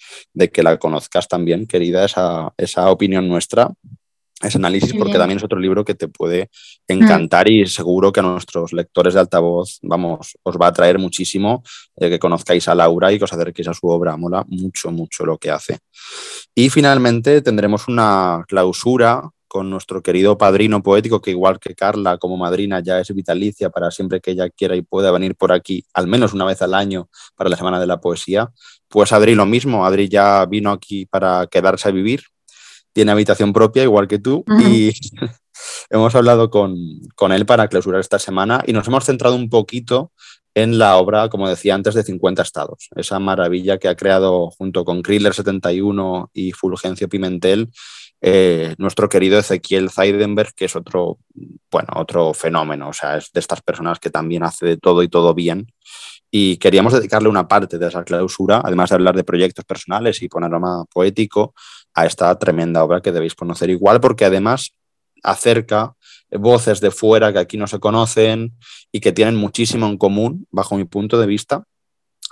que 0.51 0.63
la 0.63 0.77
conozcas 0.77 1.27
también, 1.27 1.65
querida, 1.67 2.05
esa, 2.05 2.53
esa 2.57 2.89
opinión 2.89 3.27
nuestra, 3.27 3.71
ese 4.41 4.57
análisis, 4.57 4.93
porque 4.93 5.17
también 5.17 5.37
es 5.37 5.43
otro 5.43 5.59
libro 5.59 5.85
que 5.85 5.95
te 5.95 6.07
puede 6.07 6.49
encantar 6.87 7.49
y 7.49 7.65
seguro 7.67 8.11
que 8.11 8.19
a 8.19 8.23
nuestros 8.23 8.73
lectores 8.73 9.13
de 9.13 9.21
altavoz, 9.21 9.79
vamos, 9.81 10.37
os 10.43 10.55
va 10.57 10.67
a 10.67 10.73
traer 10.73 10.99
muchísimo 10.99 11.63
eh, 11.95 12.09
que 12.09 12.19
conozcáis 12.19 12.67
a 12.67 12.75
Laura 12.75 13.11
y 13.11 13.17
que 13.17 13.23
os 13.23 13.33
acerquéis 13.33 13.69
a 13.69 13.73
su 13.73 13.87
obra. 13.87 14.17
Mola 14.17 14.43
mucho, 14.49 14.91
mucho 14.91 15.25
lo 15.25 15.37
que 15.37 15.51
hace. 15.51 15.79
Y 16.53 16.69
finalmente 16.69 17.41
tendremos 17.41 17.87
una 17.87 18.43
clausura 18.47 19.29
con 19.55 19.69
nuestro 19.69 20.03
querido 20.03 20.37
padrino 20.37 20.83
poético, 20.83 21.21
que 21.21 21.31
igual 21.31 21.61
que 21.61 21.75
Carla 21.75 22.17
como 22.17 22.35
madrina 22.35 22.81
ya 22.81 22.99
es 22.99 23.15
vitalicia 23.15 23.69
para 23.69 23.89
siempre 23.89 24.19
que 24.19 24.31
ella 24.31 24.49
quiera 24.49 24.75
y 24.75 24.81
pueda 24.81 25.11
venir 25.11 25.33
por 25.35 25.53
aquí, 25.53 25.85
al 25.93 26.07
menos 26.07 26.33
una 26.33 26.43
vez 26.43 26.61
al 26.61 26.73
año 26.73 27.07
para 27.37 27.49
la 27.49 27.55
Semana 27.55 27.79
de 27.79 27.87
la 27.87 28.01
Poesía. 28.01 28.51
Pues 28.89 29.13
Adri 29.13 29.33
lo 29.33 29.45
mismo, 29.45 29.85
Adri 29.85 30.09
ya 30.09 30.45
vino 30.45 30.73
aquí 30.73 31.05
para 31.05 31.47
quedarse 31.47 31.87
a 31.87 31.93
vivir, 31.93 32.23
tiene 32.91 33.13
habitación 33.13 33.53
propia 33.53 33.83
igual 33.83 34.09
que 34.09 34.19
tú 34.19 34.43
y 34.59 34.91
hemos 35.89 36.13
hablado 36.15 36.49
con, 36.49 36.75
con 37.15 37.31
él 37.31 37.45
para 37.45 37.69
clausurar 37.69 38.01
esta 38.01 38.19
semana 38.19 38.61
y 38.67 38.73
nos 38.73 38.85
hemos 38.89 39.05
centrado 39.05 39.37
un 39.37 39.49
poquito 39.49 40.11
en 40.53 40.77
la 40.77 40.97
obra, 40.97 41.29
como 41.29 41.47
decía 41.47 41.75
antes, 41.75 41.93
de 41.93 42.03
50 42.03 42.41
estados. 42.41 42.89
Esa 42.97 43.19
maravilla 43.19 43.77
que 43.77 43.87
ha 43.87 43.95
creado 43.95 44.49
junto 44.51 44.83
con 44.83 45.01
Kriller 45.01 45.33
71 45.33 46.31
y 46.33 46.51
Fulgencio 46.51 47.07
Pimentel 47.07 47.69
eh, 48.27 48.73
nuestro 48.79 49.07
querido 49.07 49.37
Ezequiel 49.37 49.91
Zeidenberg, 49.91 50.55
que 50.55 50.65
es 50.65 50.75
otro, 50.75 51.19
bueno, 51.69 51.89
otro 51.95 52.33
fenómeno, 52.33 52.89
o 52.89 52.93
sea, 52.93 53.17
es 53.17 53.31
de 53.31 53.39
estas 53.39 53.61
personas 53.61 53.99
que 53.99 54.09
también 54.09 54.41
hace 54.41 54.65
de 54.65 54.77
todo 54.77 55.03
y 55.03 55.09
todo 55.09 55.35
bien. 55.35 55.67
Y 56.31 56.57
queríamos 56.57 56.93
dedicarle 56.93 57.29
una 57.29 57.47
parte 57.47 57.77
de 57.77 57.87
esa 57.87 58.03
clausura, 58.03 58.63
además 58.65 58.89
de 58.89 58.95
hablar 58.95 59.15
de 59.15 59.23
proyectos 59.23 59.63
personales 59.63 60.23
y 60.23 60.27
panorama 60.27 60.85
poético, 60.91 61.53
a 61.93 62.07
esta 62.07 62.35
tremenda 62.39 62.83
obra 62.83 62.99
que 62.99 63.11
debéis 63.11 63.35
conocer 63.35 63.69
igual, 63.69 64.01
porque 64.01 64.25
además 64.25 64.71
acerca 65.21 65.93
voces 66.31 66.81
de 66.81 66.89
fuera 66.89 67.31
que 67.31 67.37
aquí 67.37 67.57
no 67.57 67.67
se 67.67 67.79
conocen 67.79 68.53
y 68.91 69.01
que 69.01 69.11
tienen 69.11 69.35
muchísimo 69.35 69.85
en 69.85 69.99
común, 69.99 70.47
bajo 70.49 70.75
mi 70.77 70.85
punto 70.85 71.19
de 71.19 71.27
vista, 71.27 71.65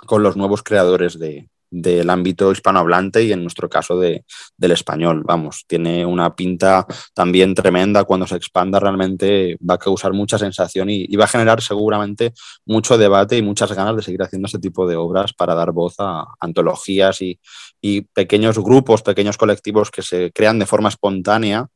con 0.06 0.24
los 0.24 0.36
nuevos 0.36 0.64
creadores 0.64 1.20
de, 1.20 1.48
del 1.74 2.08
ámbito 2.08 2.52
hispanohablante 2.52 3.24
y 3.24 3.32
en 3.32 3.42
nuestro 3.42 3.68
caso 3.68 3.98
de, 3.98 4.24
del 4.56 4.72
español. 4.72 5.22
Vamos, 5.26 5.64
tiene 5.66 6.06
una 6.06 6.34
pinta 6.34 6.86
también 7.12 7.54
tremenda. 7.54 8.04
Cuando 8.04 8.26
se 8.26 8.36
expanda 8.36 8.78
realmente 8.78 9.58
va 9.68 9.74
a 9.74 9.78
causar 9.78 10.12
mucha 10.12 10.38
sensación 10.38 10.88
y, 10.88 11.14
va 11.16 11.24
a 11.24 11.28
generar 11.28 11.60
seguramente 11.60 12.32
mucho 12.64 12.96
debate 12.96 13.36
y 13.36 13.42
muchas 13.42 13.72
ganas 13.72 13.96
de 13.96 14.02
seguir 14.02 14.22
haciendo 14.22 14.46
ese 14.46 14.58
tipo 14.58 14.86
de 14.86 14.96
obras 14.96 15.32
para 15.32 15.54
dar 15.54 15.72
voz 15.72 15.94
a 15.98 16.24
antologías 16.40 17.20
y, 17.22 17.40
y 17.80 18.02
pequeños 18.02 18.58
grupos, 18.58 19.02
pequeños 19.02 19.36
colectivos 19.36 19.90
que 19.90 20.02
se 20.02 20.30
crean 20.32 20.58
de 20.58 20.66
forma 20.66 20.88
espontánea 20.88 21.68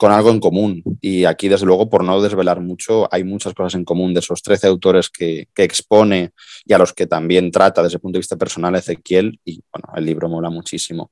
con 0.00 0.12
algo 0.12 0.30
en 0.30 0.40
común. 0.40 0.82
Y 1.02 1.26
aquí, 1.26 1.48
desde 1.48 1.66
luego, 1.66 1.90
por 1.90 2.02
no 2.02 2.22
desvelar 2.22 2.58
mucho, 2.62 3.06
hay 3.12 3.22
muchas 3.22 3.52
cosas 3.52 3.74
en 3.74 3.84
común 3.84 4.14
de 4.14 4.20
esos 4.20 4.42
13 4.42 4.66
autores 4.68 5.10
que, 5.10 5.48
expone 5.54 6.30
y 6.64 6.72
a 6.72 6.78
los 6.78 6.94
que 6.94 7.06
también 7.06 7.50
trata 7.50 7.82
desde 7.82 7.96
el 7.96 8.00
punto 8.00 8.16
de 8.16 8.20
vista 8.20 8.36
personal 8.36 8.74
Ezequiel. 8.74 9.38
Y 9.44 9.62
bueno, 9.70 9.92
el 9.94 10.06
libro 10.06 10.30
mola 10.30 10.48
muchísimo. 10.48 11.10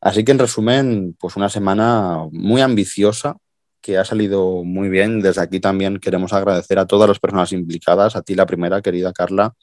Así 0.00 0.24
que, 0.24 0.32
en 0.32 0.40
resumen, 0.40 1.16
pues 1.20 1.36
una 1.36 1.48
semana 1.48 2.24
muy 2.32 2.62
ambiciosa 2.62 3.36
que 3.80 3.96
ha 3.96 4.04
salido 4.04 4.64
muy 4.64 4.88
bien. 4.88 5.20
Desde 5.20 5.42
aquí 5.42 5.60
también 5.60 6.00
queremos 6.00 6.32
agradecer 6.32 6.80
a 6.80 6.86
todas 6.86 7.08
las 7.08 7.20
personas 7.20 7.52
implicadas, 7.52 8.16
a 8.16 8.22
ti 8.22 8.34
la 8.34 8.44
primera, 8.44 8.82
querida 8.82 9.12
Carla, 9.12 9.54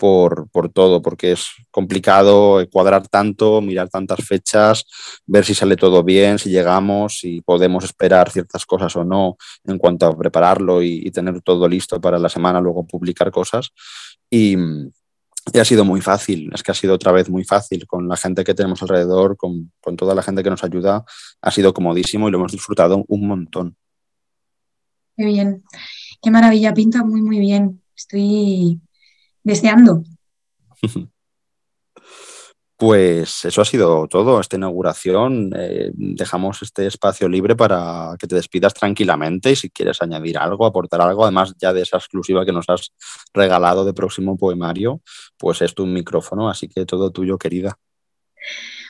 por, 0.00 0.48
todo, 0.72 1.02
porque 1.02 1.32
es 1.32 1.50
complicado 1.70 2.66
cuadrar 2.72 3.06
tanto, 3.06 3.60
mirar 3.60 3.90
tantas 3.90 4.24
fechas, 4.26 4.86
ver 5.26 5.44
si 5.44 5.54
sale 5.54 5.76
todo 5.76 6.02
bien, 6.02 6.38
si 6.38 6.48
llegamos, 6.48 7.18
si 7.18 7.42
podemos 7.42 7.84
esperar 7.84 8.30
ciertas 8.30 8.64
cosas 8.64 8.96
o 8.96 9.04
no 9.04 9.36
en 9.64 9.76
cuanto 9.76 10.06
a 10.06 10.16
prepararlo 10.16 10.82
y, 10.82 11.10
tener 11.10 11.42
todo 11.42 11.68
listo 11.68 12.00
para 12.00 12.18
la 12.18 12.30
semana, 12.30 12.60
luego 12.60 12.86
publicar 12.86 13.30
cosas. 13.30 13.72
Y, 14.30 14.56
ha 15.58 15.64
sido 15.64 15.84
muy 15.84 16.00
fácil, 16.00 16.50
es 16.54 16.62
que 16.62 16.70
ha 16.70 16.74
sido 16.74 16.94
otra 16.94 17.12
vez 17.12 17.28
muy 17.28 17.44
fácil 17.44 17.86
con 17.86 18.08
la 18.08 18.16
gente 18.16 18.44
que 18.44 18.54
tenemos 18.54 18.80
alrededor, 18.82 19.36
con, 19.36 19.72
con 19.80 19.96
toda 19.96 20.14
la 20.14 20.22
gente 20.22 20.42
que 20.42 20.50
nos 20.50 20.62
ayuda, 20.64 21.04
ha 21.42 21.50
sido 21.50 21.74
comodísimo 21.74 22.28
y 22.28 22.30
lo 22.30 22.38
hemos 22.38 22.52
disfrutado 22.52 23.04
un 23.08 23.26
montón. 23.26 23.76
Qué 25.16 25.24
bien, 25.26 25.64
qué 26.22 26.30
maravilla, 26.30 26.72
pinta 26.72 27.04
muy, 27.04 27.20
muy 27.20 27.38
bien. 27.38 27.82
Estoy 27.96 28.80
deseando. 29.42 30.02
Pues 32.80 33.44
eso 33.44 33.60
ha 33.60 33.64
sido 33.66 34.08
todo, 34.08 34.40
esta 34.40 34.56
inauguración. 34.56 35.52
Eh, 35.54 35.90
dejamos 35.92 36.62
este 36.62 36.86
espacio 36.86 37.28
libre 37.28 37.54
para 37.54 38.16
que 38.18 38.26
te 38.26 38.36
despidas 38.36 38.72
tranquilamente 38.72 39.50
y 39.50 39.56
si 39.56 39.68
quieres 39.68 40.00
añadir 40.00 40.38
algo, 40.38 40.64
aportar 40.64 41.02
algo, 41.02 41.24
además 41.24 41.52
ya 41.58 41.74
de 41.74 41.82
esa 41.82 41.98
exclusiva 41.98 42.46
que 42.46 42.52
nos 42.52 42.70
has 42.70 42.92
regalado 43.34 43.84
de 43.84 43.92
próximo 43.92 44.38
poemario, 44.38 45.02
pues 45.36 45.60
es 45.60 45.74
tu 45.74 45.84
micrófono, 45.84 46.48
así 46.48 46.68
que 46.68 46.86
todo 46.86 47.10
tuyo, 47.10 47.36
querida. 47.36 47.76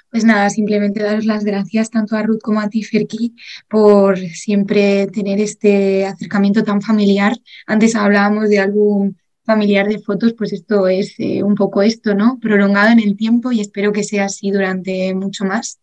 Pues 0.09 0.24
nada, 0.24 0.51
simplemente 0.51 1.03
daros 1.03 1.24
las 1.24 1.42
gracias 1.42 1.90
tanto 1.90 2.14
a 2.14 2.22
Ruth 2.22 2.42
como 2.42 2.61
a 2.61 2.68
ti, 2.68 2.84
Ferki, 2.84 3.34
por 3.68 4.18
siempre 4.18 5.09
tener 5.09 5.40
este 5.40 6.07
acercamiento 6.07 6.62
tan 6.62 6.80
familiar. 6.80 7.36
Antes 7.66 7.96
hablábamos 7.96 8.51
de 8.51 8.61
álbum 8.61 9.14
familiar 9.51 9.88
de 9.88 9.98
fotos, 9.98 10.34
pues 10.34 10.53
esto 10.53 10.86
es 10.86 11.14
eh, 11.18 11.42
un 11.42 11.57
poco 11.57 11.82
esto, 11.82 12.14
¿no? 12.14 12.38
Prolongado 12.40 12.90
en 12.92 13.01
el 13.01 13.16
tiempo 13.16 13.51
y 13.51 13.61
espero 13.61 13.92
que 13.92 14.05
sea 14.05 14.26
así 14.26 14.53
durante 14.53 15.12
mucho 15.14 15.44
más. 15.44 15.80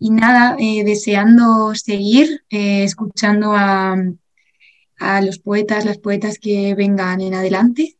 Y 0.00 0.10
nada, 0.10 0.56
eh, 0.58 0.84
deseando 0.84 1.74
seguir 1.74 2.44
eh, 2.48 2.84
escuchando 2.84 3.52
a, 3.52 3.94
a, 4.98 5.20
los 5.20 5.38
poetas, 5.38 5.84
las 5.84 5.98
poetas 5.98 6.38
que 6.38 6.74
vengan 6.74 7.20
en 7.20 7.34
adelante. 7.34 7.98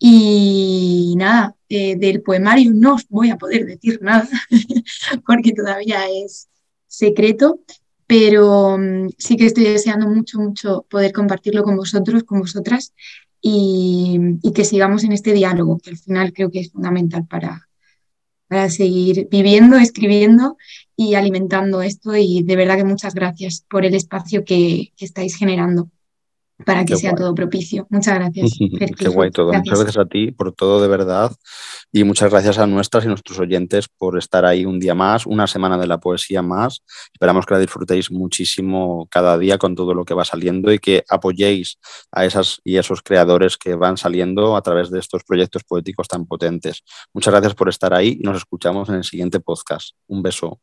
Y 0.00 1.14
nada, 1.16 1.54
del 1.68 2.22
poemario 2.22 2.72
no 2.74 2.94
os 2.94 3.06
voy 3.08 3.30
a 3.30 3.36
poder 3.36 3.66
decir 3.66 4.00
nada 4.02 4.28
porque 5.26 5.52
todavía 5.52 6.00
es 6.08 6.48
secreto, 6.86 7.60
pero 8.06 8.78
mm, 8.78 9.10
sí 9.18 9.36
que 9.36 9.46
estoy 9.46 9.64
deseando 9.64 10.08
mucho, 10.08 10.40
mucho 10.40 10.86
poder 10.90 11.12
compartirlo 11.12 11.62
con 11.62 11.76
vosotros, 11.76 12.24
con 12.24 12.40
vosotras 12.40 12.94
y, 13.40 14.38
que 14.54 14.64
sigamos 14.64 15.04
en 15.04 15.12
este 15.12 15.32
diálogo, 15.32 15.78
que 15.78 15.90
al 15.90 15.98
final 15.98 16.32
creo 16.32 16.50
que 16.50 16.60
es 16.60 16.72
fundamental 16.72 17.26
para, 17.26 17.68
para 18.48 18.68
seguir 18.70 19.28
viviendo, 19.30 19.76
escribiendo 19.78 20.56
y 20.96 21.14
alimentando 21.14 21.82
esto. 21.82 22.16
Y 22.16 22.42
de 22.42 22.56
verdad 22.56 22.76
que 22.76 22.84
muchas 22.84 23.14
gracias 23.14 23.64
por 23.68 23.84
el 23.84 23.94
espacio 23.94 24.44
que 24.44 24.92
estáis 24.98 25.36
generando 25.36 25.90
para 26.64 26.84
que 26.84 26.96
sea 26.96 27.14
todo 27.14 27.34
propicio. 27.34 27.86
Muchas 27.90 28.14
gracias. 28.14 28.52
Qué 28.98 29.08
guay 29.08 29.30
todo. 29.30 29.52
Muchas 29.52 29.78
gracias 29.78 29.96
a 29.96 30.06
ti 30.06 30.32
por 30.32 30.52
todo 30.52 30.82
de 30.82 30.88
verdad 30.88 31.32
y 31.92 32.04
muchas 32.04 32.30
gracias 32.30 32.58
a 32.58 32.66
nuestras 32.66 33.04
y 33.04 33.08
nuestros 33.08 33.38
oyentes 33.38 33.88
por 33.88 34.18
estar 34.18 34.44
ahí 34.44 34.64
un 34.64 34.78
día 34.80 34.94
más, 34.94 35.26
una 35.26 35.46
semana 35.46 35.78
de 35.78 35.86
la 35.86 35.98
poesía 35.98 36.42
más. 36.42 36.82
Esperamos 37.12 37.46
que 37.46 37.54
la 37.54 37.60
disfrutéis 37.60 38.10
muchísimo 38.10 39.06
cada 39.10 39.38
día 39.38 39.58
con 39.58 39.74
todo 39.74 39.94
lo 39.94 40.04
que 40.04 40.14
va 40.14 40.24
saliendo 40.24 40.72
y 40.72 40.78
que 40.78 41.04
apoyéis 41.08 41.78
a 42.10 42.24
esas 42.24 42.60
y 42.64 42.76
esos 42.76 43.02
creadores 43.02 43.56
que 43.56 43.74
van 43.74 43.96
saliendo 43.96 44.56
a 44.56 44.62
través 44.62 44.90
de 44.90 44.98
estos 44.98 45.22
proyectos 45.24 45.64
poéticos 45.64 46.08
tan 46.08 46.26
potentes. 46.26 46.82
Muchas 47.14 47.32
gracias 47.32 47.54
por 47.54 47.68
estar 47.68 47.94
ahí 47.94 48.18
y 48.20 48.24
nos 48.24 48.36
escuchamos 48.36 48.88
en 48.88 48.96
el 48.96 49.04
siguiente 49.04 49.40
podcast. 49.40 49.96
Un 50.08 50.22
beso. 50.22 50.60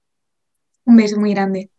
Un 0.85 0.97
beso 0.97 1.19
muy 1.19 1.33
grande. 1.33 1.69